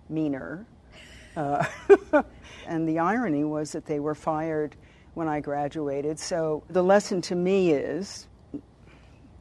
meaner. 0.09 0.67
Uh, 1.37 1.63
and 2.67 2.89
the 2.89 2.99
irony 2.99 3.45
was 3.45 3.73
that 3.73 3.85
they 3.85 4.01
were 4.01 4.15
fired 4.15 4.77
when 5.13 5.29
I 5.29 5.41
graduated. 5.41 6.19
So 6.19 6.63
the 6.71 6.83
lesson 6.83 7.21
to 7.23 7.35
me 7.35 7.73
is 7.73 8.29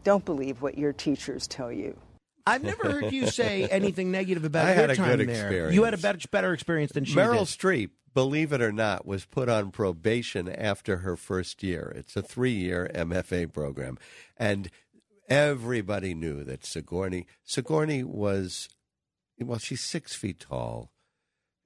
don't 0.04 0.26
believe 0.26 0.62
what 0.62 0.78
your 0.78 0.92
teachers 0.92 1.48
tell 1.48 1.72
you. 1.72 1.98
I've 2.46 2.64
never 2.64 2.92
heard 2.92 3.12
you 3.12 3.28
say 3.28 3.68
anything 3.72 4.12
negative 4.12 4.44
about 4.46 4.66
I 4.66 4.70
your 4.70 4.76
had 4.76 4.90
a 4.92 4.96
time 4.96 5.18
good 5.18 5.30
there. 5.30 5.72
You 5.72 5.84
had 5.84 5.94
a 5.94 5.98
better, 5.98 6.20
better 6.30 6.54
experience 6.54 6.92
than 6.92 7.06
she 7.06 7.16
did. 7.16 7.22
Meryl 7.22 7.40
did. 7.40 7.60
Streep, 7.60 7.90
believe 8.14 8.52
it 8.54 8.62
or 8.62 8.72
not, 8.72 9.06
was 9.06 9.26
put 9.26 9.50
on 9.50 9.72
probation 9.72 10.50
after 10.50 10.98
her 10.98 11.16
first 11.16 11.64
year. 11.64 11.94
It's 11.96 12.16
a 12.16 12.22
three 12.22 12.54
year 12.54 12.90
MFA 12.94 13.52
program. 13.52 13.98
And 14.38 14.70
everybody 15.30 16.14
knew 16.14 16.44
that 16.44 16.66
Sigourney 16.66 17.26
Sigourney 17.44 18.04
was 18.04 18.68
well, 19.40 19.60
she's 19.60 19.82
six 19.82 20.14
feet 20.14 20.40
tall. 20.40 20.92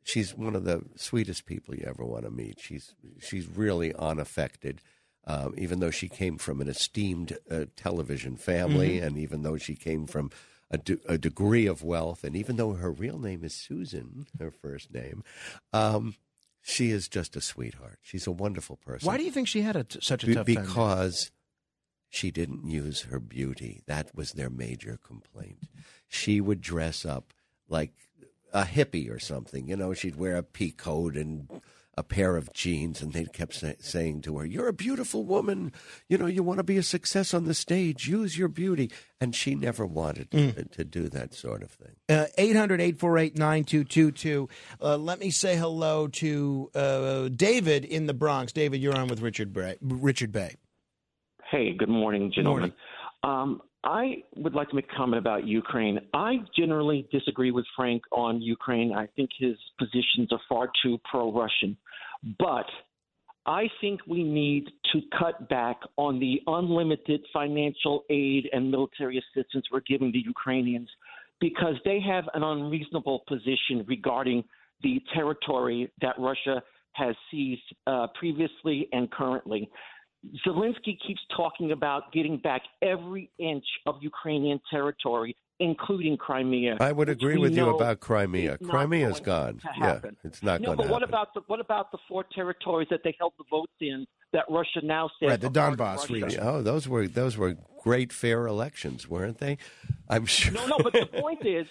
She's 0.04 0.36
one 0.36 0.56
of 0.56 0.66
the 0.66 0.84
sweetest 0.96 1.46
people 1.46 1.76
you 1.76 1.86
ever 1.88 2.06
want 2.06 2.26
to 2.26 2.32
meet. 2.32 2.60
She's 2.60 2.94
she's 3.20 3.48
really 3.48 3.94
unaffected. 3.96 4.82
Um, 5.28 5.56
even 5.58 5.80
though 5.80 5.90
she 5.90 6.08
came 6.08 6.38
from 6.38 6.62
an 6.62 6.68
esteemed 6.68 7.36
uh, 7.50 7.66
television 7.76 8.36
family, 8.36 9.00
and 9.00 9.18
even 9.18 9.42
though 9.42 9.58
she 9.58 9.74
came 9.76 10.06
from 10.06 10.30
a, 10.72 10.78
de- 10.78 11.00
a 11.08 11.18
degree 11.18 11.66
of 11.68 11.84
wealth, 11.84 12.24
and 12.24 12.36
even 12.36 12.56
though 12.58 12.74
her 12.74 12.92
real 12.92 13.20
name 13.20 13.44
is 13.44 13.54
Susan, 13.54 14.26
her 14.40 14.52
first 14.52 14.94
name, 14.94 15.24
um, 15.74 16.16
she 16.62 16.90
is 16.92 17.08
just 17.08 17.36
a 17.36 17.42
sweetheart. 17.42 18.00
She's 18.02 18.26
a 18.28 18.32
wonderful 18.32 18.78
person. 18.78 19.06
Why 19.08 19.18
do 19.18 19.24
you 19.24 19.32
think 19.32 19.48
she 19.48 19.62
had 19.62 19.76
a 19.76 19.84
t- 19.84 20.00
such 20.02 20.24
a 20.24 20.28
Be- 20.28 20.34
tough 20.34 20.48
time? 20.48 20.66
because 20.66 21.32
she 22.10 22.32
didn't 22.32 22.66
use 22.66 23.02
her 23.04 23.20
beauty. 23.20 23.82
That 23.88 24.16
was 24.16 24.32
their 24.32 24.50
major 24.50 24.98
complaint. 25.06 25.68
She 26.08 26.42
would 26.42 26.62
dress 26.62 27.06
up 27.06 27.34
like 27.68 27.92
a 28.54 28.64
hippie 28.64 29.10
or 29.12 29.20
something. 29.20 29.68
You 29.68 29.76
know, 29.76 29.94
she'd 29.94 30.16
wear 30.16 30.38
a 30.38 30.44
pea 30.44 30.72
coat 30.72 31.16
and 31.16 31.50
a 31.98 32.04
pair 32.04 32.36
of 32.36 32.52
jeans, 32.54 33.02
and 33.02 33.14
they 33.14 33.26
kept 33.26 33.54
say- 33.54 33.76
saying 33.80 34.22
to 34.22 34.38
her, 34.38 34.46
"You're 34.46 34.68
a 34.68 34.74
beautiful 34.74 35.24
woman. 35.24 35.72
You 36.10 36.18
know, 36.18 36.26
you 36.26 36.44
want 36.44 36.58
to 36.58 36.64
be 36.64 36.78
a 36.78 36.84
success 36.84 37.34
on 37.34 37.46
the 37.46 37.54
stage. 37.54 38.08
Use 38.08 38.38
your 38.38 38.48
beauty." 38.50 38.92
And 39.22 39.34
she 39.34 39.56
never 39.56 39.86
wanted 39.86 40.30
Mm. 40.32 40.56
to, 40.56 40.64
to 40.66 40.84
do 40.84 41.08
that 41.10 41.34
sort 41.34 41.64
of 41.64 41.72
thing. 41.72 41.96
Uh, 42.10 42.26
800 42.38 42.82
848 42.82 43.38
9222. 43.38 44.50
Uh, 44.82 44.98
Let 44.98 45.20
me 45.20 45.30
say 45.30 45.56
hello 45.56 46.08
to 46.10 46.70
uh, 46.76 47.30
David 47.30 47.86
in 47.86 48.08
the 48.08 48.14
Bronx. 48.14 48.52
David, 48.52 48.82
you're 48.82 48.96
on 48.98 49.08
with 49.08 49.22
Richard 49.22 49.54
Bey. 49.54 49.78
Richard 49.82 50.32
Bey. 50.32 50.56
Hey, 51.50 51.74
good 51.78 51.90
morning, 51.90 52.32
gentlemen. 52.36 52.74
Um, 53.24 53.62
I 53.86 54.24
would 54.36 54.56
like 54.56 54.70
to 54.70 54.76
make 54.76 54.92
a 54.92 54.96
comment 54.98 55.20
about 55.20 55.46
Ukraine. 55.46 56.00
I 56.14 56.38
generally 56.58 57.08
disagree 57.12 57.52
with 57.52 57.66
Frank 57.76 58.02
on 58.12 58.42
Ukraine. 58.42 58.92
I 58.92 59.08
think 59.16 59.30
his 59.38 59.56
positions 59.78 60.30
are 60.32 60.42
far 60.50 60.70
too 60.84 61.00
pro 61.10 61.32
Russian. 61.32 61.78
But 62.40 62.66
I 63.46 63.70
think 63.82 64.02
we 64.08 64.24
need 64.24 64.66
to 64.92 65.02
cut 65.18 65.48
back 65.50 65.80
on 65.98 66.20
the 66.20 66.42
unlimited 66.48 67.22
financial 67.32 68.04
aid 68.10 68.50
and 68.52 68.72
military 68.72 69.20
assistance 69.20 69.66
we're 69.72 69.82
giving 69.82 70.12
the 70.12 70.24
Ukrainians 70.26 70.90
because 71.40 71.76
they 71.86 72.00
have 72.00 72.24
an 72.34 72.42
unreasonable 72.42 73.24
position 73.28 73.86
regarding 73.88 74.44
the 74.82 75.00
territory 75.14 75.92
that 76.02 76.16
Russia 76.18 76.64
has 76.94 77.16
seized 77.30 77.62
uh, 77.86 78.08
previously 78.18 78.88
and 78.94 79.12
currently. 79.12 79.70
Zelensky 80.46 80.98
keeps 81.06 81.22
talking 81.36 81.72
about 81.72 82.12
getting 82.12 82.38
back 82.38 82.62
every 82.82 83.30
inch 83.38 83.66
of 83.86 83.96
Ukrainian 84.02 84.60
territory, 84.72 85.36
including 85.60 86.18
Crimea. 86.18 86.78
I 86.80 86.92
would 86.92 87.10
agree 87.10 87.38
with 87.38 87.56
you 87.56 87.70
about 87.70 88.00
Crimea. 88.00 88.58
Crimea 88.58 89.10
is 89.10 89.20
gone. 89.20 89.62
Yeah, 89.80 90.00
it's 90.24 90.42
not 90.42 90.62
no, 90.62 90.68
going 90.68 90.78
but 90.78 90.84
to 90.84 90.92
what 90.92 91.02
happen. 91.02 91.14
about 91.14 91.34
the 91.34 91.42
what 91.48 91.60
about 91.60 91.92
the 91.92 91.98
four 92.08 92.26
territories 92.34 92.88
that 92.92 93.02
they 93.04 93.16
held 93.20 93.34
the 93.38 93.46
votes 93.50 93.74
in 93.80 94.06
that 94.34 94.46
Russia 94.50 94.82
now 94.84 95.10
says 95.20 95.30
Right, 95.30 95.42
the 95.42 95.50
Donbass 95.50 96.10
region. 96.10 96.40
Oh, 96.42 96.62
those 96.62 96.88
were 96.88 97.08
those 97.08 97.38
were 97.38 97.56
great 97.84 98.12
fair 98.12 98.48
elections, 98.48 99.08
weren't 99.10 99.38
they? 99.38 99.58
I'm 100.10 100.26
sure. 100.26 100.54
No, 100.54 100.68
no, 100.68 100.78
but 100.84 100.94
the 100.94 101.06
point 101.22 101.46
is, 101.46 101.68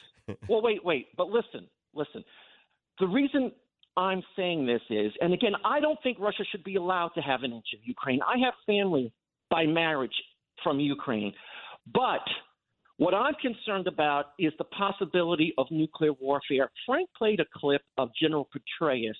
well, 0.48 0.62
wait, 0.62 0.84
wait, 0.84 1.08
but 1.16 1.28
listen, 1.28 1.66
listen. 1.94 2.24
The 3.00 3.08
reason 3.08 3.52
I'm 3.96 4.22
saying 4.36 4.66
this 4.66 4.82
is, 4.90 5.12
and 5.20 5.32
again, 5.32 5.52
I 5.64 5.80
don't 5.80 5.98
think 6.02 6.18
Russia 6.18 6.44
should 6.50 6.64
be 6.64 6.76
allowed 6.76 7.10
to 7.10 7.20
have 7.20 7.42
an 7.42 7.52
inch 7.52 7.66
of 7.74 7.80
Ukraine. 7.84 8.20
I 8.22 8.38
have 8.44 8.54
family 8.66 9.12
by 9.50 9.66
marriage 9.66 10.14
from 10.62 10.80
Ukraine, 10.80 11.32
but 11.92 12.22
what 12.96 13.14
I'm 13.14 13.34
concerned 13.34 13.88
about 13.88 14.26
is 14.38 14.52
the 14.58 14.64
possibility 14.64 15.52
of 15.58 15.66
nuclear 15.70 16.12
warfare. 16.12 16.70
Frank 16.86 17.08
played 17.16 17.40
a 17.40 17.44
clip 17.56 17.82
of 17.98 18.10
General 18.20 18.48
Petraeus, 18.54 19.14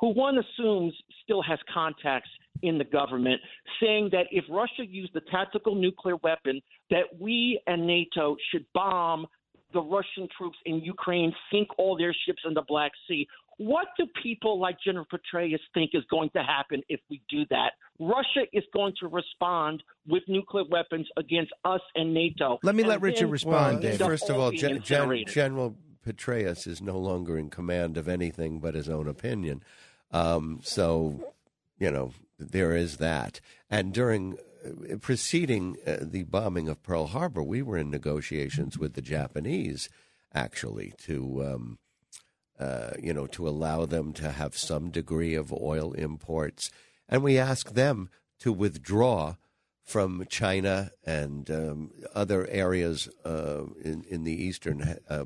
who 0.00 0.12
one 0.12 0.38
assumes 0.38 0.94
still 1.24 1.42
has 1.42 1.58
contacts 1.72 2.30
in 2.62 2.78
the 2.78 2.84
government, 2.84 3.40
saying 3.80 4.10
that 4.12 4.26
if 4.30 4.44
Russia 4.48 4.86
used 4.86 5.14
a 5.16 5.20
tactical 5.30 5.74
nuclear 5.74 6.16
weapon, 6.22 6.60
that 6.90 7.04
we 7.18 7.60
and 7.66 7.86
NATO 7.86 8.36
should 8.50 8.64
bomb 8.74 9.26
the 9.72 9.82
Russian 9.82 10.28
troops 10.36 10.56
in 10.64 10.76
Ukraine, 10.76 11.32
sink 11.50 11.68
all 11.78 11.96
their 11.98 12.14
ships 12.26 12.42
in 12.46 12.54
the 12.54 12.62
Black 12.68 12.92
Sea. 13.08 13.26
What 13.58 13.86
do 13.98 14.06
people 14.22 14.60
like 14.60 14.76
General 14.84 15.06
Petraeus 15.06 15.60
think 15.72 15.92
is 15.94 16.02
going 16.10 16.30
to 16.36 16.42
happen 16.42 16.82
if 16.88 17.00
we 17.08 17.22
do 17.28 17.44
that? 17.50 17.72
Russia 17.98 18.46
is 18.52 18.64
going 18.74 18.92
to 19.00 19.08
respond 19.08 19.82
with 20.06 20.22
nuclear 20.28 20.64
weapons 20.70 21.08
against 21.16 21.52
us 21.64 21.80
and 21.94 22.12
NATO. 22.12 22.58
Let 22.62 22.74
me 22.74 22.82
And 22.82 22.90
let 22.90 23.00
Richard 23.00 23.28
respond, 23.28 23.76
Well, 23.76 23.82
David. 23.82 24.06
First 24.06 24.28
of 24.28 24.36
all 24.36 24.42
all, 24.42 24.50
Gen- 24.50 24.82
Gen- 24.82 25.24
General 25.26 25.76
Petraeus 26.06 26.66
is 26.66 26.82
no 26.82 26.98
longer 26.98 27.38
in 27.38 27.48
command 27.48 27.96
of 27.96 28.08
anything 28.08 28.60
but 28.60 28.74
his 28.74 28.88
own 28.88 29.08
opinion. 29.08 29.62
Um, 30.12 30.60
so, 30.62 31.32
you 31.78 31.90
know, 31.90 32.12
there 32.38 32.76
is 32.76 32.98
that. 32.98 33.40
And 33.70 33.92
during 33.92 34.36
uh, 34.64 34.96
preceding 35.00 35.78
uh, 35.86 35.96
the 36.02 36.24
bombing 36.24 36.68
of 36.68 36.82
Pearl 36.82 37.06
Harbor, 37.06 37.42
we 37.42 37.62
were 37.62 37.78
in 37.78 37.90
negotiations 37.90 38.78
with 38.78 38.92
the 38.94 39.02
Japanese, 39.02 39.88
actually, 40.34 40.92
to. 41.04 41.42
Um, 41.44 41.78
uh, 42.58 42.90
you 43.00 43.12
know, 43.12 43.26
to 43.26 43.48
allow 43.48 43.86
them 43.86 44.12
to 44.14 44.32
have 44.32 44.56
some 44.56 44.90
degree 44.90 45.34
of 45.34 45.52
oil 45.52 45.92
imports. 45.92 46.70
And 47.08 47.22
we 47.22 47.38
asked 47.38 47.74
them 47.74 48.08
to 48.40 48.52
withdraw 48.52 49.36
from 49.84 50.26
China 50.28 50.90
and 51.04 51.50
um, 51.50 51.90
other 52.14 52.46
areas 52.48 53.08
uh, 53.24 53.64
in, 53.82 54.04
in 54.08 54.24
the 54.24 54.44
eastern 54.44 54.98
uh, 55.08 55.24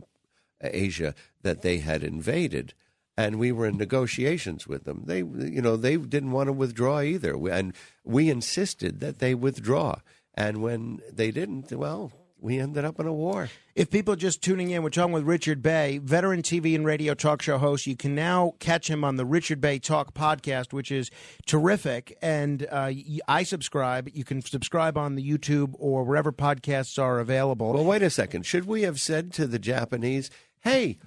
Asia 0.60 1.14
that 1.42 1.62
they 1.62 1.78
had 1.78 2.04
invaded. 2.04 2.74
And 3.16 3.38
we 3.38 3.52
were 3.52 3.66
in 3.66 3.76
negotiations 3.76 4.66
with 4.66 4.84
them. 4.84 5.04
They, 5.06 5.18
you 5.18 5.62
know, 5.62 5.76
they 5.76 5.96
didn't 5.96 6.32
want 6.32 6.48
to 6.48 6.52
withdraw 6.52 7.00
either, 7.00 7.36
and 7.50 7.74
we 8.04 8.30
insisted 8.30 9.00
that 9.00 9.18
they 9.18 9.34
withdraw. 9.34 9.96
And 10.34 10.62
when 10.62 11.00
they 11.12 11.30
didn't, 11.30 11.72
well, 11.72 12.12
we 12.40 12.58
ended 12.58 12.84
up 12.84 12.98
in 12.98 13.06
a 13.06 13.12
war. 13.12 13.48
If 13.74 13.90
people 13.90 14.14
are 14.14 14.16
just 14.16 14.42
tuning 14.42 14.70
in, 14.70 14.82
we're 14.82 14.90
talking 14.90 15.12
with 15.12 15.24
Richard 15.24 15.62
Bey, 15.62 15.98
veteran 15.98 16.42
TV 16.42 16.74
and 16.74 16.84
radio 16.84 17.14
talk 17.14 17.42
show 17.42 17.58
host. 17.58 17.86
You 17.86 17.96
can 17.96 18.14
now 18.14 18.54
catch 18.58 18.88
him 18.88 19.04
on 19.04 19.16
the 19.16 19.24
Richard 19.24 19.60
Bey 19.60 19.78
Talk 19.78 20.14
podcast, 20.14 20.72
which 20.72 20.90
is 20.90 21.10
terrific. 21.46 22.16
And 22.22 22.66
uh, 22.70 22.92
I 23.28 23.42
subscribe. 23.42 24.08
You 24.12 24.24
can 24.24 24.42
subscribe 24.42 24.96
on 24.96 25.14
the 25.14 25.28
YouTube 25.28 25.74
or 25.78 26.04
wherever 26.04 26.32
podcasts 26.32 27.00
are 27.00 27.20
available. 27.20 27.72
Well, 27.72 27.84
wait 27.84 28.02
a 28.02 28.10
second. 28.10 28.46
Should 28.46 28.66
we 28.66 28.82
have 28.82 29.00
said 29.00 29.32
to 29.34 29.46
the 29.46 29.58
Japanese, 29.58 30.30
"Hey, 30.60 30.98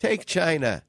take 0.00 0.24
China, 0.26 0.84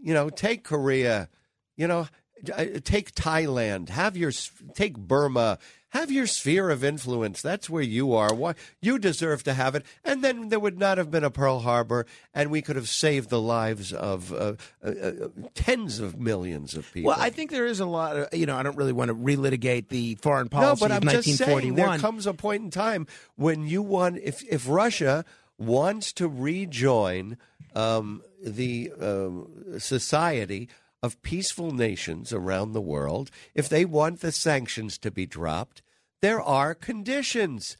you 0.00 0.14
know, 0.14 0.30
take 0.30 0.64
Korea, 0.64 1.28
you 1.76 1.86
know, 1.86 2.06
uh, 2.52 2.64
take 2.82 3.14
Thailand, 3.14 3.88
have 3.88 4.16
your 4.16 4.32
take 4.74 4.96
Burma, 4.98 5.58
have 5.92 6.10
your 6.10 6.26
sphere 6.26 6.70
of 6.70 6.82
influence. 6.82 7.42
That's 7.42 7.68
where 7.68 7.82
you 7.82 8.14
are. 8.14 8.34
Why 8.34 8.54
you 8.80 8.98
deserve 8.98 9.42
to 9.44 9.54
have 9.54 9.74
it, 9.74 9.84
and 10.04 10.24
then 10.24 10.48
there 10.48 10.58
would 10.58 10.78
not 10.78 10.98
have 10.98 11.10
been 11.10 11.24
a 11.24 11.30
Pearl 11.30 11.60
Harbor, 11.60 12.06
and 12.34 12.50
we 12.50 12.62
could 12.62 12.76
have 12.76 12.88
saved 12.88 13.28
the 13.28 13.40
lives 13.40 13.92
of 13.92 14.32
uh, 14.32 14.54
uh, 14.84 14.88
uh, 14.88 15.12
tens 15.54 16.00
of 16.00 16.18
millions 16.18 16.74
of 16.74 16.90
people. 16.92 17.08
Well, 17.08 17.20
I 17.20 17.28
think 17.30 17.50
there 17.50 17.66
is 17.66 17.80
a 17.80 17.86
lot 17.86 18.16
of, 18.16 18.28
you 18.32 18.46
know, 18.46 18.56
I 18.56 18.62
don't 18.62 18.76
really 18.76 18.92
want 18.92 19.10
to 19.10 19.14
relitigate 19.14 19.88
the 19.88 20.14
foreign 20.16 20.48
policy 20.48 20.82
no, 20.82 20.88
but 20.88 20.96
of 20.96 21.02
I'm 21.02 21.12
just 21.12 21.36
saying 21.36 21.74
1941. 21.74 21.90
there 21.90 21.98
comes 21.98 22.26
a 22.26 22.34
point 22.34 22.62
in 22.62 22.70
time 22.70 23.06
when 23.36 23.66
you 23.66 23.82
want 23.82 24.18
if 24.18 24.42
if 24.48 24.68
Russia 24.68 25.24
wants 25.58 26.12
to 26.14 26.26
rejoin 26.26 27.36
um, 27.74 28.22
the 28.42 28.92
um, 29.00 29.78
society 29.78 30.68
of 31.02 31.20
peaceful 31.22 31.72
nations 31.72 32.32
around 32.32 32.72
the 32.72 32.80
world, 32.80 33.30
if 33.54 33.68
they 33.68 33.84
want 33.84 34.20
the 34.20 34.32
sanctions 34.32 34.98
to 34.98 35.10
be 35.10 35.26
dropped, 35.26 35.82
there 36.20 36.40
are 36.40 36.74
conditions. 36.74 37.76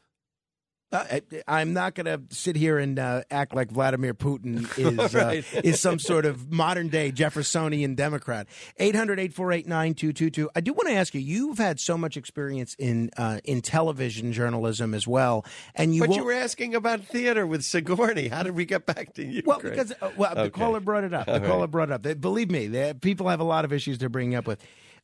Uh, 0.93 1.05
I- 1.11 1.23
I'm 1.61 1.73
not 1.73 1.95
going 1.95 2.05
to 2.07 2.21
sit 2.35 2.55
here 2.55 2.79
and 2.79 2.99
uh, 2.99 3.23
act 3.31 3.55
like 3.55 3.71
Vladimir 3.71 4.13
Putin 4.15 4.67
is 5.03 5.15
Right. 5.15 5.45
uh, 5.57 5.61
is 5.65 5.81
some 5.81 5.99
sort 5.99 6.27
of 6.27 6.53
modern 6.53 6.89
day 6.89 7.11
Jeffersonian 7.11 7.95
Democrat. 7.95 8.47
800 8.79 9.19
848 9.19 9.67
9222. 9.67 10.51
I 10.55 10.61
do 10.61 10.73
want 10.73 10.89
to 10.89 10.95
ask 10.95 11.15
you, 11.15 11.21
you've 11.21 11.59
had 11.59 11.81
so 11.81 11.97
much 11.97 12.17
experience 12.17 12.75
in 12.79 13.11
uh, 13.17 13.41
in 13.45 13.63
television 13.63 14.33
journalism 14.33 14.93
as 14.95 15.07
well. 15.07 15.45
and 15.75 15.95
you 15.95 16.03
but 16.03 16.11
won't- 16.11 16.19
you 16.21 16.25
were 16.27 16.33
asking 16.33 16.75
about 16.75 17.01
theater 17.05 17.47
with 17.47 17.65
Sigourney. 17.65 18.29
How 18.29 18.43
did 18.43 18.55
we 18.55 18.65
get 18.65 18.85
back 18.87 19.15
to 19.15 19.25
you? 19.25 19.43
Well, 19.47 19.61
because 19.61 19.93
uh, 20.03 20.11
well, 20.17 20.35
the 20.35 20.51
caller 20.51 20.81
brought 20.81 21.05
it 21.05 21.15
up. 21.15 21.27
The 21.27 21.35
All 21.35 21.41
caller 21.41 21.61
right. 21.61 21.71
brought 21.71 21.89
it 21.89 21.93
up. 21.93 22.03
They- 22.03 22.15
Believe 22.15 22.51
me, 22.51 22.67
they, 22.67 22.93
people 22.95 23.29
have 23.29 23.41
a 23.41 23.45
lot 23.45 23.65
of 23.65 23.73
issues 23.73 23.99
they're 23.99 24.09
bringing 24.09 24.35
up 24.35 24.47
with. 24.47 24.61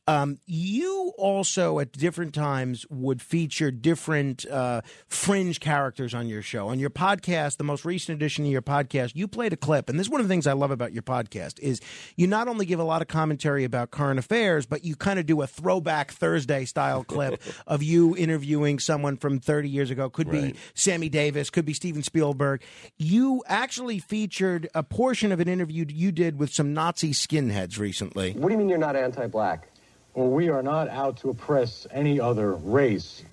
Um, 0.09 0.39
you 0.47 1.13
also, 1.19 1.77
at 1.77 1.91
different 1.91 2.33
times, 2.33 2.83
would 2.89 3.21
feature 3.21 3.69
different 3.69 4.43
uh, 4.47 4.81
fringe 5.07 5.59
characters 5.59 6.15
on 6.15 6.27
your 6.27 6.41
show. 6.41 6.69
On 6.69 6.79
your 6.79 6.89
podcast, 6.89 7.57
the 7.57 7.63
most 7.63 7.85
recent 7.85 8.15
edition 8.15 8.43
of 8.43 8.51
your 8.51 8.63
podcast, 8.63 9.11
you 9.13 9.27
played 9.27 9.53
a 9.53 9.55
clip, 9.55 9.87
and 9.87 9.99
this 9.99 10.07
is 10.07 10.09
one 10.09 10.19
of 10.19 10.27
the 10.27 10.33
things 10.33 10.47
I 10.47 10.53
love 10.53 10.71
about 10.71 10.93
your 10.93 11.03
podcast 11.03 11.59
is 11.59 11.79
you 12.15 12.25
not 12.25 12.47
only 12.47 12.65
give 12.65 12.79
a 12.79 12.83
lot 12.83 13.03
of 13.03 13.07
commentary 13.07 13.63
about 13.63 13.91
current 13.91 14.17
affairs, 14.17 14.65
but 14.65 14.83
you 14.83 14.95
kind 14.95 15.19
of 15.19 15.27
do 15.27 15.43
a 15.43 15.47
throwback 15.47 16.11
Thursday 16.11 16.65
style 16.65 17.03
clip 17.03 17.39
of 17.67 17.83
you 17.83 18.17
interviewing 18.17 18.79
someone 18.79 19.15
from 19.15 19.39
30 19.39 19.69
years 19.69 19.91
ago. 19.91 20.09
Could 20.09 20.31
be 20.31 20.55
Sammy 20.73 21.09
Davis, 21.09 21.51
could 21.51 21.65
be 21.65 21.73
Steven 21.73 22.01
Spielberg. 22.01 22.63
You 22.97 23.43
actually 23.45 23.99
featured 23.99 24.69
a 24.73 24.81
portion 24.81 25.31
of 25.31 25.39
an 25.39 25.47
interview 25.47 25.85
you 25.87 26.11
did 26.11 26.39
with 26.39 26.51
some 26.51 26.73
Nazi 26.73 27.11
skinheads 27.11 27.77
recently. 27.77 28.31
What 28.33 28.47
do 28.47 28.53
you 28.53 28.57
mean 28.57 28.69
you're 28.69 28.79
not 28.79 28.95
anti-black? 28.95 29.68
Well, 30.13 30.29
we 30.29 30.49
are 30.49 30.63
not 30.63 30.89
out 30.89 31.17
to 31.17 31.29
oppress 31.29 31.85
any 31.91 32.19
other 32.19 32.53
race. 32.53 33.23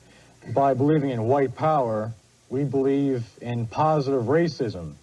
By 0.55 0.75
believing 0.75 1.11
in 1.11 1.25
white 1.25 1.57
power, 1.57 2.13
we 2.51 2.65
believe 2.65 3.25
in 3.41 3.67
positive 3.67 4.25
racism. 4.25 4.95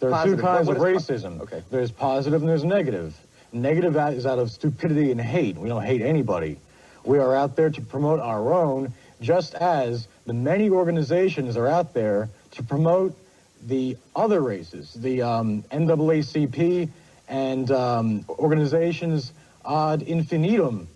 There 0.00 0.10
are 0.10 0.12
Positive. 0.12 0.38
two 0.38 0.44
kinds 0.44 0.68
of 0.68 0.76
racism. 0.76 1.62
There's 1.70 1.90
positive 1.90 2.42
and 2.42 2.48
there's 2.48 2.64
negative. 2.64 3.16
Negative 3.52 3.96
is 4.14 4.26
out 4.26 4.38
of 4.38 4.50
stupidity 4.50 5.10
and 5.10 5.20
hate. 5.20 5.56
We 5.56 5.68
don't 5.68 5.84
hate 5.84 6.02
anybody. 6.02 6.58
We 7.04 7.18
are 7.18 7.34
out 7.34 7.56
there 7.56 7.70
to 7.70 7.80
promote 7.80 8.20
our 8.20 8.52
own, 8.52 8.92
just 9.20 9.54
as 9.54 10.08
the 10.26 10.34
many 10.34 10.68
organizations 10.68 11.56
are 11.56 11.68
out 11.68 11.94
there 11.94 12.28
to 12.52 12.62
promote 12.62 13.16
the 13.66 13.96
other 14.14 14.40
races, 14.40 14.92
the 14.92 15.22
um, 15.22 15.62
NAACP 15.72 16.90
and 17.28 17.70
um, 17.70 18.24
organizations 18.28 19.32
ad 19.68 20.02
infinitum 20.02 20.88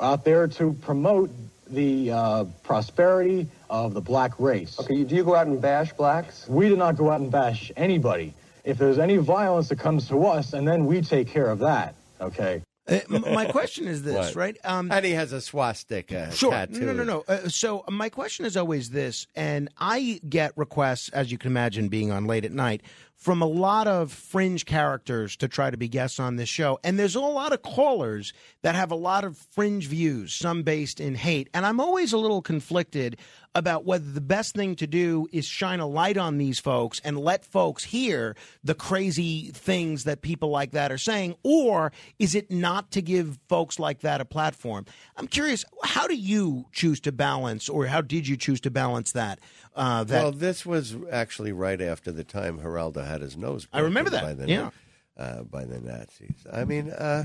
out 0.00 0.24
there 0.24 0.46
to 0.48 0.72
promote 0.82 1.30
the 1.68 2.12
uh, 2.12 2.44
prosperity 2.62 3.48
of 3.68 3.94
the 3.94 4.00
black 4.00 4.38
race. 4.38 4.78
Okay, 4.78 5.02
do 5.04 5.14
you 5.16 5.24
go 5.24 5.34
out 5.34 5.46
and 5.46 5.60
bash 5.60 5.92
blacks? 5.92 6.46
We 6.48 6.68
do 6.68 6.76
not 6.76 6.96
go 6.96 7.10
out 7.10 7.20
and 7.20 7.30
bash 7.30 7.72
anybody. 7.76 8.34
If 8.64 8.78
there's 8.78 8.98
any 8.98 9.16
violence 9.16 9.68
that 9.68 9.78
comes 9.78 10.08
to 10.08 10.24
us, 10.26 10.52
and 10.52 10.66
then 10.66 10.86
we 10.86 11.00
take 11.00 11.28
care 11.28 11.46
of 11.48 11.60
that, 11.60 11.94
okay? 12.20 12.62
Uh, 12.88 13.00
my 13.08 13.46
question 13.46 13.88
is 13.88 14.04
this, 14.04 14.14
What? 14.14 14.36
right? 14.36 14.56
Um, 14.62 14.92
and 14.92 15.04
he 15.04 15.10
has 15.12 15.32
a 15.32 15.40
swastika 15.40 16.30
Sure. 16.32 16.52
tattoo. 16.52 16.86
No, 16.86 16.92
no, 16.92 17.02
no. 17.02 17.24
Uh, 17.26 17.48
so 17.48 17.84
my 17.90 18.08
question 18.08 18.44
is 18.46 18.56
always 18.56 18.90
this, 18.90 19.26
and 19.34 19.68
I 19.78 20.20
get 20.28 20.52
requests, 20.56 21.08
as 21.08 21.32
you 21.32 21.38
can 21.38 21.50
imagine, 21.50 21.88
being 21.88 22.12
on 22.12 22.26
late 22.26 22.44
at 22.44 22.52
night, 22.52 22.82
from 23.26 23.42
a 23.42 23.46
lot 23.46 23.88
of 23.88 24.12
fringe 24.12 24.64
characters 24.66 25.34
to 25.34 25.48
try 25.48 25.68
to 25.68 25.76
be 25.76 25.88
guests 25.88 26.20
on 26.20 26.36
this 26.36 26.48
show. 26.48 26.78
And 26.84 26.96
there's 26.96 27.16
a 27.16 27.20
lot 27.20 27.52
of 27.52 27.60
callers 27.60 28.32
that 28.62 28.76
have 28.76 28.92
a 28.92 28.94
lot 28.94 29.24
of 29.24 29.36
fringe 29.50 29.88
views, 29.88 30.32
some 30.32 30.62
based 30.62 31.00
in 31.00 31.16
hate. 31.16 31.48
And 31.52 31.66
I'm 31.66 31.80
always 31.80 32.12
a 32.12 32.18
little 32.18 32.40
conflicted 32.40 33.16
about 33.52 33.84
whether 33.84 34.08
the 34.08 34.20
best 34.20 34.54
thing 34.54 34.76
to 34.76 34.86
do 34.86 35.26
is 35.32 35.44
shine 35.44 35.80
a 35.80 35.86
light 35.86 36.16
on 36.18 36.38
these 36.38 36.60
folks 36.60 37.00
and 37.02 37.18
let 37.18 37.44
folks 37.44 37.82
hear 37.82 38.36
the 38.62 38.74
crazy 38.74 39.50
things 39.52 40.04
that 40.04 40.20
people 40.20 40.50
like 40.50 40.72
that 40.72 40.92
are 40.92 40.98
saying, 40.98 41.34
or 41.42 41.90
is 42.20 42.34
it 42.36 42.50
not 42.50 42.92
to 42.92 43.02
give 43.02 43.38
folks 43.48 43.80
like 43.80 44.00
that 44.00 44.20
a 44.20 44.26
platform? 44.26 44.84
I'm 45.16 45.26
curious, 45.26 45.64
how 45.82 46.06
do 46.06 46.14
you 46.14 46.66
choose 46.70 47.00
to 47.00 47.12
balance, 47.12 47.68
or 47.68 47.86
how 47.86 48.02
did 48.02 48.28
you 48.28 48.36
choose 48.36 48.60
to 48.60 48.70
balance 48.70 49.12
that? 49.12 49.40
Uh, 49.76 50.04
that 50.04 50.22
well, 50.22 50.32
this 50.32 50.64
was 50.64 50.96
actually 51.12 51.52
right 51.52 51.82
after 51.82 52.10
the 52.10 52.24
time 52.24 52.58
Geraldo 52.58 53.06
had 53.06 53.20
his 53.20 53.36
nose. 53.36 53.68
I 53.72 53.80
remember 53.80 54.08
that, 54.10 54.22
By 54.22 54.32
the, 54.32 54.48
yeah. 54.48 54.70
uh, 55.18 55.42
by 55.42 55.66
the 55.66 55.78
Nazis. 55.78 56.46
I 56.50 56.64
mean, 56.64 56.90
uh, 56.90 57.24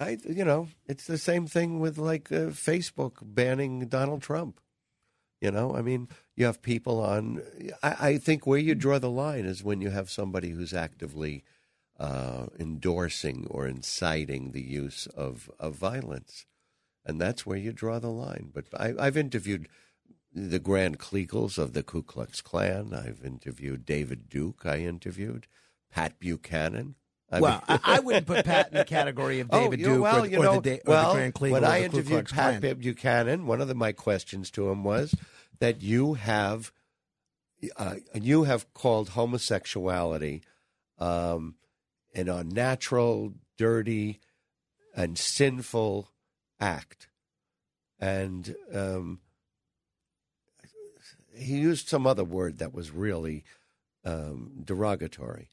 I 0.00 0.16
you 0.26 0.44
know, 0.44 0.68
it's 0.86 1.06
the 1.06 1.18
same 1.18 1.46
thing 1.46 1.78
with 1.78 1.98
like 1.98 2.32
uh, 2.32 2.46
Facebook 2.46 3.18
banning 3.22 3.86
Donald 3.86 4.22
Trump. 4.22 4.60
You 5.42 5.50
know, 5.50 5.76
I 5.76 5.82
mean, 5.82 6.08
you 6.36 6.46
have 6.46 6.62
people 6.62 7.00
on. 7.00 7.42
I, 7.82 7.96
I 8.00 8.18
think 8.18 8.46
where 8.46 8.58
you 8.58 8.74
draw 8.74 8.98
the 8.98 9.10
line 9.10 9.44
is 9.44 9.62
when 9.62 9.82
you 9.82 9.90
have 9.90 10.10
somebody 10.10 10.50
who's 10.50 10.72
actively 10.72 11.44
uh, 12.00 12.46
endorsing 12.58 13.46
or 13.50 13.66
inciting 13.66 14.52
the 14.52 14.62
use 14.62 15.06
of, 15.08 15.50
of 15.60 15.74
violence, 15.74 16.46
and 17.04 17.20
that's 17.20 17.44
where 17.44 17.58
you 17.58 17.72
draw 17.72 17.98
the 17.98 18.10
line. 18.10 18.50
But 18.54 18.64
I, 18.74 18.94
I've 18.98 19.18
interviewed 19.18 19.68
the 20.34 20.58
Grand 20.58 20.98
Kleagles 20.98 21.58
of 21.58 21.72
the 21.72 21.82
Ku 21.82 22.02
Klux 22.02 22.40
Klan. 22.40 22.92
I've 22.92 23.24
interviewed 23.24 23.86
David 23.86 24.28
Duke. 24.28 24.62
I 24.64 24.78
interviewed 24.78 25.46
Pat 25.90 26.18
Buchanan. 26.18 26.96
I 27.30 27.40
well, 27.40 27.62
mean- 27.68 27.80
I, 27.84 27.96
I 27.96 28.00
wouldn't 28.00 28.26
put 28.26 28.44
Pat 28.44 28.68
in 28.72 28.78
the 28.78 28.84
category 28.84 29.40
of 29.40 29.50
David 29.50 29.80
oh, 29.82 29.84
Duke 29.84 30.02
well, 30.02 30.24
or, 30.24 30.26
you 30.26 30.38
or 30.38 30.44
know, 30.44 30.60
the, 30.60 30.80
or 30.80 30.82
well, 30.86 31.12
the 31.12 31.18
Grand 31.18 31.34
Kleagle 31.34 31.50
when 31.52 31.64
I 31.64 31.82
interviewed 31.82 32.28
Pat 32.28 32.60
Klan. 32.60 32.74
Buchanan, 32.78 33.46
one 33.46 33.60
of 33.60 33.68
the, 33.68 33.74
my 33.74 33.92
questions 33.92 34.50
to 34.52 34.68
him 34.70 34.84
was 34.84 35.14
that 35.60 35.82
you 35.82 36.14
have 36.14 36.72
uh, 37.76 37.94
you 38.14 38.44
have 38.44 38.72
called 38.74 39.10
homosexuality 39.10 40.42
um, 40.98 41.54
an 42.14 42.28
unnatural, 42.28 43.32
dirty, 43.56 44.20
and 44.94 45.18
sinful 45.18 46.10
act, 46.60 47.08
and 47.98 48.54
um, 48.72 49.20
he 51.36 51.56
used 51.56 51.88
some 51.88 52.06
other 52.06 52.24
word 52.24 52.58
that 52.58 52.74
was 52.74 52.90
really 52.90 53.44
um, 54.04 54.52
derogatory. 54.64 55.48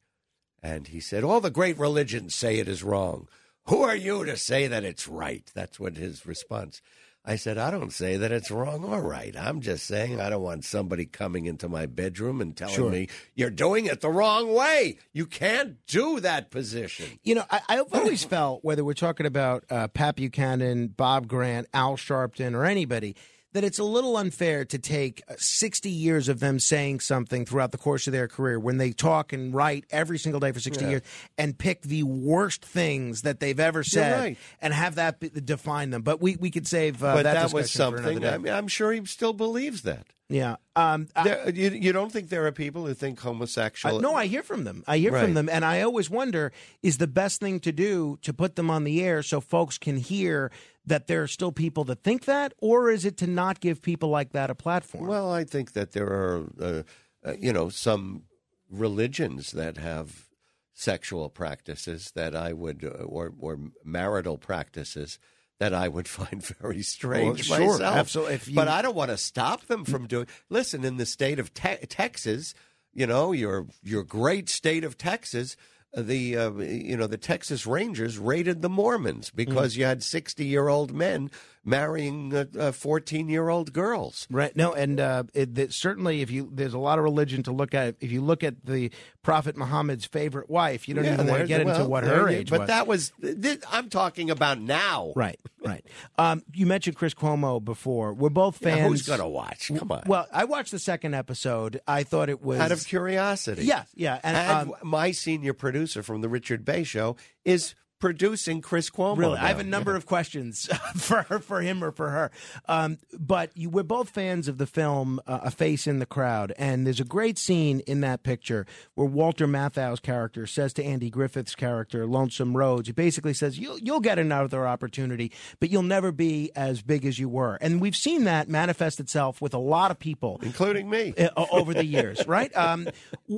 And 0.64 0.88
he 0.88 1.00
said, 1.00 1.24
All 1.24 1.42
the 1.42 1.50
great 1.50 1.78
religions 1.80 2.36
say 2.36 2.60
it 2.60 2.68
is 2.68 2.84
wrong. 2.84 3.28
Who 3.66 3.82
are 3.84 3.96
you 3.96 4.26
to 4.26 4.38
say 4.38 4.68
that 4.68 4.84
it's 4.84 5.08
right? 5.08 5.50
That's 5.54 5.80
what 5.80 5.98
his 5.98 6.26
response. 6.26 6.82
I 7.24 7.36
said, 7.36 7.60
I 7.60 7.70
don't 7.70 7.94
say 7.94 8.18
that 8.18 8.32
it's 8.32 8.50
wrong 8.50 8.84
or 8.84 9.00
right. 9.00 9.36
I'm 9.38 9.62
just 9.62 9.86
saying 9.86 10.20
I 10.20 10.32
don't 10.32 10.42
want 10.42 10.66
somebody 10.66 11.06
coming 11.06 11.46
into 11.46 11.70
my 11.70 11.86
bedroom 11.86 12.42
and 12.42 12.58
telling 12.58 12.74
Sure. 12.74 12.90
me 12.90 13.10
you're 13.36 13.52
doing 13.52 13.86
it 13.86 14.02
the 14.02 14.10
wrong 14.10 14.52
way. 14.56 14.98
You 15.14 15.28
can't 15.28 15.78
do 15.86 16.20
that 16.22 16.50
position. 16.50 17.06
You 17.24 17.36
know, 17.36 17.44
I, 17.52 17.62
I've 17.70 17.94
always 17.94 18.24
felt, 18.24 18.64
whether 18.64 18.84
we're 18.84 18.94
talking 18.96 19.28
about 19.28 19.66
uh, 19.70 19.88
Pat 19.90 20.16
Buchanan, 20.16 20.88
Bob 20.88 21.28
Grant, 21.28 21.68
Al 21.76 21.96
Sharpton, 21.96 22.56
or 22.56 22.66
anybody, 22.66 23.16
that 23.54 23.64
it's 23.64 23.80
a 23.80 23.84
little 23.84 24.16
unfair 24.18 24.64
to 24.66 24.80
take 24.80 25.22
uh, 25.28 25.34
60 25.38 25.90
years 25.90 26.30
of 26.30 26.40
them 26.40 26.60
saying 26.60 27.00
something 27.02 27.46
throughout 27.46 27.72
the 27.72 27.78
course 27.78 28.08
of 28.08 28.14
their 28.14 28.28
career 28.28 28.60
when 28.60 28.78
they 28.78 28.92
talk 28.92 29.34
and 29.34 29.54
write 29.54 29.86
every 29.92 30.18
single 30.18 30.40
day 30.40 30.52
for 30.52 30.60
60 30.60 30.84
Yeah. 30.84 30.90
years 30.90 31.02
and 31.38 31.58
pick 31.58 31.82
the 31.82 32.04
worst 32.04 32.64
things 32.64 33.24
that 33.24 33.40
they've 33.40 33.60
ever 33.60 33.84
said 33.84 34.20
right. 34.20 34.38
and 34.62 34.74
have 34.74 34.96
that 34.96 35.20
be, 35.20 35.30
define 35.30 35.90
them. 35.90 36.02
But 36.02 36.22
we, 36.22 36.36
we 36.38 36.50
could 36.52 36.68
save 36.68 37.04
uh, 37.04 37.16
but 37.16 37.24
that, 37.24 37.34
that, 37.34 37.54
was 37.54 37.66
discussion 37.68 37.92
for 37.94 37.98
another 38.00 38.14
something. 38.14 38.22
day. 38.22 38.34
I 38.34 38.38
mean, 38.38 38.54
I'm 38.54 38.68
sure 38.68 38.92
he 38.94 39.06
still 39.06 39.34
believes 39.34 39.82
that. 39.84 40.08
Yeah. 40.30 40.56
Um, 40.78 41.10
I- 41.14 41.24
There, 41.26 41.50
you, 41.50 41.70
you 41.72 41.92
don't 41.92 42.10
think 42.10 42.30
there 42.30 42.46
are 42.48 42.54
people 42.54 42.86
who 42.88 42.94
think 42.94 43.20
homosexual? 43.20 44.00
No, 44.00 44.16
I 44.16 44.28
hear 44.28 44.44
from 44.44 44.64
them. 44.64 44.86
I 44.88 44.98
hear 44.98 45.12
Right. 45.12 45.24
from 45.26 45.34
them, 45.34 45.50
and 45.50 45.66
I 45.66 45.82
always 45.82 46.10
wonder: 46.10 46.54
is 46.82 47.00
the 47.00 47.08
best 47.08 47.42
thing 47.42 47.60
to 47.60 47.74
do 47.74 48.18
to 48.22 48.32
put 48.32 48.56
them 48.56 48.70
on 48.70 48.86
the 48.86 49.04
air 49.04 49.24
so 49.24 49.42
folks 49.42 49.78
can 49.78 49.98
hear 49.98 50.50
that 50.92 51.08
there 51.08 51.22
are 51.24 51.28
still 51.28 51.52
people 51.52 51.84
that 51.86 52.04
think 52.04 52.26
that, 52.26 52.54
or 52.60 52.90
is 52.92 53.06
it 53.06 53.16
to 53.18 53.28
not 53.28 53.60
give 53.62 53.82
people 53.82 54.10
like 54.10 54.32
that 54.34 54.50
a 54.50 54.56
platform? 54.56 55.08
Well, 55.08 55.32
I 55.32 55.44
think 55.46 55.72
that 55.74 55.94
there 55.94 56.08
are, 56.08 56.44
uh, 56.62 56.84
uh, 57.26 57.34
you 57.40 57.54
know, 57.54 57.70
some 57.70 58.24
religions 58.70 59.52
that 59.52 59.78
have 59.78 60.28
sexual 60.74 61.30
practices 61.30 62.12
that 62.16 62.36
I 62.36 62.54
would, 62.54 62.84
uh, 62.84 63.04
or 63.04 63.34
or 63.40 63.58
marital 63.84 64.38
practices 64.38 65.20
that 65.60 65.74
I 65.74 65.88
would 65.88 66.08
find 66.20 66.44
very 66.44 66.82
strange 66.82 67.50
Well, 67.50 67.60
sure, 67.60 67.74
myself. 67.80 67.96
absolutely. 67.98 68.40
You- 68.48 68.56
But 68.56 68.68
I 68.68 68.82
don't 68.82 68.96
want 68.96 69.12
to 69.12 69.18
stop 69.18 69.66
them 69.68 69.86
from 69.86 70.08
doing. 70.08 70.28
Listen, 70.50 70.84
in 70.84 70.98
the 70.98 71.06
state 71.06 71.40
of 71.40 71.54
te- 71.54 71.86
Texas, 71.88 72.54
you 72.94 73.06
know, 73.08 73.32
your 73.32 73.68
your 73.84 74.04
great 74.04 74.50
state 74.50 74.84
of 74.84 74.98
Texas, 74.98 75.56
the 75.96 76.38
uh, 76.38 76.52
you 76.54 76.96
know 76.96 77.08
the 77.08 77.18
Texas 77.18 77.66
Rangers 77.68 78.18
raided 78.18 78.62
the 78.62 78.70
Mormons 78.70 79.30
Mm. 79.32 79.36
because 79.36 79.76
you 79.76 79.86
had 79.86 80.04
sixty 80.04 80.46
year 80.46 80.68
old 80.70 80.94
men 80.94 81.30
marrying 81.64 82.32
fourteen 82.74 83.30
year 83.30 83.50
old 83.50 83.74
girls. 83.74 84.28
Right. 84.30 84.56
No, 84.56 84.74
and 84.74 85.00
uh, 85.00 85.24
it, 85.34 85.56
that 85.56 85.74
certainly, 85.74 86.22
if 86.22 86.32
you 86.32 86.50
there's 86.52 86.74
a 86.74 86.80
lot 86.80 86.98
of 86.98 87.04
religion 87.04 87.44
to 87.44 87.52
look 87.52 87.74
at. 87.74 87.96
If 88.00 88.12
you 88.12 88.22
look 88.22 88.44
at 88.44 88.66
the 88.66 88.92
Prophet 89.22 89.56
Muhammad's 89.58 90.06
favorite 90.06 90.50
wife, 90.50 90.88
you 90.88 90.96
don't 90.96 91.06
Yeah, 91.06 91.14
even 91.14 91.28
want 91.28 91.42
to 91.42 91.48
get 91.48 91.62
into 91.62 91.74
well, 91.74 91.88
what 91.90 92.04
her 92.04 92.28
age 92.30 92.50
But 92.50 92.62
was. 92.62 92.68
that 92.68 92.88
was 92.88 93.12
this, 93.20 93.60
I'm 93.72 93.90
talking 93.90 94.30
about 94.32 94.60
now. 94.60 95.14
Right, 95.16 95.40
right. 95.64 95.86
Um, 96.18 96.42
you 96.54 96.66
mentioned 96.66 96.96
Chris 96.98 97.14
Cuomo 97.14 97.64
before. 97.64 98.14
We're 98.14 98.30
both 98.30 98.60
Yeah, 98.62 98.76
fans. 98.76 98.88
who's 98.90 99.02
gonna 99.04 99.30
watch? 99.30 99.72
Come 99.78 99.92
on. 99.92 100.04
Well, 100.08 100.26
I 100.34 100.46
watched 100.46 100.72
the 100.72 100.80
second 100.80 101.14
episode. 101.14 101.80
I 101.88 102.04
thought 102.04 102.30
it 102.30 102.42
was 102.42 102.60
out 102.60 102.72
of 102.72 102.86
curiosity. 102.86 103.66
Yeah, 103.66 103.84
yeah. 103.96 104.20
And, 104.24 104.36
And 104.38 104.70
um, 104.72 104.76
my 104.84 105.12
senior 105.12 105.54
producer 105.54 106.02
from 106.04 106.22
the 106.22 106.30
Richard 106.30 106.66
Bey 106.66 106.84
Show 106.84 107.16
is 107.46 107.76
producing 108.02 108.60
Chris 108.62 108.90
Cuomo. 108.90 109.18
Really, 109.18 109.38
I 109.38 109.48
have 109.48 109.60
a 109.60 109.64
number 109.64 109.96
of 109.96 110.06
questions 110.06 110.66
for 110.96 111.24
for 111.24 111.62
him, 111.62 111.84
or 111.84 111.92
for 111.92 112.10
her. 112.10 112.32
Um, 112.68 112.98
but 113.18 113.56
you, 113.56 113.70
we're 113.70 113.84
both 113.84 114.10
fans 114.10 114.48
of 114.48 114.58
the 114.58 114.66
film 114.66 115.22
uh, 115.28 115.40
"A 115.44 115.52
Face 115.52 115.88
in 115.88 116.00
the 116.00 116.06
Crowd," 116.06 116.54
and 116.58 116.86
there's 116.86 117.00
a 117.00 117.06
great 117.06 117.38
scene 117.38 117.80
in 117.82 118.02
that 118.02 118.24
picture 118.24 118.66
where 118.96 119.08
Walter 119.08 119.48
Matthau's 119.48 120.00
character 120.00 120.46
says 120.46 120.74
to 120.74 120.84
Andy 120.84 121.10
Griffith's 121.10 121.56
character, 121.56 122.06
Lonesome 122.06 122.58
Rhodes, 122.58 122.88
he 122.88 122.94
basically 122.94 123.34
says, 123.34 123.58
"You'll 123.58 123.80
you'll 123.80 124.02
get 124.02 124.20
another 124.20 124.68
opportunity, 124.68 125.32
but 125.60 125.70
you'll 125.70 125.84
never 125.84 126.12
be 126.12 126.52
as 126.56 126.82
big 126.82 127.06
as 127.06 127.20
you 127.20 127.30
were." 127.30 127.56
And 127.62 127.80
we've 127.80 127.96
seen 127.96 128.26
that 128.26 128.50
manifest 128.50 129.00
itself 129.00 129.42
with 129.42 129.54
a 129.54 129.60
lot 129.60 129.92
of 129.92 130.00
people, 130.00 130.40
including 130.42 130.90
me, 130.90 131.14
uh, 131.18 131.46
over 131.52 131.74
the 131.74 131.86
years. 131.86 132.20
Right? 132.32 132.56
Um, 132.56 132.88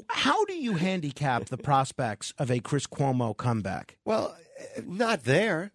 how 0.07 0.45
do 0.45 0.53
you 0.53 0.73
handicap 0.75 1.45
the 1.45 1.57
prospects 1.57 2.31
of 2.37 2.51
a 2.51 2.59
Chris 2.59 2.85
Cuomo 2.85 3.35
comeback? 3.35 3.97
Well, 4.05 4.35
not 4.85 5.23
there, 5.23 5.71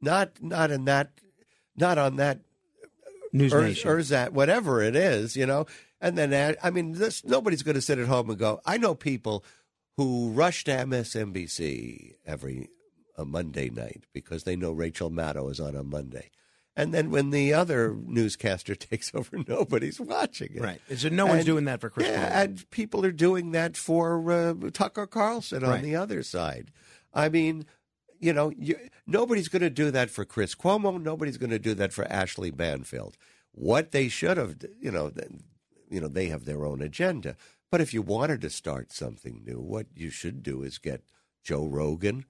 not 0.00 0.42
not 0.42 0.70
in 0.70 0.84
that, 0.86 1.10
not 1.76 1.98
on 1.98 2.16
that 2.16 2.40
News 3.32 3.52
Ur- 3.54 3.62
Nation. 3.62 3.90
Urzat, 3.90 4.30
whatever 4.30 4.82
it 4.82 4.96
is, 4.96 5.36
you 5.36 5.46
know. 5.46 5.66
And 6.00 6.16
then 6.16 6.56
I 6.62 6.70
mean, 6.70 6.92
this 6.92 7.24
nobody's 7.24 7.62
going 7.62 7.74
to 7.74 7.80
sit 7.82 7.98
at 7.98 8.06
home 8.08 8.30
and 8.30 8.38
go. 8.38 8.60
I 8.64 8.76
know 8.78 8.94
people 8.94 9.44
who 9.96 10.30
rush 10.30 10.64
to 10.64 10.70
MSNBC 10.72 12.14
every 12.26 12.68
a 13.16 13.24
Monday 13.24 13.68
night 13.70 14.04
because 14.14 14.44
they 14.44 14.56
know 14.56 14.72
Rachel 14.72 15.10
Maddow 15.10 15.50
is 15.50 15.60
on 15.60 15.76
a 15.76 15.82
Monday. 15.82 16.30
And 16.76 16.94
then 16.94 17.10
when 17.10 17.30
the 17.30 17.52
other 17.52 17.94
newscaster 18.06 18.74
takes 18.76 19.14
over, 19.14 19.38
nobody's 19.46 20.00
watching 20.00 20.54
it. 20.54 20.62
Right. 20.62 20.80
So 20.96 21.08
no 21.10 21.26
one's 21.26 21.38
And- 21.40 21.46
doing 21.46 21.64
that 21.66 21.80
for 21.82 21.90
Chris 21.90 22.08
Yeah, 22.08 22.40
and 22.42 22.68
people 22.70 23.04
are 23.04 23.12
doing 23.12 23.50
that 23.52 23.76
for 23.76 24.30
uh, 24.32 24.54
Tucker 24.72 25.06
Carlson 25.06 25.62
on 25.64 25.70
Right. 25.70 25.82
the 25.82 25.96
other 25.96 26.22
side. 26.22 26.70
I 27.12 27.28
mean, 27.28 27.66
you 28.20 28.32
know, 28.32 28.52
you, 28.56 28.78
nobody's 29.06 29.48
going 29.48 29.62
to 29.62 29.70
do 29.70 29.90
that 29.90 30.10
for 30.10 30.24
Chris 30.24 30.54
Cuomo. 30.54 31.00
Nobody's 31.02 31.38
going 31.38 31.50
to 31.50 31.58
do 31.58 31.74
that 31.74 31.92
for 31.92 32.04
Ashley 32.04 32.50
Banfield. 32.50 33.16
What 33.52 33.90
they 33.90 34.08
should 34.08 34.36
have, 34.36 34.56
you 34.80 34.90
know, 34.90 35.10
you 35.90 36.00
know, 36.00 36.08
they 36.08 36.26
have 36.26 36.44
their 36.44 36.64
own 36.64 36.80
agenda. 36.82 37.36
But 37.70 37.80
if 37.80 37.94
you 37.94 38.02
wanted 38.02 38.40
to 38.42 38.50
start 38.50 38.92
something 38.92 39.42
new, 39.44 39.60
what 39.60 39.86
you 39.94 40.10
should 40.10 40.42
do 40.42 40.62
is 40.62 40.78
get 40.78 41.02
Joe 41.42 41.66
Rogan. 41.66 42.24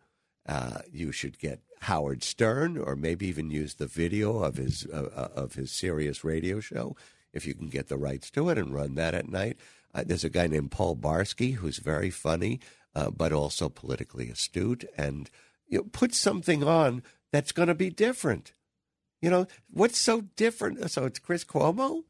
Uh, 0.46 0.80
you 0.90 1.12
should 1.12 1.38
get 1.38 1.60
Howard 1.82 2.22
Stern, 2.22 2.76
or 2.78 2.96
maybe 2.96 3.26
even 3.26 3.50
use 3.50 3.74
the 3.74 3.86
video 3.86 4.42
of 4.42 4.56
his 4.56 4.86
uh, 4.92 5.08
uh, 5.14 5.28
of 5.34 5.54
his 5.54 5.70
Sirius 5.70 6.24
radio 6.24 6.60
show, 6.60 6.96
if 7.32 7.46
you 7.46 7.54
can 7.54 7.68
get 7.68 7.88
the 7.88 7.98
rights 7.98 8.30
to 8.32 8.48
it, 8.48 8.58
and 8.58 8.74
run 8.74 8.94
that 8.94 9.14
at 9.14 9.28
night. 9.28 9.58
Uh, 9.94 10.04
there's 10.06 10.24
a 10.24 10.30
guy 10.30 10.46
named 10.46 10.70
Paul 10.70 10.96
Barsky 10.96 11.54
who's 11.54 11.78
very 11.78 12.10
funny, 12.10 12.60
uh, 12.94 13.10
but 13.10 13.32
also 13.32 13.68
politically 13.68 14.30
astute, 14.30 14.84
and 14.96 15.30
you 15.70 15.78
know, 15.78 15.84
put 15.84 16.14
something 16.14 16.62
on 16.62 17.02
that's 17.32 17.52
going 17.52 17.68
to 17.68 17.74
be 17.74 17.88
different. 17.88 18.52
You 19.22 19.30
know 19.30 19.46
what's 19.70 19.98
so 19.98 20.22
different? 20.36 20.90
So 20.90 21.04
it's 21.04 21.18
Chris 21.18 21.44
Cuomo. 21.44 22.04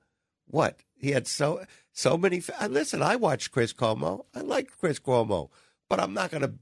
What 0.47 0.81
he 0.97 1.11
had 1.11 1.27
so 1.27 1.65
so 1.93 2.17
many. 2.17 2.43
Listen, 2.69 3.03
I 3.03 3.17
watched 3.17 3.53
Chris 3.53 3.73
Cuomo. 3.73 4.25
I 4.35 4.41
like 4.41 4.71
Chris 4.79 4.99
Cuomo, 4.99 5.51
but 5.89 6.01
I'm 6.01 6.15
not 6.15 6.31
going 6.31 6.43
to. 6.43 6.55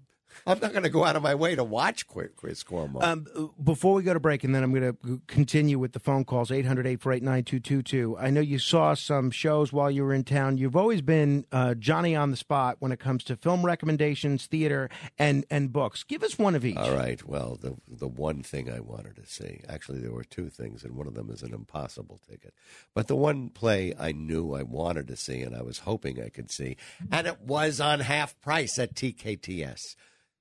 I'm 0.47 0.59
not 0.61 0.73
going 0.73 0.85
to 0.85 0.91
go 0.91 1.05
out 1.05 1.17
of 1.17 1.23
my 1.23 1.35
way 1.35 1.55
to 1.55 1.65
watch 1.65 2.07
Chris 2.07 2.63
Cuomo. 2.63 3.03
Um, 3.03 3.53
before 3.63 3.95
we 3.95 4.03
go 4.03 4.15
to 4.15 4.21
break, 4.21 4.45
and 4.45 4.55
then 4.55 4.63
I'm 4.63 4.73
going 4.73 4.97
to 5.03 5.21
continue 5.27 5.79
with 5.79 5.93
the 5.93 6.01
phone 6.01 6.25
calls 6.25 6.51
800 6.51 6.87
848 6.87 7.23
9222. 7.23 8.19
I 8.19 8.31
know 8.31 8.41
you 8.41 8.59
saw 8.59 8.95
some 8.95 9.31
shows 9.31 9.73
while 9.73 9.91
you 9.91 10.05
were 10.05 10.15
in 10.15 10.25
town. 10.25 10.59
You've 10.59 10.77
always 10.77 11.03
been 11.03 11.45
uh, 11.53 11.75
Johnny 11.75 12.15
on 12.15 12.31
the 12.31 12.37
spot 12.37 12.77
when 12.79 12.93
it 12.93 12.99
comes 13.01 13.25
to 13.25 13.37
film 13.37 13.65
recommendations, 13.65 14.47
theater, 14.47 14.89
and, 15.19 15.45
and 15.51 15.73
books. 15.73 16.03
Give 16.03 16.23
us 16.23 16.39
one 16.39 16.55
of 16.55 16.65
each. 16.65 16.77
All 16.77 16.95
right. 16.95 17.23
Well, 17.27 17.59
the 17.61 17.77
the 17.89 18.09
one 18.09 18.43
thing 18.43 18.71
I 18.71 18.81
wanted 18.81 19.17
to 19.17 19.27
see, 19.27 19.61
actually, 19.69 20.01
there 20.01 20.13
were 20.13 20.25
two 20.25 20.49
things, 20.49 20.85
and 20.85 20.95
one 20.95 21.07
of 21.07 21.15
them 21.15 21.31
is 21.31 21.43
an 21.43 21.53
impossible 21.53 22.21
ticket. 22.29 22.55
But 22.95 23.09
the 23.09 23.17
one 23.17 23.51
play 23.51 23.95
I 23.99 24.13
knew 24.13 24.55
I 24.55 24.63
wanted 24.63 25.09
to 25.09 25.17
see, 25.17 25.43
and 25.43 25.55
I 25.55 25.63
was 25.63 25.81
hoping 25.81 26.23
I 26.23 26.29
could 26.29 26.51
see, 26.51 26.77
and 27.11 27.27
it 27.27 27.41
was 27.41 27.81
on 27.81 28.01
half 28.01 28.39
price 28.41 28.79
at 28.79 28.95
TKTS, 28.95 29.97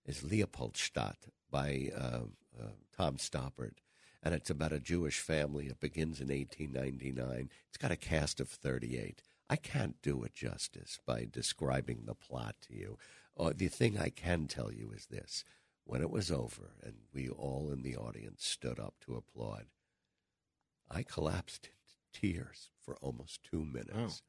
is 0.07 0.23
Leopoldstadt 0.23 1.27
by 1.51 1.91
uh, 1.95 2.21
uh, 2.59 2.67
Tom 2.95 3.17
Stoppard. 3.17 3.73
And 4.23 4.33
it's 4.33 4.49
about 4.49 4.71
a 4.71 4.79
Jewish 4.79 5.19
family. 5.19 5.67
It 5.67 5.79
begins 5.79 6.19
in 6.19 6.29
1899. 6.29 7.49
It's 7.67 7.77
got 7.77 7.91
a 7.91 7.95
cast 7.95 8.39
of 8.39 8.49
38. 8.49 9.21
I 9.49 9.55
can't 9.55 10.01
do 10.01 10.23
it 10.23 10.33
justice 10.33 10.99
by 11.05 11.27
describing 11.29 12.03
the 12.05 12.15
plot 12.15 12.55
to 12.67 12.75
you. 12.75 12.97
Uh, 13.37 13.53
the 13.55 13.67
thing 13.67 13.97
I 13.97 14.09
can 14.09 14.47
tell 14.47 14.73
you 14.73 14.91
is 14.95 15.05
this 15.05 15.43
when 15.85 16.01
it 16.01 16.09
was 16.09 16.31
over 16.31 16.71
and 16.83 16.95
we 17.13 17.29
all 17.29 17.69
in 17.71 17.83
the 17.83 17.95
audience 17.95 18.45
stood 18.45 18.79
up 18.79 18.95
to 19.05 19.15
applaud, 19.15 19.67
I 20.89 21.03
collapsed 21.03 21.67
into 21.67 22.33
tears 22.33 22.69
for 22.83 22.95
almost 23.01 23.43
two 23.43 23.63
minutes. 23.63 24.21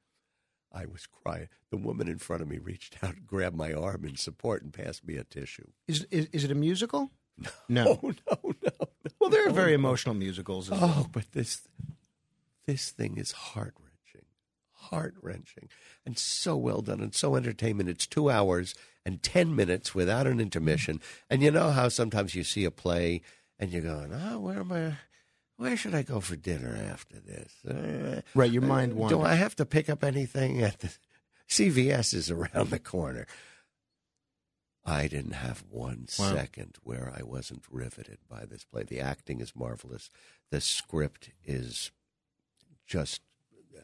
I 0.72 0.84
was 0.86 1.06
crying. 1.06 1.48
The 1.70 1.76
woman 1.78 2.08
in 2.08 2.18
front 2.18 2.42
of 2.42 2.48
me 2.48 2.58
reached 2.58 3.02
out 3.02 3.14
grabbed 3.26 3.56
my 3.56 3.72
arm 3.72 4.04
in 4.04 4.16
support 4.16 4.62
and 4.62 4.72
passed 4.72 5.06
me 5.06 5.16
a 5.16 5.24
tissue. 5.24 5.66
Is, 5.86 6.06
is, 6.10 6.26
is 6.32 6.44
it 6.44 6.50
a 6.50 6.54
musical? 6.54 7.10
No, 7.68 7.84
no, 8.02 8.12
no. 8.30 8.52
no 8.64 8.88
Well, 9.20 9.30
there 9.30 9.46
are 9.46 9.52
very 9.52 9.70
no. 9.70 9.76
emotional 9.76 10.14
musicals. 10.14 10.70
As 10.72 10.78
Oh, 10.80 10.86
well. 10.86 11.10
but 11.12 11.30
this 11.32 11.68
this 12.66 12.90
thing 12.90 13.16
is 13.16 13.30
heart 13.32 13.74
wrenching, 13.78 14.26
heart 14.72 15.14
wrenching, 15.22 15.68
and 16.04 16.18
so 16.18 16.56
well 16.56 16.82
done 16.82 17.00
and 17.00 17.14
so 17.14 17.36
entertainment. 17.36 17.88
It's 17.88 18.06
two 18.06 18.28
hours 18.30 18.74
and 19.06 19.22
ten 19.22 19.54
minutes 19.54 19.94
without 19.94 20.26
an 20.26 20.40
intermission. 20.40 21.00
And 21.30 21.42
you 21.42 21.50
know 21.50 21.70
how 21.70 21.88
sometimes 21.88 22.34
you 22.34 22.42
see 22.44 22.64
a 22.64 22.70
play 22.70 23.22
and 23.58 23.70
you're 23.70 23.82
going, 23.82 24.12
"Oh, 24.12 24.40
where 24.40 24.60
am 24.60 24.72
I? 24.72 24.94
Where 25.58 25.76
should 25.76 25.94
I 25.94 26.02
go 26.02 26.20
for 26.20 26.36
dinner 26.36 26.74
after 26.90 27.20
this?" 27.20 27.52
Uh, 27.68 28.22
Right, 28.34 28.50
your 28.50 28.62
mind 28.62 28.92
uh, 28.92 28.96
wanders. 28.96 29.18
Do 29.18 29.24
I 29.24 29.34
have 29.34 29.54
to 29.56 29.66
pick 29.66 29.90
up 29.90 30.02
anything 30.02 30.62
at 30.62 30.78
the 30.78 30.90
CVS 31.48 32.14
is 32.14 32.30
around 32.30 32.70
the 32.70 32.78
corner? 32.78 33.26
I 34.84 35.06
didn't 35.08 35.32
have 35.32 35.64
one 35.68 36.06
Wow. 36.18 36.34
second 36.34 36.76
where 36.82 37.12
I 37.14 37.22
wasn't 37.22 37.64
riveted 37.70 38.18
by 38.28 38.46
this 38.46 38.64
play. 38.64 38.84
The 38.84 39.00
acting 39.00 39.40
is 39.40 39.54
marvelous. 39.54 40.08
The 40.50 40.62
script 40.62 41.30
is 41.44 41.90
just 42.86 43.20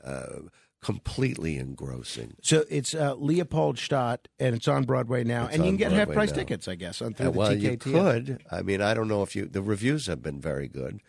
uh, 0.03 0.45
completely 0.81 1.59
engrossing. 1.59 2.37
So 2.41 2.65
it's 2.71 2.95
uh, 2.95 3.15
Leopoldstadt, 3.17 4.29
and 4.39 4.55
it's 4.55 4.67
on 4.69 4.85
Broadway 4.85 5.25
now, 5.25 5.47
It's 5.47 5.57
and 5.57 5.65
you 5.65 5.71
can 5.73 5.77
get 5.77 5.93
half 5.93 6.09
price 6.11 6.33
tickets, 6.33 6.69
I 6.69 6.75
guess, 6.77 7.03
on 7.03 7.13
through 7.15 7.27
Uh, 7.29 7.31
the 7.33 7.39
well, 7.39 7.55
you 7.55 7.77
could. 7.77 8.43
I 8.51 8.63
mean, 8.63 8.81
I 8.81 8.95
don't 8.95 9.09
know 9.09 9.23
if 9.23 9.35
you. 9.37 9.45
The 9.47 9.63
reviews 9.63 10.07
have 10.07 10.23
been 10.23 10.41
very 10.41 10.69
good, 10.69 11.01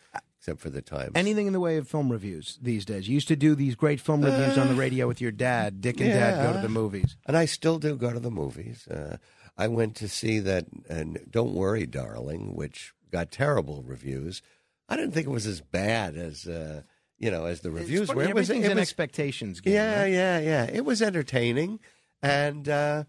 except 0.46 0.62
for 0.62 0.70
the 0.70 0.82
Times. 0.82 1.14
Anything 1.16 1.48
in 1.48 1.54
the 1.54 1.60
way 1.60 1.78
of 1.78 1.88
film 1.88 2.12
reviews 2.12 2.60
these 2.62 2.86
days. 2.86 3.08
You 3.08 3.16
used 3.16 3.30
to 3.30 3.36
do 3.36 3.56
these 3.56 3.74
great 3.74 4.00
film 4.00 4.22
reviews 4.22 4.60
on 4.60 4.68
the 4.68 4.76
radio 4.76 5.08
with 5.08 5.20
your 5.20 5.32
dad. 5.32 5.82
Dick 5.82 6.00
and 6.00 6.12
Dad 6.12 6.46
go 6.46 6.54
to 6.54 6.62
the 6.62 6.70
movies. 6.70 7.18
And 7.26 7.36
I 7.36 7.46
still 7.46 7.80
do 7.80 7.96
go 7.96 8.14
to 8.14 8.20
the 8.20 8.30
movies. 8.30 8.88
Uh, 8.88 9.18
I 9.58 9.68
went 9.68 9.96
to 9.96 10.08
see 10.08 10.38
that, 10.40 10.68
and 10.88 11.20
Don't 11.32 11.56
Worry, 11.56 11.88
Darling, 11.88 12.54
which 12.54 12.94
got 13.12 13.32
terrible 13.32 13.82
reviews. 13.82 14.44
I 14.88 14.96
didn't 14.96 15.14
think 15.14 15.26
it 15.26 15.32
was 15.32 15.48
as 15.48 15.62
bad 15.62 16.16
as 16.16 16.46
uh, 16.46 16.84
you 17.18 17.32
know 17.32 17.46
as 17.46 17.62
the 17.62 17.72
reviews 17.72 18.14
were. 18.14 18.22
It 18.22 18.36
was, 18.36 18.52
an 18.52 18.78
expectations 18.78 19.62
game, 19.62 19.74
Yeah, 19.74 20.02
right? 20.02 20.12
yeah, 20.12 20.40
yeah. 20.40 20.70
It 20.72 20.86
was 20.86 21.02
entertaining, 21.02 21.80
and 22.22 22.70
uh, 22.70 23.06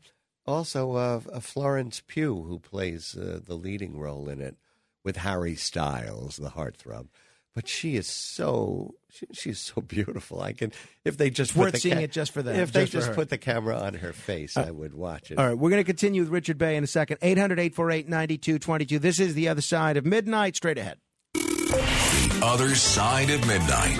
also 0.47 0.93
uh, 0.93 1.21
uh, 1.31 1.41
Florence 1.41 2.03
Pugh, 2.07 2.45
who 2.45 2.59
plays 2.59 3.15
uh, 3.15 3.41
the 3.45 3.57
leading 3.57 3.99
role 3.99 4.31
in 4.31 4.41
it, 4.41 4.57
with 5.05 5.19
Harry 5.19 5.55
Styles, 5.55 6.37
the 6.37 6.51
heartthrob, 6.51 7.09
but 7.57 7.67
she 7.67 7.97
is 7.97 8.07
so 8.07 8.95
she, 9.11 9.27
she's 9.33 9.59
so 9.59 9.81
beautiful. 9.81 10.41
I 10.43 10.53
can 10.53 10.73
if 11.07 11.17
they 11.17 11.31
just 11.31 11.51
It's 11.53 11.57
put 11.57 11.61
worth 11.65 11.73
the 11.73 11.79
seeing 11.81 12.01
it 12.01 12.13
just 12.13 12.31
for 12.33 12.43
them, 12.43 12.55
If 12.55 12.71
they 12.71 12.83
just 12.83 12.93
for 12.93 12.99
just 12.99 13.09
her. 13.09 13.15
put 13.15 13.31
the 13.31 13.39
camera 13.39 13.77
on 13.79 13.95
her 13.95 14.13
face, 14.13 14.57
uh, 14.59 14.67
I 14.69 14.71
would 14.71 14.93
watch 14.95 15.31
it. 15.31 15.39
All 15.39 15.47
right, 15.49 15.59
we're 15.59 15.71
going 15.71 15.81
to 15.81 15.85
continue 15.85 16.21
with 16.21 16.31
Richard 16.31 16.59
Bey 16.59 16.77
in 16.77 16.85
a 16.85 16.87
second. 16.87 17.17
800 17.23 17.59
848 17.59 18.09
9222. 18.09 18.99
This 18.99 19.19
is 19.19 19.33
The 19.35 19.49
Other 19.49 19.63
Side 19.63 19.97
of 19.97 20.05
Midnight. 20.05 20.55
Straight 20.55 20.77
ahead. 20.79 20.99
The 21.33 22.41
Other 22.43 22.75
Side 22.75 23.31
of 23.31 23.41
Midnight. 23.47 23.97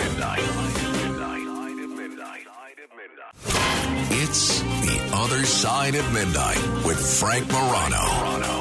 It's 4.19 4.61
The 4.61 5.11
Other 5.15 5.45
Side 5.47 5.95
of 5.95 6.13
Midnight 6.13 6.85
with 6.85 6.99
Frank 7.19 7.51
Morano. 7.51 8.56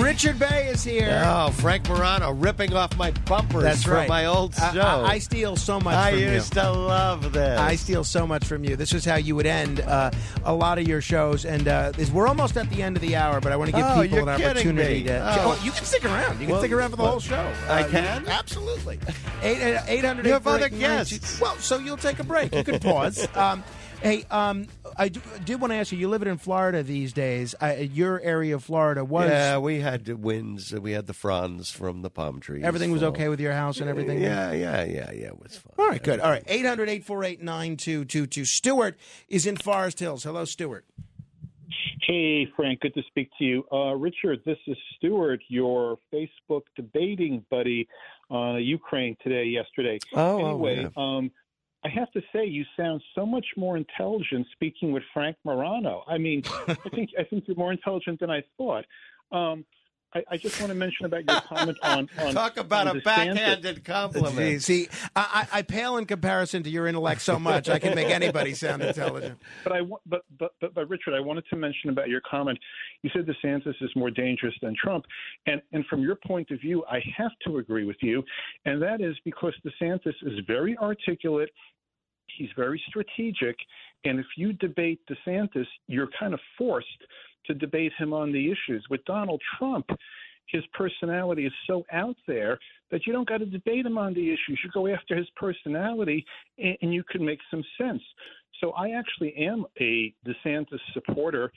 Richard 0.00 0.38
Bey 0.38 0.68
is 0.68 0.82
here. 0.82 1.22
Oh, 1.26 1.50
Frank 1.50 1.86
Morano 1.88 2.32
ripping 2.32 2.72
off 2.72 2.96
my 2.96 3.10
bumpers 3.26 3.62
That's 3.62 3.82
from 3.84 3.92
right. 3.92 4.08
my 4.08 4.24
old 4.24 4.54
I- 4.58 4.72
show. 4.72 4.80
I, 4.80 5.02
I 5.12 5.18
steal 5.18 5.54
so 5.54 5.78
much 5.80 5.94
I 5.94 6.12
from 6.12 6.20
you. 6.20 6.30
used 6.30 6.52
to 6.54 6.70
love 6.70 7.32
this. 7.32 7.58
I 7.60 7.76
steal 7.76 8.02
so 8.02 8.26
much 8.26 8.44
from 8.44 8.64
you. 8.64 8.74
This 8.74 8.94
is 8.94 9.04
how 9.04 9.16
you 9.16 9.36
would 9.36 9.44
end 9.46 9.80
uh, 9.80 10.10
a 10.44 10.54
lot 10.54 10.78
of 10.78 10.88
your 10.88 11.02
shows, 11.02 11.44
and 11.44 11.68
uh, 11.68 11.90
this, 11.92 12.10
we're 12.10 12.26
almost 12.26 12.56
at 12.56 12.70
the 12.70 12.82
end 12.82 12.96
of 12.96 13.02
the 13.02 13.16
hour. 13.16 13.40
But 13.40 13.52
I 13.52 13.56
want 13.56 13.70
to 13.70 13.76
give 13.76 13.84
Oh, 13.86 14.02
people 14.02 14.18
an 14.20 14.28
opportunity 14.30 15.00
me. 15.00 15.04
to. 15.04 15.18
Oh. 15.18 15.56
Oh, 15.58 15.64
you 15.64 15.70
can 15.72 15.84
stick 15.84 16.04
around. 16.06 16.34
You 16.40 16.46
can 16.46 16.50
Well, 16.52 16.60
stick 16.60 16.72
around 16.72 16.90
for 16.90 16.96
the 16.96 17.02
well, 17.02 17.10
whole 17.12 17.20
show. 17.20 17.52
I 17.68 17.82
Uh, 17.82 17.88
can? 17.88 18.26
absolutely. 18.28 18.98
Uh, 19.42 19.82
eight 19.88 20.04
hundred. 20.04 20.24
You 20.24 20.32
have 20.34 20.46
other 20.46 20.68
guests. 20.68 21.40
Well, 21.40 21.56
so 21.56 21.76
you'll 21.78 21.96
take 21.96 22.20
a 22.20 22.24
break. 22.24 22.54
You 22.54 22.62
can 22.62 22.78
pause. 22.78 23.26
um, 23.36 23.64
hey, 24.02 24.24
um, 24.30 24.66
I 24.96 25.08
did 25.08 25.60
want 25.60 25.72
to 25.72 25.76
ask 25.76 25.92
you. 25.92 25.98
You 25.98 26.08
live 26.08 26.22
in 26.22 26.38
Florida 26.38 26.82
these 26.82 27.12
days. 27.12 27.54
Uh, 27.60 27.76
your 27.78 28.20
area 28.20 28.54
of 28.54 28.64
Florida 28.64 29.04
was 29.04 29.30
yeah, 29.30 29.58
we 29.58 29.80
had 29.80 30.08
winds. 30.08 30.72
We 30.72 30.92
had 30.92 31.06
the 31.06 31.14
fronds 31.14 31.70
from 31.70 32.02
the 32.02 32.10
palm 32.10 32.40
trees. 32.40 32.64
everything 32.64 32.92
was 32.92 33.02
fall. 33.02 33.10
okay 33.10 33.28
with 33.28 33.40
your 33.40 33.52
house 33.52 33.80
and 33.80 33.88
everything. 33.88 34.20
Yeah, 34.20 34.52
yeah, 34.52 34.84
yeah, 34.84 35.10
yeah. 35.12 35.26
It 35.26 35.40
was 35.40 35.56
fun. 35.56 35.72
All 35.78 35.88
right, 35.88 36.02
good. 36.02 36.20
All 36.20 36.30
right, 36.30 36.44
800 36.46 36.88
848 36.88 37.42
9222. 37.42 38.44
Stuart 38.44 38.98
is 39.28 39.46
in 39.46 39.56
Forest 39.56 40.00
Hills. 40.00 40.24
Hello, 40.24 40.44
Stuart. 40.44 40.84
Hey, 42.06 42.48
Frank. 42.56 42.80
Good 42.80 42.94
to 42.94 43.02
speak 43.08 43.30
to 43.38 43.44
you. 43.44 43.64
Uh, 43.72 43.94
Richard, 43.94 44.40
this 44.44 44.58
is 44.66 44.76
Stuart, 44.96 45.40
your 45.48 45.98
Facebook 46.12 46.62
debating 46.76 47.44
buddy 47.50 47.88
on 48.28 48.62
Ukraine 48.62 49.16
today, 49.22 49.44
yesterday. 49.44 49.98
Oh, 50.14 50.40
oh, 50.40 50.48
anyway, 50.48 50.82
yeah. 50.82 50.88
um, 50.96 51.30
I 51.84 51.88
have 51.88 52.10
to 52.12 52.20
say, 52.32 52.44
you 52.44 52.64
sound 52.76 53.02
so 53.14 53.26
much 53.26 53.46
more 53.56 53.76
intelligent 53.76 54.46
speaking 54.52 54.92
with 54.92 55.02
Frank 55.12 55.36
Morano. 55.44 56.04
I 56.06 56.18
mean, 56.18 56.42
I 56.68 56.74
think 56.94 57.10
I 57.18 57.24
think 57.24 57.44
you're 57.46 57.56
more 57.56 57.72
intelligent 57.72 58.20
than 58.20 58.30
I 58.30 58.42
thought. 58.56 58.84
Um, 59.32 59.64
I, 60.14 60.22
I 60.32 60.36
just 60.36 60.60
want 60.60 60.70
to 60.70 60.74
mention 60.78 61.06
about 61.06 61.24
your 61.30 61.40
comment 61.42 61.78
on, 61.82 62.08
on 62.18 62.34
Talk 62.34 62.56
about 62.58 62.86
on 62.86 62.96
a 62.98 63.00
DeSantis. 63.00 63.04
backhanded 63.04 63.84
compliment. 63.84 64.62
see 64.62 64.88
I, 65.16 65.46
I 65.52 65.58
I 65.58 65.62
pale 65.62 65.96
in 65.96 66.04
comparison 66.06 66.62
to 66.64 66.70
your 66.70 66.86
intellect 66.86 67.22
so 67.22 67.38
much, 67.38 67.68
I 67.68 67.78
can 67.78 67.94
make 67.94 68.08
anybody 68.08 68.54
sound 68.54 68.82
intelligent. 68.82 69.38
But 69.64 69.72
I 69.72 69.80
wa- 69.82 69.98
but, 70.06 70.22
but 70.38 70.52
but 70.60 70.74
but 70.74 70.88
Richard, 70.88 71.14
I 71.14 71.20
wanted 71.20 71.44
to 71.50 71.56
mention 71.56 71.90
about 71.90 72.08
your 72.08 72.20
comment. 72.28 72.58
You 73.02 73.10
said 73.14 73.26
DeSantis 73.26 73.74
is 73.80 73.90
more 73.96 74.10
dangerous 74.10 74.54
than 74.60 74.74
Trump, 74.82 75.04
and 75.46 75.62
and 75.72 75.84
from 75.86 76.02
your 76.02 76.16
point 76.26 76.50
of 76.50 76.60
view, 76.60 76.84
I 76.90 77.00
have 77.16 77.32
to 77.46 77.58
agree 77.58 77.84
with 77.84 77.96
you, 78.02 78.22
and 78.64 78.82
that 78.82 79.00
is 79.00 79.16
because 79.24 79.54
DeSantis 79.64 80.14
is 80.22 80.40
very 80.46 80.76
articulate. 80.78 81.50
He's 82.38 82.48
very 82.56 82.82
strategic, 82.88 83.56
and 84.04 84.18
if 84.18 84.26
you 84.36 84.52
debate 84.54 85.00
DeSantis, 85.10 85.66
you're 85.86 86.08
kind 86.18 86.32
of 86.34 86.40
forced 86.56 86.86
to 87.46 87.54
debate 87.54 87.92
him 87.98 88.12
on 88.12 88.32
the 88.32 88.46
issues. 88.50 88.84
With 88.90 89.04
Donald 89.04 89.40
Trump, 89.58 89.86
his 90.46 90.62
personality 90.74 91.46
is 91.46 91.52
so 91.66 91.84
out 91.92 92.16
there 92.26 92.58
that 92.90 93.06
you 93.06 93.12
don't 93.12 93.28
got 93.28 93.38
to 93.38 93.46
debate 93.46 93.86
him 93.86 93.96
on 93.98 94.12
the 94.14 94.28
issues. 94.28 94.58
You 94.62 94.70
go 94.72 94.86
after 94.86 95.16
his 95.16 95.28
personality, 95.36 96.24
and, 96.58 96.76
and 96.82 96.94
you 96.94 97.02
can 97.04 97.24
make 97.24 97.38
some 97.50 97.62
sense. 97.80 98.02
So 98.60 98.70
I 98.72 98.90
actually 98.90 99.34
am 99.36 99.64
a 99.80 100.14
DeSantis 100.26 100.78
supporter 100.92 101.50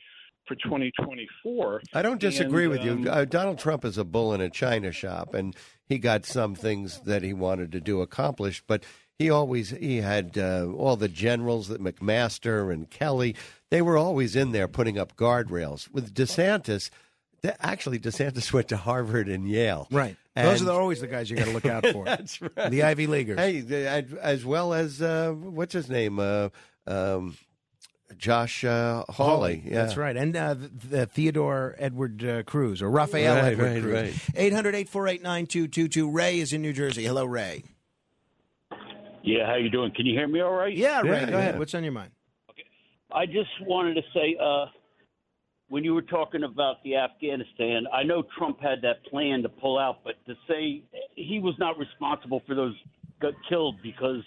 for 0.48 0.56
2024. 0.56 1.82
I 1.94 2.02
don't 2.02 2.20
disagree 2.20 2.66
And, 2.66 2.72
with 2.72 2.84
you. 2.84 2.92
um, 2.92 3.08
Uh, 3.10 3.26
Donald 3.26 3.60
Trump 3.60 3.84
is 3.84 3.98
a 3.98 4.04
bull 4.04 4.34
in 4.34 4.42
a 4.42 4.50
china 4.50 4.92
shop, 4.92 5.34
and 5.34 5.56
he 5.88 5.98
got 5.98 6.26
some 6.26 6.56
things 6.56 7.02
that 7.02 7.24
he 7.24 7.34
wanted 7.34 7.72
to 7.74 7.82
do 7.82 8.02
accomplished. 8.02 8.64
But 8.68 8.84
he 9.20 9.30
always 9.30 9.70
he 9.70 9.98
had 9.98 10.38
uh, 10.38 10.68
all 10.76 10.96
the 10.98 11.08
generals 11.08 11.68
that 11.70 11.82
McMaster 11.82 12.72
and 12.74 12.90
Kelly. 12.90 13.36
They 13.72 13.82
were 13.82 13.98
always 13.98 14.36
in 14.36 14.52
there 14.52 14.68
putting 14.68 14.98
up 14.98 15.16
guardrails. 15.16 15.90
With 15.92 16.14
DeSantis, 16.14 16.90
actually 17.60 18.00
DeSantis 18.00 18.52
went 18.54 18.68
to 18.70 18.78
Harvard 18.78 19.28
and 19.30 19.48
Yale. 19.48 19.88
Right. 19.92 20.16
Those 20.36 20.62
are 20.62 20.66
the, 20.66 20.74
always 20.74 21.00
the 21.00 21.08
guys 21.08 21.30
you 21.30 21.38
got 21.38 21.46
to 21.46 21.54
look 21.54 21.66
out 21.66 21.86
for. 21.94 22.04
That's 22.04 22.42
right. 22.42 22.70
The 22.70 22.84
Ivy 22.84 23.08
Leaguers. 23.08 23.40
Hey, 23.40 23.60
as- 23.88 24.14
as 24.14 24.46
well 24.46 24.74
as 24.74 25.02
uh, 25.02 25.32
what's 25.32 25.74
his 25.74 25.90
name, 25.90 26.20
uh, 26.20 26.50
um, 26.86 27.38
Josh 28.18 28.64
uh, 28.66 29.04
Hawley. 29.10 29.64
Yeah, 29.66 29.84
That's 29.86 29.96
right. 29.98 30.16
And 30.16 30.36
uh, 30.36 30.54
the, 30.56 30.68
the 30.68 31.06
Theodore 31.06 31.76
Edward 31.80 32.24
uh, 32.24 32.44
Cruz 32.44 32.82
or 32.82 32.90
Raphael 32.92 33.36
Right, 33.36 33.54
Edward 33.54 33.66
right, 33.74 33.82
Cruz. 33.82 33.94
right. 33.94 34.14
800 34.36 34.76
848 34.76 35.24
9222. 35.24 36.10
Ray 36.12 36.40
is 36.40 36.52
in 36.54 36.62
New 36.62 36.74
Jersey. 36.74 37.04
Hello, 37.06 37.26
Ray. 37.26 37.64
Yeah, 39.26 39.48
how 39.48 39.56
you 39.56 39.70
doing? 39.72 39.92
Can 39.96 40.06
you 40.06 40.14
hear 40.14 40.28
me 40.28 40.40
all 40.42 40.54
right? 40.54 40.76
Yeah, 40.76 41.02
Ray, 41.02 41.22
Yeah, 41.22 41.32
go 41.32 41.38
ahead. 41.40 41.60
What's 41.60 41.74
on 41.74 41.84
your 41.84 41.94
mind? 41.94 42.12
Okay. 42.52 42.64
I 43.12 43.26
just 43.26 43.50
wanted 43.62 43.96
to 43.96 44.04
say, 44.14 44.38
uh, 44.40 44.66
when 45.68 45.84
you 45.84 45.96
were 45.96 46.04
talking 46.04 46.44
about 46.44 46.84
the 46.84 46.96
Afghanistan, 46.96 47.86
I 47.92 48.04
know 48.04 48.24
Trump 48.38 48.62
had 48.62 48.84
that 48.84 49.04
plan 49.06 49.42
to 49.42 49.50
pull 49.50 49.80
out, 49.80 50.04
but 50.04 50.14
to 50.28 50.36
say 50.48 50.84
he 51.16 51.40
was 51.40 51.56
not 51.58 51.78
responsible 51.80 52.44
for 52.46 52.54
those 52.54 52.76
got 53.20 53.34
killed 53.50 53.78
because 53.82 54.22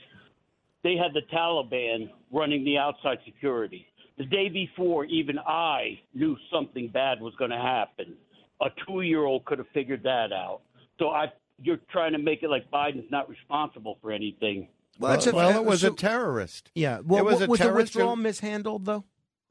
they 0.82 0.96
had 0.96 1.12
the 1.14 1.22
Taliban 1.32 2.10
running 2.32 2.64
the 2.64 2.76
outside 2.76 3.18
security. 3.24 3.86
The 4.16 4.24
day 4.24 4.48
before, 4.48 5.04
even 5.04 5.38
I 5.38 6.00
knew 6.12 6.36
something 6.52 6.88
bad 6.88 7.20
was 7.20 7.34
going 7.38 7.52
to 7.52 7.56
happen. 7.56 8.16
A 8.60 8.66
two-year-old 8.84 9.44
could 9.44 9.58
have 9.58 9.68
figured 9.72 10.02
that 10.02 10.32
out. 10.32 10.62
So 10.98 11.10
I, 11.10 11.26
you're 11.62 11.78
trying 11.92 12.12
to 12.12 12.18
make 12.18 12.42
it 12.42 12.50
like 12.50 12.68
Biden's 12.68 13.08
not 13.12 13.28
responsible 13.28 13.98
for 14.02 14.10
anything. 14.10 14.66
Well, 14.98 15.12
That's 15.12 15.26
a- 15.26 15.32
well, 15.34 15.56
it 15.58 15.64
was 15.64 15.80
so- 15.82 15.92
a 15.92 15.96
terrorist. 15.96 16.70
Yeah. 16.74 17.00
Well, 17.04 17.20
it 17.20 17.24
was 17.24 17.38
wa- 17.40 17.44
a 17.44 17.48
was 17.48 17.58
the 17.58 17.64
terrorist 17.64 17.92
who- 17.94 17.98
withdrawal 18.00 18.16
mishandled, 18.16 18.84
though? 18.84 19.04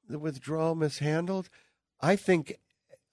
the 0.09 0.19
withdrawal 0.19 0.75
mishandled? 0.75 1.49
I 2.01 2.15
think 2.15 2.57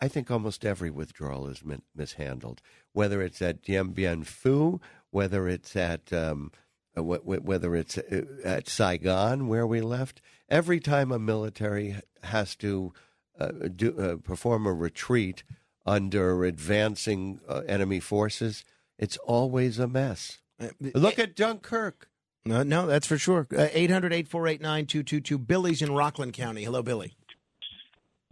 I 0.01 0.09
think 0.09 0.31
almost 0.31 0.65
every 0.65 0.91
withdrawal 0.91 1.47
is 1.49 1.65
min- 1.65 1.83
mishandled. 1.95 2.61
Whether 2.93 3.23
it's 3.23 3.41
at 3.41 3.63
Dien 3.63 3.89
Bien 3.93 4.23
Phu, 4.25 4.81
whether 5.11 5.49
it's 5.49 5.75
at 5.77 6.13
um, 6.13 6.51
uh, 6.97 7.03
wh- 7.03 7.23
wh- 7.23 7.45
whether 7.45 7.75
it's 7.75 7.97
uh, 7.99 8.25
at 8.45 8.69
Saigon 8.69 9.47
where 9.49 9.67
we 9.67 9.81
left, 9.81 10.21
every 10.49 10.79
time 10.81 11.11
a 11.13 11.19
military 11.19 11.97
has 12.25 12.55
to 12.57 12.93
uh, 13.39 13.51
do 13.75 13.99
uh, 13.99 14.17
perform 14.17 14.67
a 14.67 14.73
retreat 14.73 15.43
under 15.87 16.45
advancing 16.45 17.41
uh, 17.49 17.63
enemy 17.67 18.01
forces, 18.01 18.65
it's 18.99 19.17
always 19.19 19.79
a 19.79 19.89
mess. 19.89 20.39
Look 20.81 21.19
at 21.19 21.35
Dunkirk. 21.37 22.09
No, 22.47 22.63
no, 22.63 22.87
that's 22.87 23.07
for 23.07 23.17
sure. 23.17 23.47
Uh, 23.57 23.69
800 23.73 24.13
848 24.13 24.61
9222. 24.61 25.39
Billy's 25.39 25.81
in 25.81 25.95
Rockland 25.95 26.35
County. 26.35 26.65
Hello, 26.65 26.83
Billy. 26.83 27.15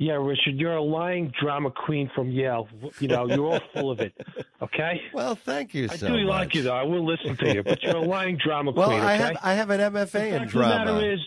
Yeah, 0.03 0.15
Richard, 0.15 0.57
you're 0.57 0.75
a 0.75 0.83
lying 0.83 1.33
drama 1.41 1.71
queen 1.71 2.11
from 2.13 2.29
Yale. 2.33 2.67
You 2.99 3.07
know, 3.07 3.27
you're 3.29 3.47
all 3.47 3.61
full 3.73 3.89
of 3.93 4.01
it. 4.01 4.13
Okay. 4.61 5.01
Well, 5.15 5.37
thank 5.37 5.75
you 5.75 5.85
I 5.91 5.95
so 5.97 6.09
do 6.09 6.15
much. 6.25 6.25
like 6.25 6.55
you, 6.57 6.63
though. 6.63 6.75
I 6.75 6.83
will 6.83 7.05
listen 7.07 7.37
to 7.37 7.55
you, 7.55 7.63
but 7.63 7.81
you're 7.85 7.95
a 7.97 8.01
lying 8.01 8.37
drama 8.37 8.73
Well, 8.73 8.89
queen. 8.89 9.01
I 9.01 9.15
okay? 9.15 9.23
have 9.23 9.37
I 9.45 9.55
have 9.55 9.71
an 9.71 9.81
MFA 9.81 10.41
in 10.43 10.49
drama. 10.49 10.93
The 10.93 10.93
matter 10.93 11.13
is, 11.13 11.21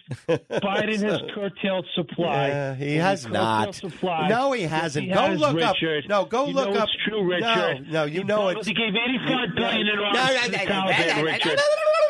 Biden 0.62 1.02
has 1.10 1.22
curtailed 1.34 1.86
supply. 1.96 2.48
Yeah, 2.50 2.76
he 2.76 2.96
has 2.96 3.24
curtailed 3.26 3.34
not. 3.44 3.76
Supply, 3.76 4.28
No, 4.28 4.52
he 4.52 4.64
hasn't. 4.64 5.08
he 5.08 5.14
Go 5.14 5.22
has, 5.22 5.40
look 5.40 5.62
up- 5.62 5.76
no, 6.10 6.26
go 6.26 6.48
You 6.48 6.54
look 6.54 6.76
up- 6.76 6.90
It's 6.92 7.04
true, 7.08 7.22
No, 7.22 7.36
Richard. 7.48 7.92
no, 7.92 8.04
you 8.04 8.20
He 8.20 8.24
know 8.26 8.50
it. 8.50 8.66
He 8.66 8.74
gave 8.74 8.94
85 8.94 9.56
billion 9.56 9.88
in 9.88 9.96
No, 9.96 10.02
no, 10.04 10.12
to 10.12 10.52
no, 10.52 10.58
no, 10.58 10.66
Taliban, 10.66 11.08
no, 11.08 11.16
no, 11.16 11.24
Richard. 11.24 11.60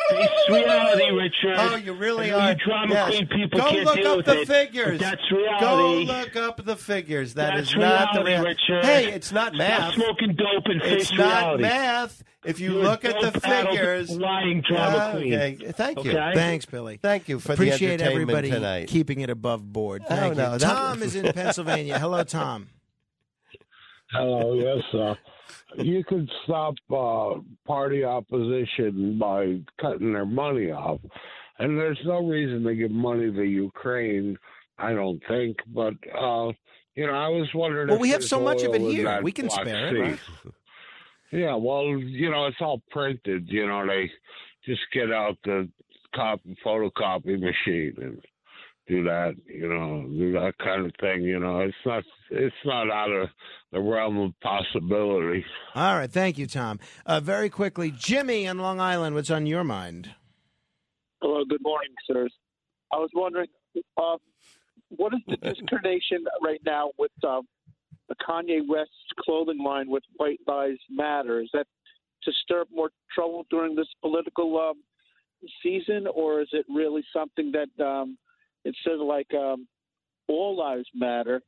Face 0.07 0.29
reality, 0.49 1.09
Richard. 1.11 1.55
Oh, 1.57 1.75
you 1.77 1.93
really 1.93 2.31
I 2.31 2.39
are. 2.39 2.49
You 2.51 2.55
drama 2.63 2.93
Yes. 2.93 3.07
queen 3.09 3.27
people 3.27 3.59
Go 3.59 3.69
can't 3.71 3.85
look 3.85 3.95
deal 3.95 4.07
up 4.11 4.17
with 4.17 4.25
the 4.27 4.41
it, 4.41 4.47
figures. 4.47 4.99
That's 4.99 5.21
Go 5.59 5.93
look 6.05 6.35
up 6.35 6.54
the 6.63 6.75
figures. 6.75 7.33
That 7.35 7.55
That's 7.55 7.69
is 7.71 7.75
not 7.75 8.13
the 8.13 8.23
reality, 8.23 8.49
Richard. 8.49 8.85
Hey, 8.85 9.11
it's 9.11 9.31
not 9.31 9.53
Stop 9.53 9.57
math. 9.57 9.93
smoking 9.95 10.35
dope 10.35 10.65
and 10.65 10.81
face 10.81 11.01
It's 11.03 11.11
not 11.13 11.41
reality. 11.59 11.61
math. 11.63 12.23
If 12.45 12.59
you 12.59 12.73
You're 12.73 12.83
look 12.83 13.03
at 13.05 13.19
the 13.21 13.39
figures, 13.39 14.11
lying 14.11 14.61
drama 14.67 14.97
Ah, 14.97 15.11
queen. 15.13 15.33
Okay, 15.33 15.71
thank 15.71 16.03
you. 16.03 16.11
Okay? 16.11 16.31
Thanks, 16.35 16.65
Billy. 16.67 16.97
Thank 17.01 17.27
you 17.27 17.39
for 17.39 17.53
Appreciate 17.53 17.79
the 17.79 17.93
entertainment 18.03 18.29
everybody 18.29 18.49
tonight. 18.51 18.87
keeping 18.87 19.21
it 19.21 19.31
above 19.31 19.71
board. 19.73 20.03
Oh, 20.05 20.15
Thank 20.15 20.37
no, 20.37 20.57
that 20.57 20.61
Tom 20.61 21.01
is 21.01 21.15
in 21.15 21.31
Pennsylvania. 21.33 21.97
Hello, 21.97 22.23
Tom. 22.23 22.69
Hello, 24.11 24.53
yes, 24.53 24.83
sir. 24.91 25.17
you 25.77 26.03
could 26.03 26.29
stop 26.43 26.75
uh, 26.95 27.39
party 27.65 28.03
opposition 28.03 29.17
by 29.19 29.59
cutting 29.81 30.13
their 30.13 30.25
money 30.25 30.69
off, 30.71 30.99
and 31.59 31.77
there's 31.77 31.99
no 32.05 32.25
reason 32.25 32.63
to 32.63 32.75
give 32.75 32.91
money 32.91 33.31
to 33.31 33.43
Ukraine. 33.43 34.37
I 34.77 34.93
don't 34.93 35.21
think, 35.27 35.57
but 35.67 35.93
uh, 36.13 36.51
you 36.95 37.07
know, 37.07 37.13
I 37.13 37.29
was 37.29 37.49
wondering. 37.53 37.87
Well, 37.87 37.95
if 37.95 38.01
we 38.01 38.09
have 38.09 38.23
so 38.23 38.39
much 38.39 38.63
of 38.63 38.73
it 38.73 38.81
here. 38.81 39.21
We 39.21 39.31
can 39.31 39.47
Black 39.47 39.61
spare 39.61 39.95
it, 39.95 39.99
right? 39.99 40.19
Yeah, 41.31 41.55
well, 41.55 41.85
you 41.87 42.29
know, 42.29 42.45
it's 42.45 42.61
all 42.61 42.81
printed. 42.91 43.49
You 43.49 43.67
know, 43.67 43.85
they 43.85 44.09
just 44.65 44.81
get 44.93 45.11
out 45.11 45.37
the 45.43 45.67
copy 46.15 46.55
photocopy 46.65 47.37
machine 47.39 47.95
and 47.97 48.21
do 48.87 49.03
that. 49.03 49.35
You 49.45 49.67
know, 49.67 50.07
do 50.07 50.31
that 50.33 50.53
kind 50.59 50.85
of 50.85 50.93
thing. 51.01 51.23
You 51.23 51.39
know, 51.39 51.59
it's 51.61 51.75
not 51.85 52.03
it's 52.29 52.55
not 52.63 52.89
out 52.89 53.11
of 53.11 53.29
the 53.71 53.81
realm 53.81 54.17
of 54.19 54.31
possibility. 54.41 55.43
All 55.73 55.97
right. 55.97 56.11
Thank 56.11 56.37
you, 56.37 56.47
Tom. 56.47 56.79
Uh, 57.05 57.19
very 57.19 57.49
quickly, 57.49 57.91
Jimmy 57.91 58.47
on 58.47 58.59
Long 58.59 58.79
Island, 58.79 59.15
what's 59.15 59.31
on 59.31 59.45
your 59.45 59.63
mind? 59.63 60.11
Hello, 61.21 61.43
good 61.49 61.61
morning, 61.63 61.89
sirs. 62.09 62.33
I 62.93 62.97
was 62.97 63.09
wondering, 63.13 63.47
um, 63.97 64.17
what 64.97 65.13
is 65.13 65.21
the 65.27 65.37
discrimination 65.37 66.25
right 66.43 66.61
now 66.65 66.91
with 66.97 67.11
um, 67.23 67.47
the 68.09 68.15
Kanye 68.15 68.61
West's 68.67 68.93
clothing 69.19 69.63
line 69.63 69.89
with 69.89 70.03
White 70.17 70.39
Lives 70.47 70.79
Matter? 70.89 71.41
Is 71.41 71.49
that 71.53 71.67
to 72.23 72.31
stir 72.43 72.61
up 72.61 72.67
more 72.71 72.89
trouble 73.13 73.45
during 73.49 73.75
this 73.75 73.87
political 74.01 74.59
um, 74.59 74.81
season, 75.61 76.07
or 76.13 76.41
is 76.41 76.49
it 76.51 76.65
really 76.69 77.03
something 77.13 77.51
that 77.51 77.83
um, 77.85 78.17
instead 78.63 78.93
of 78.93 79.01
like 79.01 79.31
um, 79.33 79.67
all 80.27 80.57
lives 80.57 80.87
matter, 80.93 81.41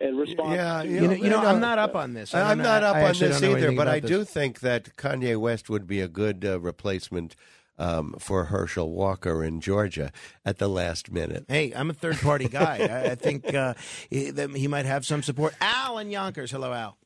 in 0.00 0.16
response 0.16 0.54
Yeah, 0.54 0.82
You 0.82 1.00
know, 1.02 1.12
you 1.12 1.30
know, 1.30 1.38
I'm 1.44 1.60
not 1.60 1.78
up 1.78 1.94
on 1.94 2.14
this. 2.14 2.34
I 2.34 2.50
I'm 2.50 2.58
don't 2.58 2.64
not 2.66 2.82
up 2.82 2.96
I 2.96 3.08
on 3.08 3.18
this 3.18 3.42
either, 3.42 3.72
but 3.72 3.82
about 3.82 3.88
I 3.88 4.00
this. 4.00 4.10
do 4.10 4.24
think 4.24 4.60
that 4.60 4.96
Kanye 4.96 5.36
West 5.36 5.68
would 5.68 5.86
be 5.86 6.00
a 6.00 6.08
good 6.08 6.44
uh, 6.44 6.60
replacement 6.60 7.34
um, 7.78 8.14
for 8.18 8.46
Herschel 8.46 8.90
Walker 8.90 9.44
in 9.44 9.60
Georgia 9.60 10.12
at 10.44 10.58
the 10.58 10.68
last 10.68 11.10
minute. 11.10 11.44
Hey, 11.48 11.72
I'm 11.74 11.90
a 11.90 11.94
third 11.94 12.18
party 12.18 12.48
guy. 12.48 12.88
I, 12.90 13.12
I 13.12 13.14
think 13.14 13.54
uh, 13.54 13.74
he, 14.10 14.30
that 14.30 14.50
he 14.50 14.68
might 14.68 14.86
have 14.86 15.06
some 15.06 15.22
support. 15.22 15.54
Al 15.60 15.98
and 15.98 16.10
Yonkers. 16.10 16.50
Hello, 16.50 16.72
Al. 16.72 16.96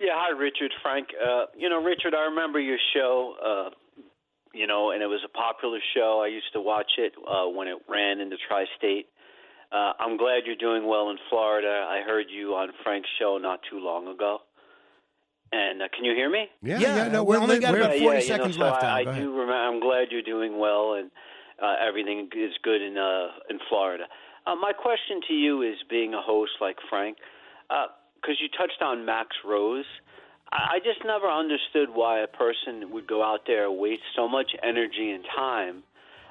Yeah, 0.00 0.12
hi, 0.14 0.30
Richard, 0.38 0.72
Frank. 0.82 1.08
Uh, 1.20 1.46
you 1.56 1.68
know, 1.68 1.82
Richard, 1.82 2.14
I 2.14 2.26
remember 2.26 2.60
your 2.60 2.78
show. 2.94 3.34
Uh, 3.44 3.70
you 4.54 4.66
know, 4.66 4.90
and 4.92 5.02
it 5.02 5.06
was 5.06 5.20
a 5.24 5.28
popular 5.28 5.78
show. 5.94 6.22
I 6.24 6.28
used 6.28 6.52
to 6.52 6.60
watch 6.60 6.92
it 6.98 7.12
uh, 7.28 7.48
when 7.48 7.68
it 7.68 7.78
ran 7.88 8.20
in 8.20 8.30
the 8.30 8.38
tri-state. 8.48 9.06
Uh, 9.70 9.92
I'm 10.00 10.16
glad 10.16 10.44
you're 10.46 10.56
doing 10.56 10.88
well 10.88 11.10
in 11.10 11.18
Florida. 11.28 11.86
I 11.88 12.00
heard 12.00 12.26
you 12.30 12.54
on 12.54 12.70
Frank's 12.82 13.08
show 13.18 13.38
not 13.38 13.60
too 13.70 13.78
long 13.78 14.08
ago. 14.08 14.38
And 15.52 15.80
uh, 15.82 15.88
can 15.94 16.04
you 16.04 16.14
hear 16.14 16.28
me? 16.30 16.46
Yeah, 16.62 16.78
Yeah, 16.78 16.96
yeah, 16.96 17.08
no, 17.08 17.24
we 17.24 17.36
we're 17.36 17.42
only 17.42 17.58
got 17.58 17.72
we're- 17.72 17.84
about 17.84 17.98
40 17.98 18.04
yeah, 18.04 18.10
you 18.10 18.14
know, 18.14 18.20
seconds 18.36 18.56
so 18.56 18.62
left, 18.62 18.82
Al. 18.82 18.90
I, 18.90 18.98
I 19.00 19.04
Go 19.04 19.10
ahead. 19.10 19.22
do 19.22 19.30
remember. 19.32 19.52
I'm 19.54 19.80
glad 19.80 20.08
you're 20.10 20.22
doing 20.22 20.58
well, 20.58 20.94
and 20.94 21.10
uh, 21.62 21.74
everything 21.86 22.28
is 22.36 22.52
good 22.62 22.82
in 22.82 22.98
uh, 22.98 23.28
in 23.48 23.58
Florida. 23.68 24.04
Uh, 24.46 24.54
my 24.56 24.72
question 24.72 25.20
to 25.28 25.34
you 25.34 25.62
is, 25.62 25.76
being 25.90 26.14
a 26.14 26.20
host 26.22 26.52
like 26.60 26.76
Frank, 26.88 27.16
because 27.68 28.36
you 28.40 28.48
touched 28.56 28.82
on 28.82 29.04
Max 29.06 29.28
Rose. 29.44 29.84
I 30.52 30.76
I 30.76 30.78
just 30.78 31.04
never 31.04 31.26
understood 31.28 31.88
why 31.94 32.20
a 32.20 32.26
person 32.26 32.90
would 32.92 33.06
go 33.06 33.22
out 33.22 33.40
there, 33.46 33.70
waste 33.70 34.02
so 34.16 34.28
much 34.28 34.52
energy 34.62 35.10
and 35.10 35.24
time, 35.36 35.82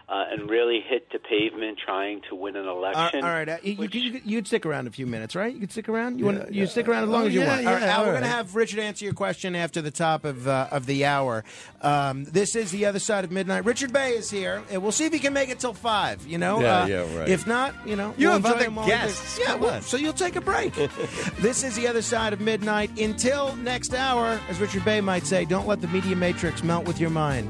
uh, 0.10 0.24
and 0.32 0.50
really 0.50 0.80
hit 0.88 1.12
the 1.12 1.20
pavement 1.20 1.78
trying 1.86 2.22
to 2.30 2.36
win 2.36 2.56
an 2.56 2.66
election. 2.66 3.24
all 3.24 3.30
right, 3.30 3.50
uh, 3.50 3.58
you, 3.62 3.74
you, 3.92 4.00
you, 4.02 4.22
you'd 4.24 4.48
stick 4.48 4.66
around 4.66 4.88
a 4.88 4.92
few 4.92 5.06
minutes, 5.06 5.36
right? 5.36 5.54
You 5.54 5.60
could 5.60 5.72
stick 5.72 5.90
around. 5.90 6.18
You 6.20 6.30
Yeah, 6.32 6.38
want 6.40 6.54
you 6.54 6.62
yeah. 6.64 6.68
stick 6.70 6.88
around 6.88 7.04
as 7.04 7.10
long 7.10 7.24
Oh, 7.24 7.28
as 7.28 7.34
you 7.34 7.42
yeah, 7.42 7.48
want. 7.48 7.68
all 7.68 7.74
right, 7.74 7.82
yeah, 7.82 7.88
Al, 7.94 8.00
all 8.00 8.06
we're 8.06 8.12
going 8.14 8.24
to 8.24 8.30
have 8.30 8.56
Richard 8.56 8.80
answer 8.80 9.04
your 9.04 9.14
question 9.14 9.54
after 9.56 9.82
the 9.82 9.92
top 9.92 10.24
of 10.24 10.48
uh, 10.48 10.70
of 10.72 10.86
the 10.86 11.04
hour. 11.06 11.44
Um, 11.82 12.24
this 12.24 12.56
is 12.56 12.72
the 12.72 12.86
other 12.86 13.00
side 13.00 13.26
of 13.26 13.32
midnight. 13.32 13.66
Richard 13.66 13.92
Bey 13.92 14.12
is 14.12 14.30
here, 14.32 14.64
and 14.72 14.82
we'll 14.82 14.92
see 14.94 15.06
if 15.06 15.12
he 15.14 15.20
can 15.20 15.34
make 15.34 15.50
it 15.50 15.60
till 15.60 15.74
five. 15.74 16.26
You 16.26 16.38
know, 16.38 16.62
Yeah, 16.62 16.84
Uh, 16.84 16.86
yeah, 16.88 17.18
right. 17.20 17.28
If 17.30 17.46
not, 17.46 17.76
you 17.86 17.96
know, 17.98 18.14
You 18.18 18.30
we'll 18.30 18.38
have 18.42 18.46
other 18.46 18.66
him 18.66 18.76
while 18.76 18.88
guests. 18.88 19.38
Yeah, 19.40 19.46
Come 19.48 19.60
well, 19.62 19.74
on. 19.76 19.82
so 19.82 19.98
you'll 19.98 20.14
take 20.14 20.36
a 20.38 20.42
break. 20.42 20.74
this 21.40 21.64
is 21.64 21.76
the 21.76 21.88
other 21.88 22.02
side 22.02 22.32
of 22.34 22.40
midnight. 22.40 22.98
Until 22.98 23.56
next 23.58 23.94
hour, 23.94 24.40
as 24.50 24.60
Richard 24.62 24.86
Bey 24.86 25.02
might 25.02 25.26
say, 25.26 25.44
don't 25.46 25.68
let 25.68 25.82
the 25.82 25.88
media 25.90 26.16
matrix 26.16 26.64
melt 26.64 26.86
with 26.86 27.00
your 27.00 27.10
mind. 27.10 27.50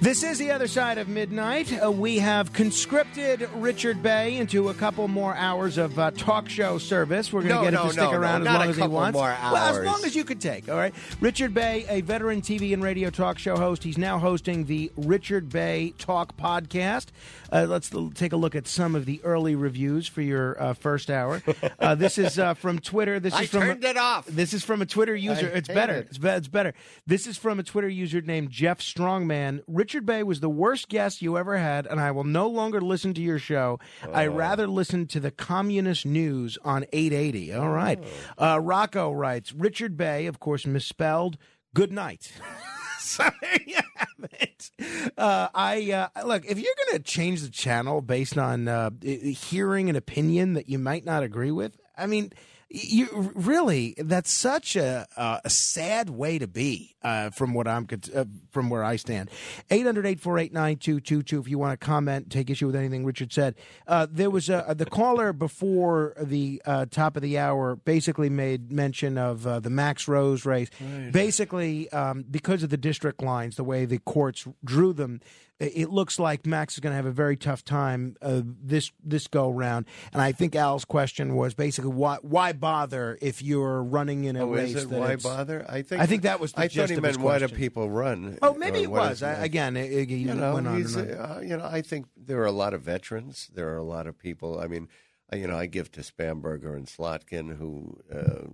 This 0.00 0.22
is 0.22 0.38
the 0.38 0.50
other 0.50 0.66
side 0.66 0.96
of 0.96 1.08
midnight. 1.08 1.70
Uh, 1.84 1.92
we 1.92 2.18
have 2.20 2.54
conscripted 2.54 3.46
Richard 3.56 4.02
Bey 4.02 4.38
into 4.38 4.70
a 4.70 4.74
couple 4.74 5.06
more 5.08 5.34
hours 5.34 5.76
of 5.76 5.98
uh, 5.98 6.10
talk 6.12 6.48
show 6.48 6.78
service. 6.78 7.30
We're 7.30 7.42
going 7.42 7.50
to 7.50 7.56
No, 7.56 7.62
get 7.64 7.72
no, 7.74 7.82
him 7.82 7.86
to 7.88 7.92
stick 7.92 8.10
no, 8.12 8.16
around 8.18 8.46
as 8.48 8.54
long 8.54 8.66
a 8.66 8.70
as 8.70 8.76
he 8.78 8.88
wants. 8.88 9.18
Well, 9.18 9.56
as 9.56 9.84
long 9.84 10.02
as 10.06 10.16
you 10.16 10.24
could 10.24 10.40
take. 10.40 10.70
All 10.70 10.76
right. 10.78 10.94
Richard 11.20 11.52
Bey, 11.52 11.84
a 11.86 12.00
veteran 12.00 12.40
TV 12.40 12.72
and 12.72 12.82
radio 12.82 13.10
talk 13.10 13.38
show 13.38 13.56
host. 13.58 13.84
He's 13.84 13.98
now 13.98 14.18
hosting 14.18 14.64
the 14.64 14.90
Richard 14.96 15.50
Bey 15.50 15.92
Talk 15.98 16.34
podcast. 16.34 17.08
Uh, 17.52 17.66
let's 17.68 17.90
take 18.14 18.32
a 18.32 18.36
look 18.36 18.54
at 18.54 18.66
some 18.66 18.94
of 18.94 19.04
the 19.04 19.20
early 19.22 19.54
reviews 19.54 20.08
for 20.08 20.22
your 20.22 20.60
uh, 20.60 20.72
first 20.74 21.10
hour. 21.10 21.42
Uh, 21.78 21.94
this 21.94 22.18
is 22.18 22.38
uh, 22.38 22.52
from 22.54 22.78
Twitter. 22.78 23.18
This 23.20 23.32
I 23.32 23.42
is 23.42 23.50
from 23.50 23.60
turned 23.62 23.84
it 23.84 23.96
off. 23.96 24.26
This 24.26 24.52
is 24.52 24.62
from 24.62 24.82
a 24.82 24.86
Twitter 24.86 25.14
user. 25.14 25.46
I 25.46 25.56
it's 25.58 25.68
better. 25.68 25.94
it. 25.94 26.06
It's, 26.10 26.18
be- 26.18 26.28
it's 26.28 26.48
better. 26.48 26.74
This 27.06 27.26
is 27.26 27.38
from 27.38 27.58
a 27.58 27.62
Twitter 27.62 27.88
user 27.88 28.20
named 28.20 28.50
Jeff 28.50 28.80
Strongman. 28.80 29.62
Richard 29.66 29.89
Bey 29.98 30.22
was 30.22 30.38
the 30.40 30.48
worst 30.48 30.88
guest 30.88 31.20
you 31.22 31.36
ever 31.36 31.56
had, 31.56 31.86
and 31.86 31.98
I 31.98 32.12
will 32.12 32.24
no 32.24 32.46
longer 32.48 32.80
listen 32.80 33.12
to 33.14 33.20
your 33.20 33.38
show. 33.40 33.78
I 34.12 34.26
Oh. 34.26 34.32
rather 34.32 34.66
listen 34.68 35.06
to 35.08 35.18
the 35.20 35.30
communist 35.32 36.06
news 36.06 36.56
on 36.64 36.84
880. 36.92 37.52
All 37.54 37.70
right. 37.70 37.98
Oh. 38.38 38.54
Uh, 38.54 38.58
Rocco 38.58 39.10
writes 39.10 39.52
Richard 39.52 39.96
Bey, 39.96 40.26
of 40.26 40.38
course, 40.38 40.64
misspelled. 40.66 41.36
Good 41.74 41.90
night. 41.92 42.30
so 43.00 43.24
there 43.42 43.58
you 43.66 43.78
have 43.96 44.30
it. 44.40 44.70
Uh, 45.18 45.48
I 45.54 45.90
uh, 46.14 46.24
look 46.26 46.44
if 46.46 46.58
you're 46.58 46.74
going 46.86 46.98
to 46.98 47.02
change 47.04 47.42
the 47.42 47.48
channel 47.50 48.00
based 48.02 48.38
on 48.38 48.68
uh, 48.68 48.90
hearing 49.02 49.90
an 49.90 49.96
opinion 49.96 50.54
that 50.54 50.68
you 50.68 50.78
might 50.78 51.04
not 51.04 51.22
agree 51.22 51.50
with. 51.50 51.76
I 51.96 52.06
mean, 52.06 52.32
you 52.70 53.32
really 53.34 53.96
that's 53.98 54.32
such 54.32 54.76
a 54.76 55.06
uh, 55.16 55.40
a 55.44 55.50
sad 55.50 56.08
way 56.08 56.38
to 56.38 56.46
be 56.46 56.94
uh, 57.02 57.30
from 57.30 57.52
what 57.52 57.66
I'm 57.66 57.88
uh, 58.14 58.24
from 58.52 58.70
where 58.70 58.84
I 58.84 58.96
stand. 58.96 59.30
800-848-9222 59.70 61.40
if 61.40 61.48
you 61.48 61.58
want 61.58 61.78
to 61.78 61.84
comment, 61.84 62.30
take 62.30 62.48
issue 62.48 62.66
with 62.66 62.76
anything 62.76 63.04
Richard 63.04 63.32
said. 63.32 63.56
Uh, 63.88 64.06
there 64.08 64.30
was 64.30 64.48
a, 64.48 64.74
the 64.76 64.86
caller 64.86 65.32
before 65.32 66.14
the 66.20 66.62
uh, 66.64 66.86
top 66.90 67.16
of 67.16 67.22
the 67.22 67.38
hour 67.38 67.74
basically 67.74 68.30
made 68.30 68.70
mention 68.70 69.18
of 69.18 69.46
uh, 69.46 69.58
the 69.58 69.70
Max 69.70 70.06
Rose 70.06 70.46
race. 70.46 70.70
Basically, 71.10 71.90
um, 71.90 72.24
because 72.30 72.62
of 72.62 72.70
the 72.70 72.76
district 72.76 73.20
lines, 73.20 73.56
the 73.56 73.64
way 73.64 73.84
the 73.84 73.98
courts 73.98 74.46
drew 74.64 74.92
them, 74.92 75.20
it 75.60 75.90
looks 75.90 76.18
like 76.18 76.46
Max 76.46 76.74
is 76.74 76.80
going 76.80 76.92
to 76.92 76.96
have 76.96 77.06
a 77.06 77.10
very 77.12 77.36
tough 77.36 77.64
time 77.64 78.16
uh, 78.22 78.40
this 78.44 78.90
this 79.04 79.26
go 79.26 79.50
round. 79.50 79.86
And 80.12 80.20
I 80.22 80.32
think 80.32 80.56
Al's 80.56 80.84
question 80.84 81.36
was 81.36 81.54
basically 81.54 81.90
why 81.92 82.16
why 82.22 82.52
bother 82.52 83.18
if 83.20 83.42
you're 83.42 83.82
running 83.82 84.24
in 84.24 84.36
a 84.36 84.44
Oh, 84.44 84.50
race? 84.50 84.74
is 84.74 84.84
it 84.84 84.90
why 84.90 85.16
bother? 85.16 85.64
I 85.68 85.82
think 85.82 86.00
I 86.00 86.06
think 86.06 86.22
that 86.22 86.40
was 86.40 86.52
the 86.52 86.60
I 86.62 86.68
thought 86.68 86.90
he 86.90 86.98
meant 86.98 87.18
why 87.18 87.38
do 87.38 87.48
people 87.48 87.90
run? 87.90 88.38
Oh, 88.42 88.54
maybe 88.54 88.80
Or 88.80 88.84
it 88.84 88.90
was. 88.90 89.22
I, 89.22 89.32
again, 89.44 89.76
it, 89.76 89.92
it- 89.92 90.10
you 90.10 90.32
know, 90.34 90.54
went 90.54 90.66
on 90.66 90.76
and 90.76 90.96
on. 90.96 91.10
uh, 91.36 91.40
you 91.40 91.56
know, 91.56 91.64
I 91.64 91.82
think 91.82 92.06
there 92.16 92.40
are 92.40 92.46
a 92.46 92.52
lot 92.52 92.74
of 92.74 92.82
veterans. 92.82 93.50
There 93.54 93.68
are 93.68 93.76
a 93.76 93.84
lot 93.84 94.06
of 94.06 94.18
people. 94.18 94.58
I 94.58 94.66
mean, 94.66 94.88
uh, 95.32 95.36
you 95.36 95.46
know, 95.46 95.56
I 95.58 95.66
give 95.66 95.92
to 95.92 96.00
Spanberger 96.00 96.74
and 96.74 96.86
Slotkin, 96.86 97.58
who 97.58 97.98
uh, 98.12 98.46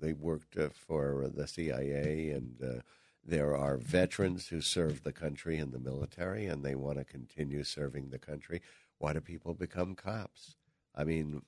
they 0.00 0.12
worked 0.12 0.56
uh, 0.58 0.70
for 0.74 1.28
the 1.32 1.46
CIA, 1.46 2.30
and 2.30 2.56
uh, 2.62 2.80
there 3.26 3.56
are 3.56 3.76
veterans 3.76 4.48
who 4.48 4.60
serve 4.60 5.02
the 5.02 5.12
country 5.12 5.58
in 5.58 5.70
the 5.70 5.78
military, 5.78 6.46
and 6.46 6.64
they 6.64 6.74
want 6.74 6.98
to 6.98 7.04
continue 7.04 7.64
serving 7.64 8.10
the 8.10 8.18
country. 8.18 8.60
Why 8.98 9.12
do 9.12 9.20
people 9.20 9.54
become 9.54 9.94
cops? 9.94 10.56
I 10.94 11.04
mean, 11.04 11.42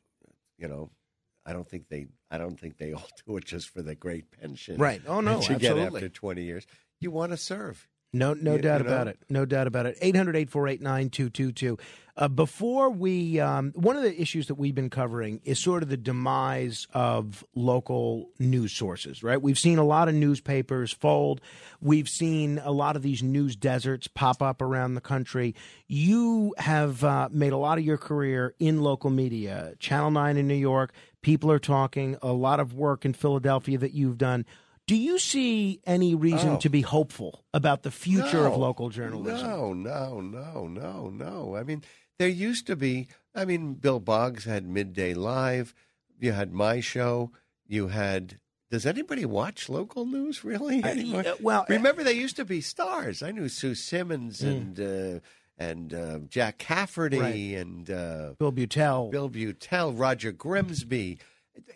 you 0.58 0.68
know, 0.68 0.90
I 1.44 1.52
don't 1.52 1.68
think 1.68 1.88
they. 1.88 2.06
I 2.30 2.38
don't 2.38 2.58
think 2.58 2.78
they 2.78 2.92
all 2.92 3.08
do 3.26 3.36
it 3.36 3.44
just 3.44 3.68
for 3.68 3.82
the 3.82 3.94
great 3.94 4.30
pension. 4.30 4.76
Right. 4.78 5.00
Oh, 5.06 5.20
no, 5.20 5.38
that 5.38 5.48
you 5.48 5.56
get 5.56 5.72
absolutely. 5.72 5.98
after 5.98 6.08
twenty 6.08 6.42
years. 6.42 6.66
You 7.00 7.10
want 7.10 7.32
to 7.32 7.36
serve. 7.36 7.88
No, 8.12 8.32
no 8.34 8.54
You- 8.56 8.62
doubt 8.62 8.80
you 8.80 8.86
know? 8.86 8.94
about 8.94 9.08
it. 9.08 9.18
No 9.28 9.44
doubt 9.44 9.66
about 9.66 9.86
it. 9.86 9.98
800 10.00 10.36
848 10.36 10.80
9222. 10.80 11.78
Uh, 12.18 12.28
Before 12.28 12.88
we, 12.88 13.38
um, 13.40 13.72
one 13.74 13.94
of 13.94 14.02
the 14.02 14.18
issues 14.18 14.46
that 14.46 14.54
we've 14.54 14.74
been 14.74 14.88
covering 14.88 15.40
is 15.44 15.58
sort 15.58 15.82
of 15.82 15.90
the 15.90 15.98
demise 15.98 16.86
of 16.94 17.44
local 17.54 18.30
news 18.38 18.72
sources, 18.72 19.22
right? 19.22 19.40
We've 19.42 19.58
seen 19.58 19.76
a 19.76 19.84
lot 19.84 20.08
of 20.08 20.14
newspapers 20.14 20.92
fold. 20.94 21.42
We've 21.82 22.08
seen 22.08 22.58
a 22.64 22.70
lot 22.70 22.96
of 22.96 23.02
these 23.02 23.22
news 23.22 23.54
deserts 23.54 24.08
pop 24.08 24.40
up 24.40 24.62
around 24.62 24.94
the 24.94 25.02
country. 25.02 25.54
You 25.88 26.54
have 26.56 27.04
uh, 27.04 27.28
made 27.30 27.52
a 27.52 27.58
lot 27.58 27.76
of 27.76 27.84
your 27.84 27.98
career 27.98 28.54
in 28.58 28.80
local 28.80 29.10
media, 29.10 29.74
Channel 29.78 30.12
9 30.12 30.38
in 30.38 30.48
New 30.48 30.54
York. 30.54 30.94
People 31.20 31.50
are 31.52 31.58
talking, 31.58 32.16
a 32.22 32.32
lot 32.32 32.60
of 32.60 32.72
work 32.72 33.04
in 33.04 33.12
Philadelphia 33.12 33.76
that 33.76 33.92
you've 33.92 34.16
done. 34.16 34.46
Do 34.86 34.94
you 34.94 35.18
see 35.18 35.80
any 35.84 36.14
reason 36.14 36.50
Oh. 36.50 36.56
to 36.58 36.68
be 36.68 36.82
hopeful 36.82 37.44
about 37.52 37.82
the 37.82 37.90
future 37.90 38.46
of 38.46 38.56
local 38.56 38.88
journalism? 38.88 39.48
No, 39.48 39.72
no, 39.72 40.20
no, 40.20 40.68
no, 40.68 41.08
no. 41.10 41.56
I 41.56 41.64
mean, 41.64 41.82
there 42.18 42.28
used 42.28 42.66
to 42.68 42.76
be. 42.76 43.08
I 43.34 43.44
mean, 43.44 43.74
Bill 43.74 43.98
Boggs 43.98 44.44
had 44.44 44.64
Midday 44.66 45.12
Live. 45.12 45.74
You 46.20 46.32
had 46.32 46.52
my 46.52 46.80
show. 46.80 47.32
You 47.66 47.88
had. 47.88 48.38
Does 48.70 48.86
anybody 48.86 49.24
watch 49.24 49.68
local 49.68 50.06
news 50.06 50.44
really 50.44 50.82
anymore? 50.84 51.24
uh, 51.26 51.34
well, 51.40 51.66
remember 51.68 52.02
they 52.04 52.12
used 52.12 52.36
to 52.36 52.44
be 52.44 52.60
stars. 52.60 53.22
I 53.22 53.32
knew 53.32 53.48
Sue 53.48 53.74
Simmons 53.74 54.40
Mm. 54.40 54.50
and 54.50 54.80
uh, 54.80 55.20
and 55.58 55.94
uh, 55.94 56.18
Jack 56.28 56.58
Cafferty 56.58 57.18
Right. 57.18 57.56
and 57.60 57.90
uh, 57.90 58.34
Bill 58.38 58.52
Beutel. 58.52 59.10
Bill 59.10 59.28
Beutel, 59.30 59.92
Roger 59.98 60.30
Grimsby. 60.30 61.18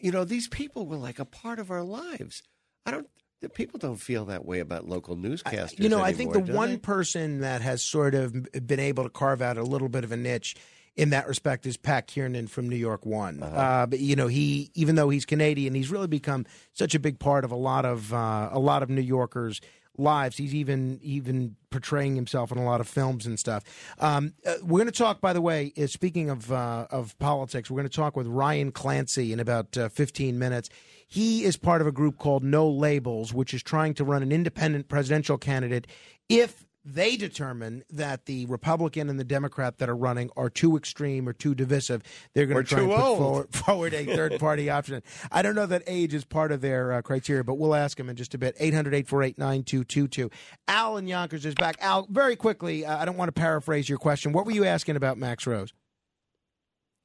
You 0.00 0.12
know, 0.12 0.24
these 0.24 0.46
people 0.48 0.86
were 0.86 0.96
like 0.96 1.18
a 1.18 1.24
part 1.24 1.58
of 1.58 1.70
our 1.72 1.82
lives. 1.82 2.42
I 2.90 2.96
don't. 2.96 3.08
The 3.40 3.48
people 3.48 3.78
don't 3.78 3.96
feel 3.96 4.26
that 4.26 4.44
way 4.44 4.60
about 4.60 4.86
local 4.86 5.16
newscasters. 5.16 5.78
You 5.78 5.88
know, 5.88 6.02
I 6.02 6.12
think 6.12 6.32
the 6.34 6.40
one 6.40 6.70
they? 6.72 6.76
person 6.76 7.40
that 7.40 7.62
has 7.62 7.82
sort 7.82 8.14
of 8.14 8.34
been 8.66 8.80
able 8.80 9.04
to 9.04 9.08
carve 9.08 9.40
out 9.40 9.56
a 9.56 9.62
little 9.62 9.88
bit 9.88 10.04
of 10.04 10.12
a 10.12 10.16
niche 10.16 10.56
in 10.96 11.10
that 11.10 11.26
respect 11.26 11.64
is 11.64 11.78
Pat 11.78 12.06
Kiernan 12.06 12.48
from 12.48 12.68
New 12.68 12.76
York 12.76 13.06
One. 13.06 13.42
uh 13.42 13.46
Uh-huh. 13.46 13.86
but 13.86 14.00
you 14.00 14.16
know, 14.16 14.26
he 14.26 14.70
even 14.74 14.96
though 14.96 15.08
he's 15.08 15.24
Canadian, 15.24 15.72
he's 15.74 15.90
really 15.90 16.08
become 16.08 16.44
such 16.74 16.94
a 16.94 16.98
big 16.98 17.18
part 17.18 17.44
of 17.46 17.52
a 17.52 17.56
lot 17.56 17.86
of 17.86 18.12
uh, 18.12 18.50
a 18.52 18.58
lot 18.58 18.82
of 18.82 18.90
New 18.90 19.00
Yorkers' 19.00 19.60
lives. 19.96 20.36
He's 20.36 20.54
even 20.54 20.98
even 21.02 21.56
portraying 21.70 22.16
himself 22.16 22.50
in 22.50 22.58
a 22.58 22.64
lot 22.64 22.80
of 22.80 22.88
films 22.88 23.26
and 23.26 23.38
stuff. 23.38 23.62
Um, 23.98 24.34
uh, 24.44 24.54
we're 24.62 24.80
going 24.80 24.86
to 24.86 24.92
talk, 24.92 25.20
by 25.20 25.32
the 25.32 25.40
way. 25.40 25.72
Uh, 25.80 25.86
speaking 25.86 26.30
of 26.30 26.50
uh, 26.50 26.86
of 26.90 27.18
politics, 27.18 27.70
we're 27.70 27.76
going 27.76 27.88
to 27.88 27.96
talk 27.96 28.16
with 28.16 28.26
Ryan 28.26 28.72
Clancy 28.72 29.32
in 29.32 29.40
about 29.40 29.76
uh, 29.76 29.88
15 29.88 30.38
minutes. 30.38 30.68
He 31.06 31.44
is 31.44 31.56
part 31.56 31.80
of 31.80 31.86
a 31.86 31.92
group 31.92 32.18
called 32.18 32.44
No 32.44 32.68
Labels, 32.68 33.34
which 33.34 33.52
is 33.52 33.62
trying 33.62 33.94
to 33.94 34.04
run 34.04 34.22
an 34.22 34.32
independent 34.32 34.88
presidential 34.88 35.38
candidate 35.38 35.86
if 36.28 36.64
they 36.84 37.16
determine 37.16 37.84
that 37.90 38.26
the 38.26 38.46
Republican 38.46 39.10
and 39.10 39.18
the 39.18 39.24
Democrat 39.24 39.78
that 39.78 39.88
are 39.88 39.96
running 39.96 40.30
are 40.36 40.48
too 40.48 40.76
extreme 40.76 41.28
or 41.28 41.32
too 41.32 41.54
divisive, 41.54 42.02
they're 42.34 42.46
going 42.46 42.64
to 42.64 42.68
try 42.68 42.80
and 42.80 42.90
too 42.90 42.96
put 42.96 43.18
forward, 43.18 43.54
forward 43.54 43.94
a 43.94 44.04
third 44.04 44.38
party 44.38 44.70
option. 44.70 45.02
I 45.30 45.42
don't 45.42 45.54
know 45.54 45.66
that 45.66 45.82
age 45.86 46.14
is 46.14 46.24
part 46.24 46.52
of 46.52 46.60
their 46.60 46.92
uh, 46.92 47.02
criteria, 47.02 47.44
but 47.44 47.54
we'll 47.54 47.74
ask 47.74 47.98
him 47.98 48.08
in 48.08 48.16
just 48.16 48.34
a 48.34 48.38
bit. 48.38 48.56
800 48.58 48.94
848 48.94 49.38
9222. 49.38 50.30
Al 50.68 50.96
in 50.96 51.06
Yonkers 51.06 51.44
is 51.44 51.54
back. 51.54 51.76
Al, 51.80 52.06
very 52.10 52.36
quickly, 52.36 52.86
uh, 52.86 52.96
I 52.96 53.04
don't 53.04 53.16
want 53.16 53.28
to 53.28 53.38
paraphrase 53.38 53.88
your 53.88 53.98
question. 53.98 54.32
What 54.32 54.46
were 54.46 54.52
you 54.52 54.64
asking 54.64 54.96
about 54.96 55.18
Max 55.18 55.46
Rose? 55.46 55.72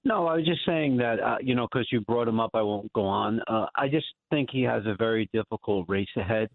No, 0.05 0.27
I 0.27 0.35
was 0.35 0.45
just 0.45 0.63
saying 0.67 0.97
that, 0.97 1.19
uh, 1.19 1.37
you 1.41 1.55
know, 1.55 1.67
because 1.69 1.87
you 1.91 1.99
brought 2.01 2.27
him 2.27 2.39
up, 2.39 2.51
I 2.53 2.61
won't 2.61 2.93
go 2.93 3.05
on. 3.05 3.41
Uh, 3.47 3.65
I 3.75 3.87
just 3.87 4.05
think 4.29 4.49
he 4.51 4.61
has 4.61 4.83
a 4.85 4.95
very 4.95 5.27
difficult 5.33 5.89
race 5.89 6.07
ahead. 6.15 6.47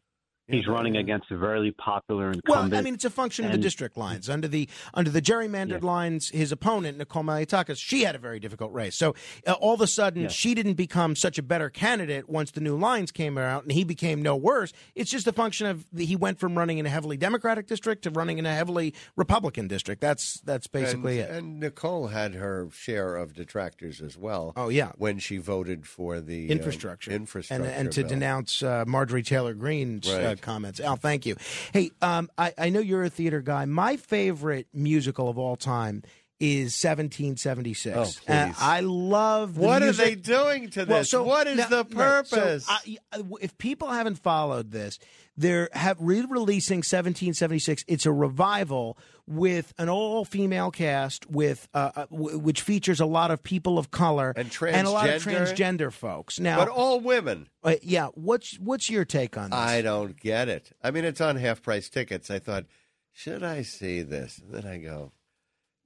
He's 0.51 0.67
running 0.67 0.97
against 0.97 1.31
a 1.31 1.37
very 1.37 1.73
popular 1.73 2.33
incumbent. 2.33 2.73
Well. 2.73 2.79
I 2.79 2.83
mean, 2.83 2.95
it's 2.95 3.05
a 3.05 3.11
function 3.11 3.45
of 3.45 3.53
the 3.53 3.59
district 3.59 3.97
lines. 3.97 4.29
Under 4.29 4.49
the 4.49 4.69
under 4.95 5.11
the 5.11 5.23
gerrymandered 5.23 5.83
lines, 5.83 6.31
his 6.31 6.53
opponent 6.53 6.99
Nicole 6.99 7.23
Maliotakis, 7.23 7.79
she 7.79 8.03
had 8.03 8.15
a 8.15 8.19
very 8.19 8.41
difficult 8.41 8.73
race. 8.73 8.97
So 8.97 9.15
uh, 9.47 9.53
all 9.53 9.75
of 9.75 9.81
a 9.81 9.87
sudden, 9.87 10.29
she 10.29 10.55
didn't 10.55 10.75
become 10.75 11.17
such 11.17 11.39
a 11.39 11.43
better 11.43 11.71
candidate 11.71 12.29
once 12.29 12.51
the 12.51 12.61
new 12.61 12.77
lines 12.77 13.11
came 13.13 13.39
out, 13.39 13.63
and 13.63 13.73
he 13.73 13.85
became 13.85 14.23
no 14.23 14.37
worse. 14.37 14.73
It's 14.95 15.11
just 15.11 15.27
a 15.27 15.33
function 15.33 15.67
of 15.67 15.87
the, 15.93 16.05
he 16.05 16.17
went 16.17 16.39
from 16.39 16.57
running 16.57 16.79
in 16.79 16.87
a 16.87 16.91
heavily 16.91 17.17
Democratic 17.17 17.67
district 17.67 18.03
to 18.03 18.11
running 18.11 18.39
in 18.39 18.47
a 18.47 18.55
heavily 18.55 18.95
Republican 19.17 19.69
district. 19.69 20.01
That's 20.01 20.41
that's 20.41 20.67
basically 20.67 21.21
and, 21.21 21.31
it. 21.31 21.37
And 21.37 21.61
Nicole 21.61 22.09
had 22.09 22.35
her 22.35 22.69
share 22.73 23.17
of 23.17 23.35
detractors 23.35 24.01
as 24.01 24.17
well. 24.17 24.53
Oh 24.57 24.69
yeah, 24.69 24.93
when 24.97 25.19
she 25.19 25.39
voted 25.39 25.87
for 25.87 26.21
the 26.21 26.49
uh, 26.49 26.53
infrastructure, 26.53 27.11
infrastructure, 27.11 27.65
and, 27.65 27.73
and 27.73 27.93
to 27.93 28.01
bill. 28.01 28.09
denounce 28.09 28.63
uh, 28.63 28.85
Marjorie 28.87 29.23
Taylor 29.23 29.55
Greene's 29.55 30.09
uh, 30.09 30.37
Right. 30.41 30.55
comments. 30.55 30.81
Al, 30.81 30.97
thank 30.97 31.27
you. 31.27 31.37
Hey, 31.73 31.91
um, 32.03 32.31
I, 32.39 32.53
I 32.59 32.69
know 32.71 32.81
you're 32.81 33.05
a 33.05 33.11
theater 33.11 33.41
guy. 33.41 33.65
My 33.67 33.97
favorite 33.97 34.67
musical 34.75 35.29
of 35.29 35.39
all 35.39 35.57
time 35.57 36.03
is 36.41 36.73
1776. 36.83 37.97
Oh, 37.97 38.11
And 38.27 38.55
please. 38.55 38.63
I 38.63 38.81
love. 38.81 39.59
What 39.59 39.83
are 39.83 39.93
they 39.93 40.15
doing 40.15 40.71
to 40.71 40.85
Well, 40.85 40.99
this? 41.01 41.11
so- 41.11 41.23
what 41.23 41.47
is 41.47 41.59
now- 41.59 41.69
the 41.69 41.85
right, 41.95 42.27
so 42.27 42.37
purpose? 42.37 42.67
I- 42.69 42.97
I- 43.13 43.23
if 43.43 43.57
people 43.59 43.89
haven't 43.89 44.17
followed 44.23 44.71
this, 44.71 44.99
they're 45.37 45.69
have 45.73 45.99
re-releasing 46.01 46.79
1776. 46.79 47.85
It's 47.89 48.07
a 48.07 48.13
revival 48.13 48.97
with 49.31 49.73
an 49.79 49.89
all-female 49.89 50.73
cast 50.73 51.31
with 51.31 51.69
uh, 51.73 51.91
uh, 51.95 52.07
w- 52.11 52.37
which 52.39 52.63
features 52.63 52.99
a 53.01 53.07
lot 53.07 53.31
of 53.31 53.43
people 53.43 53.79
of 53.79 53.91
color 53.91 54.33
And 54.37 54.49
a 54.59 54.91
lot 54.91 55.09
of 55.09 55.23
transgender? 55.23 55.93
folks. 55.93 56.41
Now, 56.41 56.59
but 56.59 56.69
all 56.69 56.99
women. 57.01 57.49
uh, 57.63 57.77
yeah, 57.83 58.09
what's 58.15 58.59
what's 58.59 58.91
your 58.91 59.05
take 59.05 59.39
on 59.39 59.51
this? 59.51 59.59
I 59.59 59.83
don't 59.83 60.19
get 60.19 60.49
it. 60.49 60.73
I 60.83 60.91
mean, 60.91 61.05
it's 61.05 61.21
on 61.21 61.37
half 61.37 61.63
price 61.63 61.89
tickets. 61.89 62.31
I 62.31 62.41
thought, 62.41 62.67
should 63.13 63.43
I 63.43 63.63
see 63.63 64.03
this? 64.03 64.39
And 64.39 64.53
then 64.53 64.67
I 64.67 64.79
go, 64.79 65.13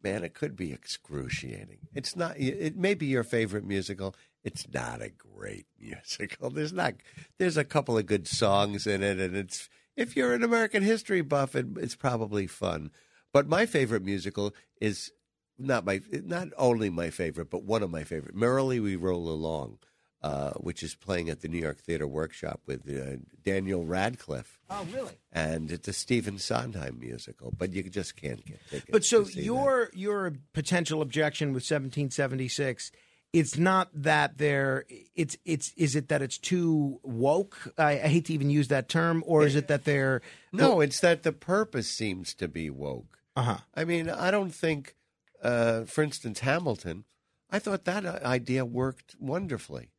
man, 0.03 0.24
it 0.24 0.32
could 0.34 0.57
be 0.57 0.72
excruciating. 0.72 1.78
It's 1.95 2.16
not. 2.16 2.38
It 2.38 2.76
may 2.76 2.95
be 2.95 3.07
your 3.07 3.24
favorite 3.24 3.64
musical. 3.64 4.14
It's 4.42 4.66
not 4.72 5.01
a 5.03 5.11
great 5.11 5.66
musical. 5.78 6.51
There's 6.51 6.72
not. 6.72 6.95
There's 7.38 7.57
a 7.59 7.64
couple 7.64 7.99
of 7.99 8.07
good 8.07 8.26
songs 8.26 8.86
in 8.86 9.03
it, 9.03 9.18
and 9.20 9.36
it's. 9.36 9.68
If 9.97 10.16
you're 10.16 10.34
an 10.34 10.42
American 10.42 10.82
history 10.82 11.20
buff, 11.20 11.55
it, 11.55 11.66
it's 11.76 11.95
probably 11.95 12.49
fun. 12.49 12.90
But 13.35 13.49
my 13.49 13.66
favorite 13.66 14.05
musical 14.05 14.55
is 14.80 15.11
not 15.59 15.85
my 15.85 16.01
not 16.11 16.49
only 16.57 16.89
my 16.89 17.11
favorite, 17.11 17.51
but 17.51 17.64
one 17.64 17.82
of 17.82 17.91
my 17.91 18.05
favorite. 18.05 18.35
Merrily 18.37 18.78
We 18.80 18.95
Roll 18.95 19.28
Along, 19.28 19.78
uh, 20.22 20.53
which 20.53 20.85
is 20.85 20.95
playing 20.95 21.28
at 21.30 21.41
the 21.41 21.49
New 21.49 21.59
York 21.59 21.80
Theater 21.80 22.07
Workshop 22.07 22.61
with 22.66 22.89
uh, 22.89 23.16
Daniel 23.45 23.85
Radcliffe, 23.85 24.61
Oh, 24.70 24.87
really? 24.95 25.14
and 25.32 25.72
it's 25.72 25.89
a 25.89 25.93
Stephen 25.93 26.39
Sondheim 26.39 26.99
musical. 27.01 27.53
But 27.59 27.72
you 27.72 27.82
just 27.91 28.14
can't 28.16 28.45
get 28.47 28.61
tickets. 28.70 28.91
But 28.93 29.05
so 29.05 29.26
your 29.26 29.91
your 29.95 30.32
potential 30.53 31.03
objection 31.03 31.49
with 31.49 31.64
1776, 31.64 32.93
it's 33.32 33.59
not 33.59 33.89
that 33.95 34.39
they're 34.39 34.85
it's 35.16 35.37
it's 35.45 35.72
is 35.76 35.97
it 35.97 36.09
that 36.09 36.22
it's 36.22 36.39
too 36.39 37.01
woke? 37.03 37.72
I, 37.76 37.95
I 37.95 38.07
hate 38.09 38.26
to 38.26 38.32
even 38.32 38.49
use 38.49 38.68
that 38.68 38.89
term, 38.89 39.24
or 39.26 39.45
is 39.45 39.57
it 39.57 39.66
that 39.66 39.85
they're 39.85 40.22
No, 40.53 40.80
it's 40.80 41.01
that 41.01 41.24
the 41.24 41.32
purpose 41.32 41.89
seems 41.91 42.32
to 42.35 42.47
be 42.47 42.70
woke. 42.70 43.18
Uh-huh. 43.37 43.59
I 43.74 43.85
mean, 43.85 44.09
I 44.09 44.30
don't 44.30 44.55
think, 44.55 44.95
uh, 45.43 45.85
for 45.85 46.03
instance, 46.03 46.41
Hamilton. 46.41 47.05
I 47.51 47.59
thought 47.59 47.85
that 47.85 48.07
uh, 48.07 48.18
idea 48.24 48.64
worked 48.64 49.16
wonderfully 49.18 49.91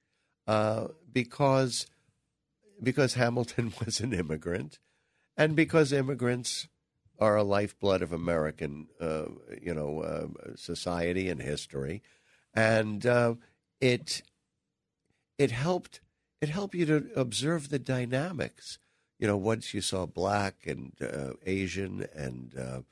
uh, 0.47 0.87
because 1.11 1.87
because 2.81 3.13
Hamilton 3.13 3.73
was 3.85 3.99
an 3.99 4.13
immigrant, 4.13 4.79
and 5.37 5.55
because 5.55 5.91
immigrants 5.93 6.67
are 7.17 7.37
a 7.37 7.43
lifeblood 7.43 8.01
of 8.01 8.11
American, 8.11 8.87
uh, 8.99 9.25
you 9.61 9.73
know, 9.73 10.01
uh, 10.01 10.55
society 10.55 11.29
and 11.29 11.41
history, 11.41 12.01
and 12.53 13.05
uh, 13.05 13.35
it 13.79 14.21
it 15.37 15.51
helped 15.51 16.01
it 16.41 16.49
helped 16.49 16.75
you 16.75 16.85
to 16.85 17.09
observe 17.15 17.69
the 17.69 17.79
dynamics. 17.79 18.77
You 19.19 19.27
know, 19.27 19.37
once 19.37 19.73
you 19.73 19.79
saw 19.79 20.05
black 20.05 20.67
and 20.67 20.91
Asian 21.45 22.05
and 22.13 22.83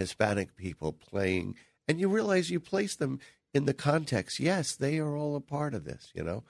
Hispanic 0.00 0.56
people 0.56 0.94
playing, 0.94 1.54
and 1.86 2.00
you 2.00 2.08
realize 2.08 2.50
you 2.50 2.58
place 2.58 2.96
them 2.96 3.20
in 3.52 3.66
the 3.66 3.74
context. 3.74 4.40
Yes, 4.40 4.74
they 4.74 4.98
are 4.98 5.14
all 5.14 5.36
a 5.36 5.40
part 5.42 5.74
of 5.74 5.84
this. 5.84 6.10
You 6.14 6.24
know, 6.24 6.42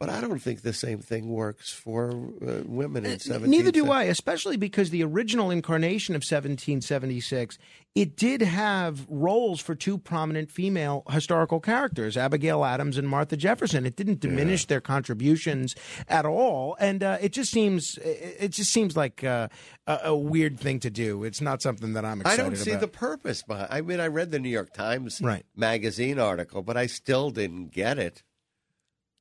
but 0.00 0.08
I 0.08 0.20
don't 0.22 0.38
think 0.40 0.62
the 0.62 0.72
same 0.72 0.98
thing 1.00 1.28
works 1.28 1.70
for 1.70 2.10
uh, 2.10 2.62
women 2.64 3.04
in 3.06 3.20
seventeen. 3.20 3.50
Neither 3.50 3.70
do 3.70 3.92
I, 3.92 4.04
especially 4.04 4.56
because 4.56 4.88
the 4.90 5.04
original 5.04 5.50
incarnation 5.50 6.14
of 6.16 6.20
1776, 6.22 7.58
it 7.94 8.16
did 8.16 8.40
have 8.40 9.06
roles 9.10 9.60
for 9.60 9.74
two 9.74 9.98
prominent 9.98 10.50
female 10.50 11.02
historical 11.10 11.60
characters, 11.60 12.16
Abigail 12.16 12.64
Adams 12.64 12.96
and 12.96 13.08
Martha 13.08 13.36
Jefferson. 13.36 13.84
It 13.84 13.94
didn't 13.96 14.20
diminish 14.20 14.64
their 14.66 14.80
contributions 14.80 15.74
at 16.08 16.24
all, 16.24 16.76
and 16.80 17.02
uh, 17.02 17.18
it 17.20 17.32
just 17.32 17.50
seems 17.52 17.98
it 17.98 18.36
it 18.40 18.48
just 18.52 18.72
seems 18.72 18.96
like 18.96 19.22
uh, 19.22 19.48
a, 19.86 19.98
a 20.04 20.16
weird 20.16 20.58
thing 20.58 20.80
to 20.80 20.90
do. 20.90 21.24
It's 21.24 21.40
not 21.42 21.60
something 21.62 21.92
that 21.92 22.04
I'm 22.06 22.22
I 22.24 22.36
don't 22.36 22.56
see 22.56 22.70
about. 22.70 22.80
the 22.80 22.88
purpose 22.88 23.42
behind. 23.42 23.68
I 23.70 23.82
mean, 23.82 24.00
I 24.00 24.06
read 24.06 24.30
the 24.30 24.38
New 24.38 24.48
York 24.48 24.72
Times 24.72 25.20
Right. 25.22 25.44
magazine 25.54 26.18
article, 26.18 26.62
but 26.62 26.76
I 26.78 26.86
still 26.86 27.30
didn't 27.30 27.72
get 27.72 27.98
it. 27.98 28.22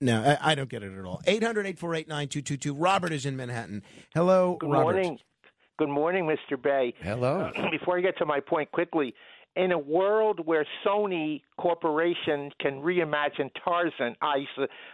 No, 0.01 0.21
I, 0.23 0.51
I 0.51 0.55
don't 0.55 0.69
get 0.69 0.81
it 0.83 0.97
at 0.97 1.05
all. 1.05 1.21
800 1.27 1.65
848 1.65 2.07
9222. 2.07 2.73
Robert 2.73 3.11
is 3.11 3.25
in 3.25 3.35
Manhattan. 3.35 3.83
Hello, 4.13 4.57
Good 4.59 4.69
Robert. 4.69 4.83
morning. 4.93 5.19
Good 5.77 5.89
morning, 5.89 6.25
Mr. 6.25 6.61
Bey. 6.61 6.93
Hello. 7.01 7.51
Before 7.71 7.97
I 7.97 8.01
get 8.01 8.17
to 8.19 8.25
my 8.25 8.39
point 8.39 8.71
quickly, 8.71 9.13
in 9.55 9.71
a 9.71 9.77
world 9.77 10.45
where 10.45 10.65
Sony 10.85 11.41
Corporation 11.57 12.51
can 12.61 12.81
reimagine 12.81 13.49
Tarzan, 13.63 14.15
I, 14.21 14.45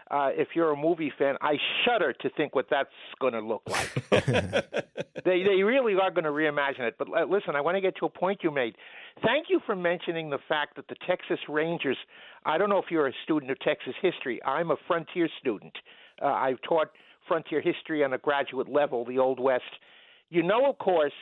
uh, 0.10 0.30
if 0.34 0.50
you're 0.56 0.72
a 0.72 0.78
movie 0.78 1.12
fan, 1.18 1.36
I 1.42 1.56
shudder 1.84 2.14
to 2.14 2.30
think 2.32 2.56
what 2.56 2.68
that's 2.70 2.90
going 3.20 3.34
to 3.34 3.42
look 3.42 3.64
like. 3.68 4.12
they 5.26 5.44
they 5.44 5.64
really 5.64 5.96
are 5.96 6.10
going 6.10 6.24
to 6.24 6.32
reimagine 6.32 6.82
it. 6.82 6.96
But 6.98 7.10
uh, 7.10 7.26
listen, 7.26 7.56
I 7.56 7.62
want 7.62 7.76
to 7.76 7.82
get 7.82 7.96
to 7.98 8.06
a 8.06 8.10
point 8.10 8.40
you 8.44 8.52
made. 8.52 8.76
Thank 9.24 9.48
you 9.50 9.60
for 9.66 9.76
mentioning 9.76 10.30
the 10.30 10.40
fact 10.48 10.78
that 10.78 10.88
the 10.88 10.96
Texas 11.08 11.40
Rangers. 11.50 11.98
I 12.46 12.58
don't 12.58 12.70
know 12.70 12.80
if 12.80 12.86
you're 12.90 13.08
a 13.08 13.14
student 13.24 13.52
of 13.52 13.60
Texas 13.60 13.94
history. 14.02 14.40
I'm 14.46 14.72
a 14.72 14.78
frontier 14.88 15.28
student. 15.40 15.74
Uh, 16.22 16.28
I've 16.28 16.62
taught 16.68 16.88
frontier 17.28 17.62
history 17.62 18.04
on 18.04 18.14
a 18.14 18.18
graduate 18.18 18.70
level, 18.70 19.04
the 19.06 19.20
Old 19.20 19.40
West. 19.40 19.64
You 20.30 20.44
know, 20.44 20.70
of 20.70 20.78
course, 20.78 21.14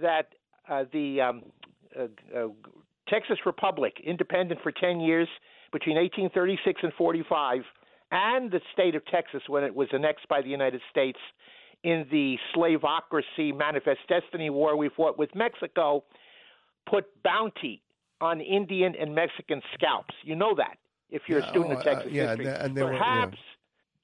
that 0.00 0.28
uh, 0.68 0.84
the 0.92 1.20
um, 1.20 1.42
uh, 1.98 2.04
uh, 2.36 2.48
Texas 3.08 3.38
Republic, 3.46 3.94
independent 4.04 4.60
for 4.62 4.72
10 4.72 5.00
years 5.00 5.28
between 5.72 5.96
1836 5.96 6.80
and 6.82 6.92
45, 6.94 7.62
and 8.10 8.50
the 8.50 8.60
state 8.72 8.94
of 8.94 9.04
Texas 9.06 9.42
when 9.48 9.64
it 9.64 9.74
was 9.74 9.88
annexed 9.92 10.26
by 10.28 10.40
the 10.42 10.48
United 10.48 10.80
States 10.90 11.18
in 11.84 12.06
the 12.10 12.36
slavocracy 12.54 13.56
manifest 13.56 14.00
destiny 14.08 14.50
war 14.50 14.76
we 14.76 14.88
fought 14.88 15.18
with 15.18 15.34
Mexico, 15.34 16.02
put 16.88 17.04
bounty 17.22 17.82
on 18.20 18.40
Indian 18.40 18.94
and 18.98 19.14
Mexican 19.14 19.62
scalps. 19.74 20.14
You 20.24 20.34
know 20.34 20.54
that 20.56 20.78
if 21.10 21.22
you're 21.28 21.38
Yeah, 21.40 21.46
a 21.46 21.50
student 21.50 21.72
oh, 21.72 21.76
of 21.76 21.80
uh, 21.80 21.82
Texas 21.94 22.12
yeah, 22.12 22.28
history. 22.28 22.46
and- 22.46 22.56
and 22.62 22.76
there 22.76 22.86
were- 22.86 22.94
yeah. 22.94 23.30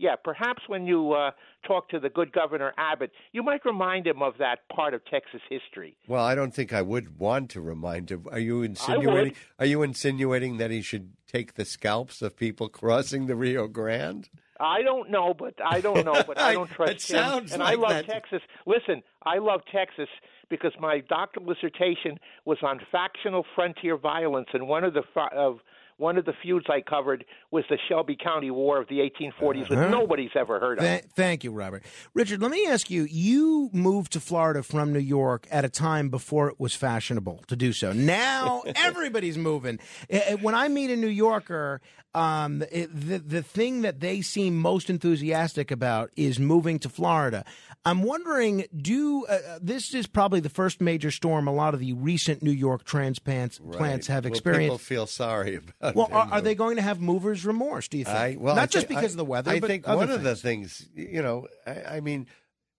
Yeah, 0.04 0.16
perhaps 0.22 0.62
when 0.66 0.84
you 0.86 1.12
uh, 1.12 1.30
talk 1.66 1.88
to 1.88 1.98
the 1.98 2.10
good 2.10 2.30
Governor 2.30 2.74
Abbott, 2.76 3.10
you 3.32 3.42
might 3.42 3.64
remind 3.64 4.06
him 4.06 4.20
of 4.20 4.34
that 4.38 4.58
part 4.68 4.92
of 4.92 5.00
Texas 5.06 5.40
history. 5.48 5.96
Well, 6.06 6.22
I 6.22 6.34
don't 6.34 6.52
think 6.54 6.72
I 6.74 6.82
would 6.82 7.18
want 7.18 7.48
to 7.52 7.62
remind 7.62 8.10
him. 8.10 8.26
Are 8.30 8.38
you 8.38 8.62
insinuating? 8.62 9.34
Are 9.58 9.64
you 9.66 9.82
insinuating 9.82 10.58
that 10.58 10.70
he 10.70 10.82
should 10.82 11.12
take 11.26 11.54
the 11.54 11.64
scalps 11.64 12.20
of 12.20 12.36
people 12.36 12.68
crossing 12.68 13.26
the 13.26 13.34
Rio 13.34 13.66
Grande? 13.66 14.28
I 14.60 14.82
don't 14.82 15.10
know, 15.10 15.32
but 15.34 15.54
I 15.64 15.80
don't 15.80 16.04
know, 16.04 16.22
but 16.26 16.38
I 16.38 16.52
don't 16.58 16.70
trust 16.70 16.92
It 16.92 17.14
him. 17.14 17.18
sounds 17.18 17.52
and 17.52 17.62
like 17.62 17.72
I 17.78 17.80
love 17.80 17.90
that. 17.90 18.06
Texas. 18.06 18.42
Listen, 18.66 19.02
I 19.24 19.38
love 19.38 19.62
Texas 19.72 20.08
because 20.50 20.72
my 20.78 21.00
doctoral 21.08 21.46
dissertation 21.46 22.18
was 22.44 22.58
on 22.62 22.78
factional 22.92 23.44
frontier 23.54 23.96
violence, 23.96 24.48
and 24.52 24.68
one 24.68 24.84
of 24.84 24.92
the 24.94 25.02
of 25.32 25.60
one 25.96 26.18
of 26.18 26.24
the 26.24 26.32
feuds 26.42 26.66
I 26.68 26.80
covered 26.80 27.24
was 27.50 27.64
the 27.70 27.78
Shelby 27.88 28.16
County 28.16 28.50
War 28.50 28.80
of 28.80 28.88
the 28.88 28.98
1840s, 29.00 29.68
which 29.68 29.78
Uh-huh. 29.78 29.88
nobody's 29.88 30.30
ever 30.34 30.58
heard 30.60 30.78
of. 30.78 30.84
Th- 30.84 31.04
thank 31.14 31.44
you, 31.44 31.52
Robert. 31.52 31.84
Richard, 32.14 32.42
let 32.42 32.50
me 32.50 32.66
ask 32.66 32.90
you 32.90 33.04
you 33.10 33.70
moved 33.72 34.12
to 34.12 34.20
Florida 34.20 34.62
from 34.62 34.92
New 34.92 34.98
York 34.98 35.46
at 35.50 35.64
a 35.64 35.68
time 35.68 36.08
before 36.08 36.48
it 36.48 36.58
was 36.58 36.74
fashionable 36.74 37.44
to 37.46 37.56
do 37.56 37.72
so. 37.72 37.92
Now 37.92 38.62
everybody's 38.76 39.38
moving. 39.38 39.78
Eh, 40.10 40.20
eh, 40.26 40.34
When 40.40 40.54
I 40.54 40.68
meet 40.68 40.90
a 40.90 40.96
New 40.96 41.06
Yorker, 41.08 41.80
um, 42.14 42.62
it, 42.70 42.88
the, 42.94 43.18
the 43.18 43.42
thing 43.42 43.82
that 43.82 44.00
they 44.00 44.20
seem 44.20 44.56
most 44.56 44.88
enthusiastic 44.88 45.70
about 45.70 46.10
is 46.16 46.38
moving 46.38 46.78
to 46.80 46.88
Florida. 46.88 47.44
I'm 47.84 48.02
wondering, 48.02 48.64
do 48.74 49.26
uh, 49.26 49.32
uh, 49.32 49.58
this 49.60 49.92
is 49.94 50.06
probably 50.06 50.40
the 50.40 50.48
first 50.48 50.80
major 50.80 51.10
storm 51.10 51.46
a 51.48 51.52
lot 51.52 51.74
of 51.74 51.80
the 51.80 51.92
recent 51.92 52.42
New 52.42 52.52
York 52.52 52.84
transplants 52.84 53.58
plants 53.72 54.06
have 54.06 54.24
Well, 54.24 54.32
experienced. 54.32 54.62
people 54.64 54.78
feel 54.78 55.06
sorry 55.06 55.56
about. 55.56 55.74
well, 55.94 56.08
are, 56.12 56.28
are 56.32 56.40
they 56.40 56.54
going 56.54 56.76
to 56.76 56.82
have 56.82 57.00
movers 57.00 57.44
remorse? 57.44 57.88
Do 57.88 57.98
you 57.98 58.04
think? 58.04 58.16
I, 58.16 58.36
well, 58.38 58.54
not 58.56 58.62
I 58.62 58.66
just 58.66 58.88
because 58.88 59.02
I- 59.04 59.14
of 59.14 59.16
the 59.16 59.24
weather. 59.24 59.50
I 59.50 59.60
think 59.60 59.86
one 59.86 60.10
of 60.10 60.22
the 60.22 60.34
things. 60.36 60.78
things, 60.78 61.10
you 61.12 61.22
know, 61.22 61.46
I, 61.66 61.96
I 61.96 62.00
mean, 62.00 62.26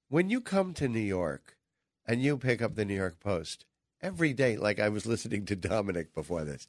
when 0.09 0.29
you 0.29 0.41
come 0.41 0.73
to 0.75 0.87
New 0.87 0.99
York 0.99 1.57
and 2.05 2.21
you 2.21 2.37
pick 2.37 2.61
up 2.61 2.75
the 2.75 2.85
New 2.85 2.95
York 2.95 3.19
Post 3.19 3.65
every 4.01 4.33
day, 4.33 4.57
like 4.57 4.79
I 4.79 4.89
was 4.89 5.05
listening 5.05 5.45
to 5.45 5.55
Dominic 5.55 6.13
before 6.13 6.43
this. 6.43 6.67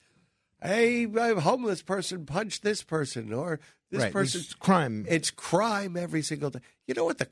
Hey, 0.63 1.05
a 1.05 1.41
homeless 1.41 1.83
person 1.83 2.25
punched 2.25 2.63
this 2.63 2.83
person, 2.83 3.33
or 3.33 3.61
this 3.91 4.05
Right, 4.05 4.13
person 4.13 4.41
it's 4.41 4.55
crime. 4.55 5.05
It's 5.09 5.31
crime 5.31 5.97
every 5.97 6.23
single 6.23 6.49
day. 6.51 6.61
You 6.87 6.95
know 6.95 7.05
what 7.05 7.19
the? 7.19 7.29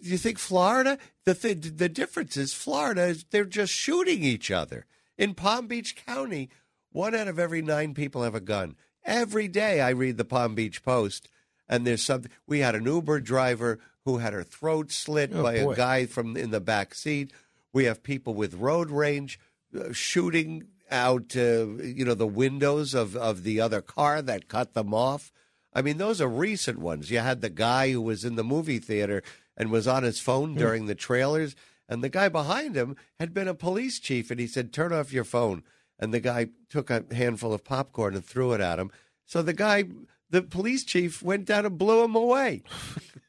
You 0.00 0.18
think 0.18 0.38
Florida? 0.38 0.98
The 1.24 1.34
th- 1.34 1.76
the 1.76 1.88
difference 1.88 2.36
is 2.36 2.52
Florida 2.52 3.04
is 3.06 3.24
they're 3.30 3.44
just 3.44 3.72
shooting 3.72 4.22
each 4.22 4.50
other. 4.50 4.86
In 5.16 5.34
Palm 5.34 5.66
Beach 5.68 5.94
County, 6.04 6.48
one 6.94 7.14
out 7.14 7.28
of 7.28 7.38
every 7.38 7.60
nine 7.60 7.92
people 7.92 8.22
have 8.22 8.34
a 8.34 8.40
gun. 8.40 8.76
Every 9.04 9.48
day 9.48 9.80
I 9.82 9.90
read 9.90 10.16
the 10.16 10.24
Palm 10.24 10.54
Beach 10.54 10.82
Post, 10.82 11.28
and 11.68 11.86
there's 11.86 12.02
something. 12.02 12.30
We 12.46 12.60
had 12.60 12.74
an 12.74 12.86
Uber 12.86 13.20
driver 13.20 13.80
who 14.04 14.18
had 14.18 14.32
her 14.32 14.42
throat 14.44 14.90
slit 14.92 15.30
Oh, 15.34 15.42
by 15.42 15.60
boy. 15.62 15.72
a 15.72 15.76
guy 15.76 16.06
from 16.06 16.36
in 16.36 16.50
the 16.50 16.60
back 16.60 16.94
seat. 16.94 17.32
We 17.72 17.84
have 17.84 18.02
people 18.02 18.32
with 18.34 18.54
road 18.54 18.90
rage 18.90 19.38
uh, 19.78 19.92
shooting 19.92 20.68
out, 20.90 21.34
uh, 21.36 21.66
you 21.82 22.04
know, 22.04 22.14
the 22.14 22.26
windows 22.26 22.94
of, 22.94 23.16
of 23.16 23.42
the 23.42 23.60
other 23.60 23.80
car 23.82 24.22
that 24.22 24.46
cut 24.48 24.74
them 24.74 24.94
off. 24.94 25.32
I 25.72 25.82
mean, 25.82 25.98
those 25.98 26.20
are 26.20 26.28
recent 26.28 26.78
ones. 26.78 27.10
You 27.10 27.18
had 27.18 27.40
the 27.40 27.50
guy 27.50 27.90
who 27.90 28.00
was 28.00 28.24
in 28.24 28.36
the 28.36 28.44
movie 28.44 28.78
theater 28.78 29.22
and 29.56 29.70
was 29.72 29.88
on 29.88 30.04
his 30.04 30.20
phone 30.20 30.54
during 30.54 30.86
the 30.86 30.94
trailers, 30.94 31.56
and 31.88 32.02
the 32.04 32.08
guy 32.08 32.28
behind 32.28 32.76
him 32.76 32.94
had 33.18 33.34
been 33.34 33.48
a 33.48 33.54
police 33.54 33.98
chief, 33.98 34.30
and 34.30 34.38
he 34.38 34.46
said, 34.46 34.72
"Turn 34.72 34.92
off 34.92 35.12
your 35.12 35.24
phone." 35.24 35.64
And 35.98 36.12
the 36.12 36.20
guy 36.20 36.48
took 36.68 36.90
a 36.90 37.04
handful 37.12 37.52
of 37.52 37.64
popcorn 37.64 38.14
and 38.14 38.24
threw 38.24 38.52
it 38.52 38.60
at 38.60 38.78
him. 38.78 38.90
So 39.24 39.42
the 39.42 39.52
guy, 39.52 39.84
the 40.30 40.42
police 40.42 40.84
chief, 40.84 41.22
went 41.22 41.46
down 41.46 41.64
and 41.64 41.78
blew 41.78 42.02
him 42.04 42.14
away 42.14 42.62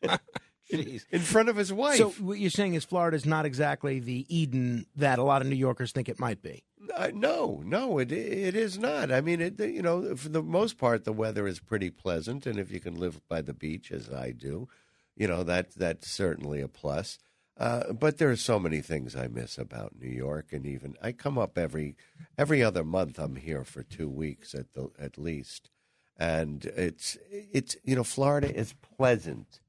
in, 0.69 0.99
in 1.11 1.21
front 1.21 1.49
of 1.49 1.55
his 1.55 1.71
wife. 1.71 1.97
So 1.97 2.09
what 2.11 2.39
you're 2.39 2.49
saying 2.49 2.73
is 2.73 2.83
Florida's 2.83 3.25
not 3.25 3.45
exactly 3.45 3.99
the 3.99 4.25
Eden 4.35 4.85
that 4.95 5.19
a 5.19 5.23
lot 5.23 5.41
of 5.41 5.47
New 5.47 5.55
Yorkers 5.55 5.91
think 5.91 6.09
it 6.09 6.19
might 6.19 6.41
be. 6.41 6.63
Uh, 6.93 7.11
no, 7.13 7.61
no, 7.65 7.97
it 7.97 8.11
it 8.11 8.55
is 8.55 8.77
not. 8.77 9.11
I 9.11 9.21
mean, 9.21 9.41
it 9.41 9.59
you 9.59 9.81
know, 9.81 10.15
for 10.15 10.29
the 10.29 10.43
most 10.43 10.77
part, 10.77 11.03
the 11.03 11.13
weather 11.13 11.47
is 11.47 11.59
pretty 11.59 11.89
pleasant, 11.89 12.45
and 12.45 12.59
if 12.59 12.71
you 12.71 12.79
can 12.79 12.95
live 12.95 13.19
by 13.27 13.41
the 13.41 13.53
beach, 13.53 13.91
as 13.91 14.11
I 14.11 14.31
do, 14.31 14.67
you 15.15 15.27
know 15.27 15.43
that 15.43 15.71
that's 15.71 16.09
certainly 16.09 16.61
a 16.61 16.67
plus. 16.67 17.17
Uh, 17.57 17.93
but 17.93 18.17
there 18.17 18.29
are 18.29 18.35
so 18.35 18.59
many 18.59 18.81
things 18.81 19.15
I 19.15 19.27
miss 19.27 19.57
about 19.57 19.93
New 19.99 20.09
York, 20.09 20.51
and 20.51 20.65
even 20.65 20.95
I 21.01 21.13
come 21.13 21.37
up 21.37 21.57
every 21.57 21.95
every 22.37 22.61
other 22.61 22.83
month. 22.83 23.17
I'm 23.17 23.37
here 23.37 23.63
for 23.63 23.81
two 23.81 24.09
weeks 24.09 24.53
at 24.53 24.73
the 24.73 24.89
at 24.99 25.17
least, 25.17 25.69
and 26.17 26.65
it's 26.65 27.17
it's 27.31 27.77
you 27.83 27.95
know, 27.95 28.03
Florida 28.03 28.53
is 28.53 28.73
pleasant. 28.97 29.61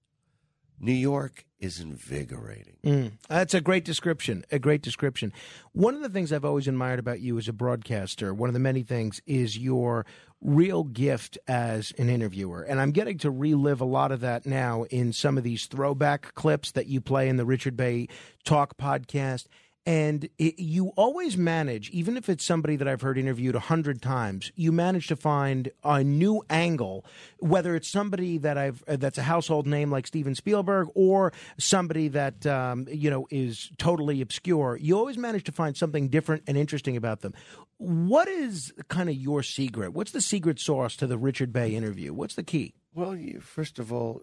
New 0.78 0.92
York 0.92 1.44
is 1.58 1.80
invigorating. 1.80 2.76
Mm. 2.84 3.12
That's 3.28 3.54
a 3.54 3.60
great 3.60 3.84
description. 3.84 4.44
A 4.52 4.58
great 4.58 4.82
description. 4.82 5.32
One 5.72 5.94
of 5.94 6.02
the 6.02 6.08
things 6.08 6.32
I've 6.32 6.44
always 6.44 6.68
admired 6.68 6.98
about 6.98 7.20
you 7.20 7.38
as 7.38 7.48
a 7.48 7.52
broadcaster, 7.52 8.34
one 8.34 8.48
of 8.48 8.54
the 8.54 8.60
many 8.60 8.82
things, 8.82 9.20
is 9.26 9.56
your 9.56 10.04
real 10.40 10.84
gift 10.84 11.38
as 11.48 11.92
an 11.98 12.10
interviewer. 12.10 12.62
And 12.62 12.80
I'm 12.80 12.92
getting 12.92 13.18
to 13.18 13.30
relive 13.30 13.80
a 13.80 13.86
lot 13.86 14.12
of 14.12 14.20
that 14.20 14.44
now 14.44 14.84
in 14.84 15.12
some 15.12 15.38
of 15.38 15.44
these 15.44 15.66
throwback 15.66 16.34
clips 16.34 16.72
that 16.72 16.86
you 16.86 17.00
play 17.00 17.28
in 17.28 17.36
the 17.36 17.46
Richard 17.46 17.76
Bey 17.76 18.08
Talk 18.44 18.76
podcast. 18.76 19.46
And 19.86 20.28
it, 20.36 20.58
you 20.58 20.88
always 20.96 21.36
manage, 21.36 21.90
even 21.90 22.16
if 22.16 22.28
it's 22.28 22.44
somebody 22.44 22.74
that 22.74 22.88
I've 22.88 23.02
heard 23.02 23.16
interviewed 23.16 23.54
a 23.54 23.60
hundred 23.60 24.02
times, 24.02 24.50
you 24.56 24.72
manage 24.72 25.06
to 25.06 25.16
find 25.16 25.70
a 25.84 26.02
new 26.02 26.42
angle, 26.50 27.04
whether 27.38 27.76
it's 27.76 27.88
somebody 27.88 28.38
that 28.38 28.58
I've 28.58 28.82
uh, 28.88 28.96
that's 28.96 29.16
a 29.16 29.22
household 29.22 29.64
name 29.64 29.92
like 29.92 30.08
Steven 30.08 30.34
Spielberg 30.34 30.88
or 30.96 31.32
somebody 31.56 32.08
that 32.08 32.44
um, 32.46 32.88
you 32.90 33.10
know 33.10 33.28
is 33.30 33.70
totally 33.78 34.20
obscure. 34.20 34.76
You 34.80 34.98
always 34.98 35.16
manage 35.16 35.44
to 35.44 35.52
find 35.52 35.76
something 35.76 36.08
different 36.08 36.42
and 36.48 36.56
interesting 36.56 36.96
about 36.96 37.20
them. 37.20 37.32
What 37.78 38.26
is 38.26 38.72
kind 38.88 39.08
of 39.08 39.14
your 39.14 39.44
secret? 39.44 39.92
What's 39.92 40.10
the 40.10 40.20
secret 40.20 40.58
sauce 40.58 40.96
to 40.96 41.06
the 41.06 41.16
Richard 41.16 41.52
Bey 41.52 41.76
interview? 41.76 42.12
What's 42.12 42.34
the 42.34 42.42
key? 42.42 42.74
Well, 42.92 43.14
you, 43.14 43.38
first 43.38 43.78
of 43.78 43.92
all, 43.92 44.22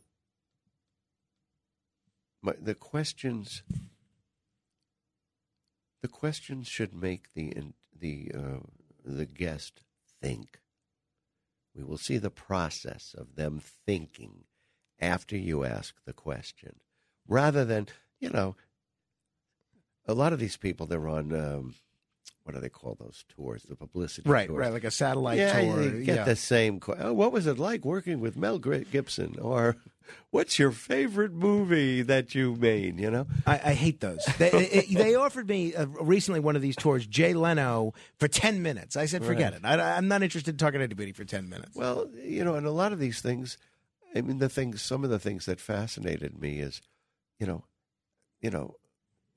my, 2.42 2.54
the 2.60 2.76
questions 2.76 3.64
the 6.04 6.08
questions 6.10 6.68
should 6.68 6.94
make 6.94 7.34
the 7.34 7.54
the 7.98 8.30
uh, 8.36 8.60
the 9.04 9.26
guest 9.26 9.82
think. 10.22 10.60
We 11.74 11.84
will 11.84 11.98
see 11.98 12.18
the 12.18 12.30
process 12.30 13.16
of 13.18 13.36
them 13.36 13.62
thinking 13.86 14.44
after 15.00 15.38
you 15.38 15.64
ask 15.64 15.96
the 16.06 16.14
question, 16.14 16.76
rather 17.28 17.66
than 17.66 17.88
you 18.20 18.30
know. 18.30 18.56
A 20.06 20.14
lot 20.14 20.34
of 20.34 20.40
these 20.40 20.58
people, 20.58 20.86
they're 20.86 21.08
on 21.08 21.34
um, 21.34 21.76
what 22.44 22.54
do 22.56 22.62
they 22.62 22.70
call 22.70 22.96
those 23.00 23.24
tours? 23.30 23.64
The 23.64 23.76
publicity 23.76 24.30
Right, 24.30 24.48
tours. 24.48 24.60
right, 24.60 24.74
like 24.74 24.84
a 24.84 24.92
satellite 24.92 25.38
yeah, 25.40 25.60
tour, 25.62 25.82
You 25.84 26.04
get 26.04 26.16
yeah. 26.18 26.24
the 26.26 26.36
same. 26.36 26.80
Oh, 27.00 27.14
what 27.14 27.32
was 27.32 27.48
it 27.48 27.58
like 27.58 27.86
working 27.86 28.20
with 28.20 28.36
Mel 28.36 28.60
Gibson? 28.60 29.38
Or 29.40 29.78
what's 30.32 30.60
your 30.60 30.72
favorite 30.72 31.32
movie 31.32 32.02
that 32.02 32.36
you 32.36 32.56
made? 32.56 33.00
You 33.00 33.12
know, 33.12 33.28
I, 33.48 33.54
I 33.54 33.74
hate 33.74 34.02
those. 34.02 34.26
They, 34.38 34.50
they, 34.50 34.82
they 34.94 35.16
offered 35.26 35.48
me 35.48 35.74
uh, 35.74 35.86
recently 35.86 36.42
one 36.42 36.56
of 36.58 36.62
these 36.62 36.76
tours, 36.76 37.06
Jay 37.08 37.34
Leno, 37.34 37.94
for 38.20 38.28
10 38.28 38.62
minutes. 38.62 38.98
I 38.98 39.06
said, 39.06 39.24
forget 39.24 39.54
Right. 39.64 39.76
it. 39.76 39.80
I, 39.82 39.96
I'm 39.98 40.10
not 40.10 40.22
interested 40.22 40.52
in 40.52 40.58
talking 40.58 40.80
to 40.80 40.84
anybody 40.84 41.14
for 41.14 41.24
10 41.24 41.48
minutes. 41.48 41.76
Well, 41.76 42.10
you 42.22 42.44
know, 42.44 42.56
and 42.56 42.66
a 42.68 42.72
lot 42.72 42.92
of 42.92 43.00
these 43.00 43.22
things, 43.22 43.58
I 44.14 44.20
mean, 44.22 44.40
the 44.40 44.50
things, 44.50 44.82
some 44.82 45.06
of 45.06 45.10
the 45.10 45.20
things 45.20 45.46
that 45.46 45.62
fascinated 45.62 46.40
me 46.42 46.60
is, 46.60 46.82
you 47.40 47.48
know, 47.48 47.64
you 48.42 48.50
know, 48.50 48.76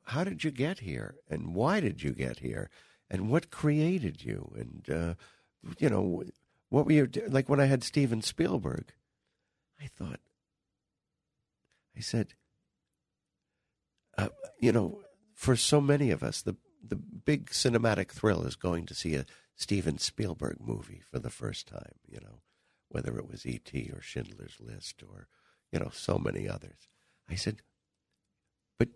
how 0.02 0.22
did 0.24 0.44
you 0.44 0.50
get 0.52 0.80
here, 0.80 1.14
and 1.30 1.54
why 1.54 1.80
did 1.80 2.02
you 2.02 2.12
get 2.12 2.38
here, 2.38 2.70
and 3.10 3.30
what 3.30 3.50
created 3.50 4.24
you, 4.24 4.52
and 4.56 4.90
uh, 4.90 5.14
you 5.78 5.88
know, 5.88 6.24
what 6.68 6.86
were 6.86 6.92
you 6.92 7.08
like 7.28 7.48
when 7.48 7.60
I 7.60 7.66
had 7.66 7.84
Steven 7.84 8.22
Spielberg? 8.22 8.92
I 9.80 9.86
thought, 9.86 10.20
I 11.96 12.00
said, 12.00 12.34
uh, 14.16 14.28
you 14.58 14.72
know, 14.72 15.00
for 15.34 15.56
so 15.56 15.80
many 15.80 16.10
of 16.10 16.22
us, 16.22 16.42
the 16.42 16.56
the 16.88 16.96
big 16.96 17.50
cinematic 17.50 18.10
thrill 18.10 18.44
is 18.44 18.56
going 18.56 18.86
to 18.86 18.94
see 18.94 19.14
a 19.14 19.26
Steven 19.54 19.98
Spielberg 19.98 20.58
movie 20.60 21.02
for 21.10 21.18
the 21.18 21.30
first 21.30 21.66
time. 21.66 21.94
You 22.08 22.18
know, 22.22 22.40
whether 22.88 23.18
it 23.18 23.28
was 23.28 23.46
E.T. 23.46 23.90
or 23.94 24.00
Schindler's 24.00 24.56
List 24.60 25.02
or 25.02 25.28
you 25.72 25.78
know 25.78 25.90
so 25.92 26.18
many 26.18 26.48
others. 26.48 26.88
I 27.28 27.34
said, 27.34 27.62
but 28.78 28.88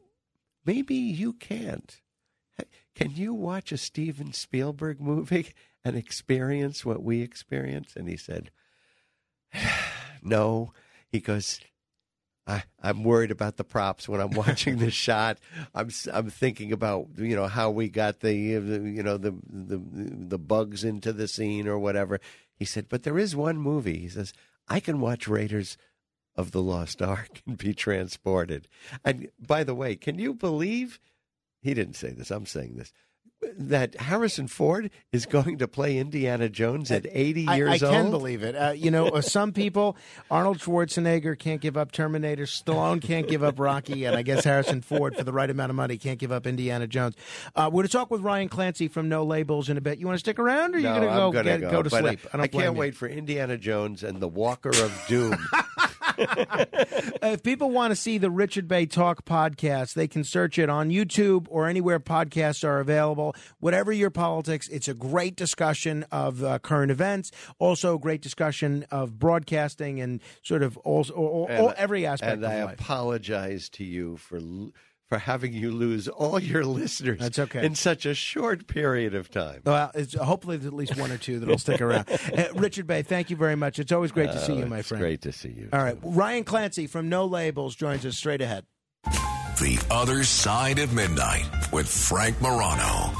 maybe 0.64 0.94
you 0.94 1.32
can't. 1.32 2.00
Can 3.00 3.12
you 3.12 3.32
watch 3.32 3.72
a 3.72 3.78
Steven 3.78 4.34
Spielberg 4.34 5.00
movie 5.00 5.54
and 5.84 5.96
experience 5.96 6.84
what 6.84 7.02
we 7.02 7.22
experience? 7.22 7.94
And 7.96 8.06
he 8.08 8.16
said, 8.16 8.50
no. 10.22 10.72
He 11.10 11.18
goes, 11.18 11.60
I, 12.46 12.64
I'm 12.82 13.02
worried 13.02 13.30
about 13.30 13.56
the 13.56 13.64
props 13.64 14.06
when 14.06 14.20
I'm 14.20 14.32
watching 14.32 14.76
this 14.76 14.94
shot. 15.08 15.38
I'm 15.74 15.88
I'm 16.12 16.28
thinking 16.28 16.72
about 16.72 17.08
you 17.16 17.34
know 17.34 17.46
how 17.46 17.70
we 17.70 17.88
got 17.88 18.20
the, 18.20 18.56
the 18.56 18.80
you 18.88 19.02
know 19.02 19.16
the, 19.16 19.34
the 19.48 19.80
the 19.82 20.38
bugs 20.38 20.84
into 20.84 21.12
the 21.12 21.26
scene 21.26 21.66
or 21.66 21.78
whatever. 21.78 22.20
He 22.54 22.64
said, 22.64 22.88
but 22.88 23.02
there 23.02 23.18
is 23.18 23.34
one 23.34 23.56
movie. 23.56 23.98
He 23.98 24.08
says 24.08 24.34
I 24.68 24.78
can 24.78 25.00
watch 25.00 25.26
Raiders 25.26 25.78
of 26.36 26.52
the 26.52 26.62
Lost 26.62 27.00
Ark 27.02 27.42
and 27.46 27.56
be 27.56 27.72
transported. 27.74 28.68
And 29.04 29.30
by 29.40 29.64
the 29.64 29.74
way, 29.74 29.96
can 29.96 30.18
you 30.18 30.34
believe? 30.34 31.00
He 31.62 31.74
didn't 31.74 31.94
say 31.94 32.10
this. 32.10 32.30
I'm 32.30 32.46
saying 32.46 32.76
this 32.76 32.92
that 33.58 33.94
Harrison 33.96 34.46
Ford 34.48 34.90
is 35.12 35.26
going 35.26 35.58
to 35.58 35.68
play 35.68 35.96
Indiana 35.96 36.48
Jones 36.48 36.90
at 36.90 37.06
80 37.10 37.48
I, 37.48 37.56
years 37.56 37.82
I 37.82 37.86
old? 37.86 37.94
I 37.94 38.00
can 38.02 38.10
believe 38.10 38.42
it. 38.42 38.54
Uh, 38.54 38.72
you 38.72 38.90
know, 38.90 39.08
uh, 39.08 39.20
some 39.20 39.52
people, 39.52 39.96
Arnold 40.30 40.58
Schwarzenegger 40.58 41.38
can't 41.38 41.60
give 41.60 41.76
up 41.76 41.92
Terminator, 41.92 42.44
Stallone 42.44 43.00
can't 43.02 43.26
give 43.26 43.42
up 43.42 43.58
Rocky, 43.58 44.04
and 44.04 44.16
I 44.16 44.22
guess 44.22 44.44
Harrison 44.44 44.82
Ford, 44.82 45.16
for 45.16 45.24
the 45.24 45.32
right 45.32 45.48
amount 45.48 45.70
of 45.70 45.76
money, 45.76 45.96
can't 45.96 46.18
give 46.18 46.32
up 46.32 46.46
Indiana 46.46 46.86
Jones. 46.86 47.16
Uh, 47.54 47.70
we're 47.72 47.78
going 47.82 47.86
to 47.86 47.92
talk 47.92 48.10
with 48.10 48.20
Ryan 48.20 48.48
Clancy 48.48 48.88
from 48.88 49.08
No 49.08 49.24
Labels 49.24 49.68
in 49.68 49.76
a 49.76 49.80
bit. 49.80 49.98
You 49.98 50.06
want 50.06 50.16
to 50.16 50.20
stick 50.20 50.38
around, 50.38 50.74
or 50.74 50.78
are 50.78 50.80
you 50.80 50.88
No, 50.88 51.00
going 51.00 51.08
to 51.08 51.14
go 51.14 51.42
get, 51.42 51.60
go, 51.60 51.70
go 51.70 51.82
to 51.82 51.90
but 51.90 52.04
sleep? 52.04 52.20
I, 52.32 52.42
I 52.42 52.46
can't 52.46 52.74
you. 52.74 52.80
wait 52.80 52.94
for 52.94 53.08
Indiana 53.08 53.56
Jones 53.56 54.02
and 54.02 54.20
the 54.20 54.28
Walker 54.28 54.70
of 54.70 55.04
Doom. 55.08 55.36
if 57.22 57.42
people 57.42 57.70
want 57.70 57.90
to 57.92 57.96
see 57.96 58.18
the 58.18 58.30
Richard 58.30 58.68
Bey 58.68 58.86
Talk 58.86 59.24
podcast, 59.24 59.94
they 59.94 60.08
can 60.08 60.24
search 60.24 60.58
it 60.58 60.68
on 60.68 60.90
YouTube 60.90 61.46
or 61.48 61.66
anywhere 61.66 62.00
podcasts 62.00 62.64
are 62.64 62.80
available. 62.80 63.34
Whatever 63.58 63.92
your 63.92 64.10
politics, 64.10 64.68
it's 64.68 64.88
a 64.88 64.94
great 64.94 65.36
discussion 65.36 66.04
of 66.12 66.42
uh, 66.44 66.58
current 66.58 66.90
events, 66.90 67.30
also 67.58 67.94
a 67.96 67.98
great 67.98 68.22
discussion 68.22 68.84
of 68.90 69.18
broadcasting 69.18 70.00
and 70.00 70.20
sort 70.42 70.62
of 70.62 70.76
also 70.78 71.14
all, 71.14 71.48
all, 71.50 71.68
And- 71.68 71.76
every 71.78 72.06
aspect 72.06 72.32
And 72.32 72.46
I 72.46 72.64
life. 72.64 72.80
apologize 72.80 73.68
to 73.70 73.84
you 73.84 74.16
for 74.16 74.36
l- 74.38 74.72
for 75.10 75.18
having 75.18 75.52
you 75.52 75.72
lose 75.72 76.06
all 76.08 76.38
your 76.40 76.64
listeners. 76.64 77.18
That's 77.18 77.38
okay. 77.40 77.66
in 77.66 77.74
such 77.74 78.06
a 78.06 78.14
short 78.14 78.66
period 78.68 79.14
of 79.14 79.28
time. 79.30 79.60
Well, 79.66 79.90
it's, 79.94 80.14
hopefully 80.14 80.56
there's 80.56 80.68
at 80.68 80.72
least 80.72 80.96
one 80.96 81.10
or 81.10 81.18
two 81.18 81.40
that'll 81.40 81.58
stick 81.58 81.80
around. 81.82 82.08
Uh, 82.30 82.44
Richard 82.54 82.86
Bey, 82.86 83.02
thank 83.02 83.28
you 83.28 83.36
very 83.36 83.56
much. 83.56 83.78
It's 83.80 83.90
always 83.90 84.12
great 84.12 84.30
to 84.30 84.38
see 84.38 84.52
Oh, 84.52 84.58
you, 84.58 84.66
my 84.66 84.78
it's 84.78 84.88
friend. 84.88 85.00
great 85.02 85.22
to 85.22 85.32
see 85.32 85.48
you. 85.48 85.68
All 85.72 85.82
right, 85.82 85.98
Ryan 86.02 86.44
Clancy 86.44 86.86
from 86.86 87.08
No 87.08 87.24
Labels 87.26 87.74
joins 87.74 88.06
us 88.06 88.16
straight 88.16 88.40
ahead. 88.40 88.64
The 89.04 89.84
Other 89.90 90.22
Side 90.22 90.78
of 90.78 90.92
Midnight 90.94 91.46
with 91.72 91.88
Frank 91.88 92.40
Morano. 92.40 93.12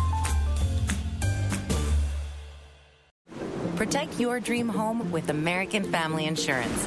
Protect 3.76 4.20
your 4.20 4.38
dream 4.38 4.68
home 4.68 5.11
with 5.11 5.28
American 5.30 5.82
Family 5.91 6.26
Insurance. 6.26 6.86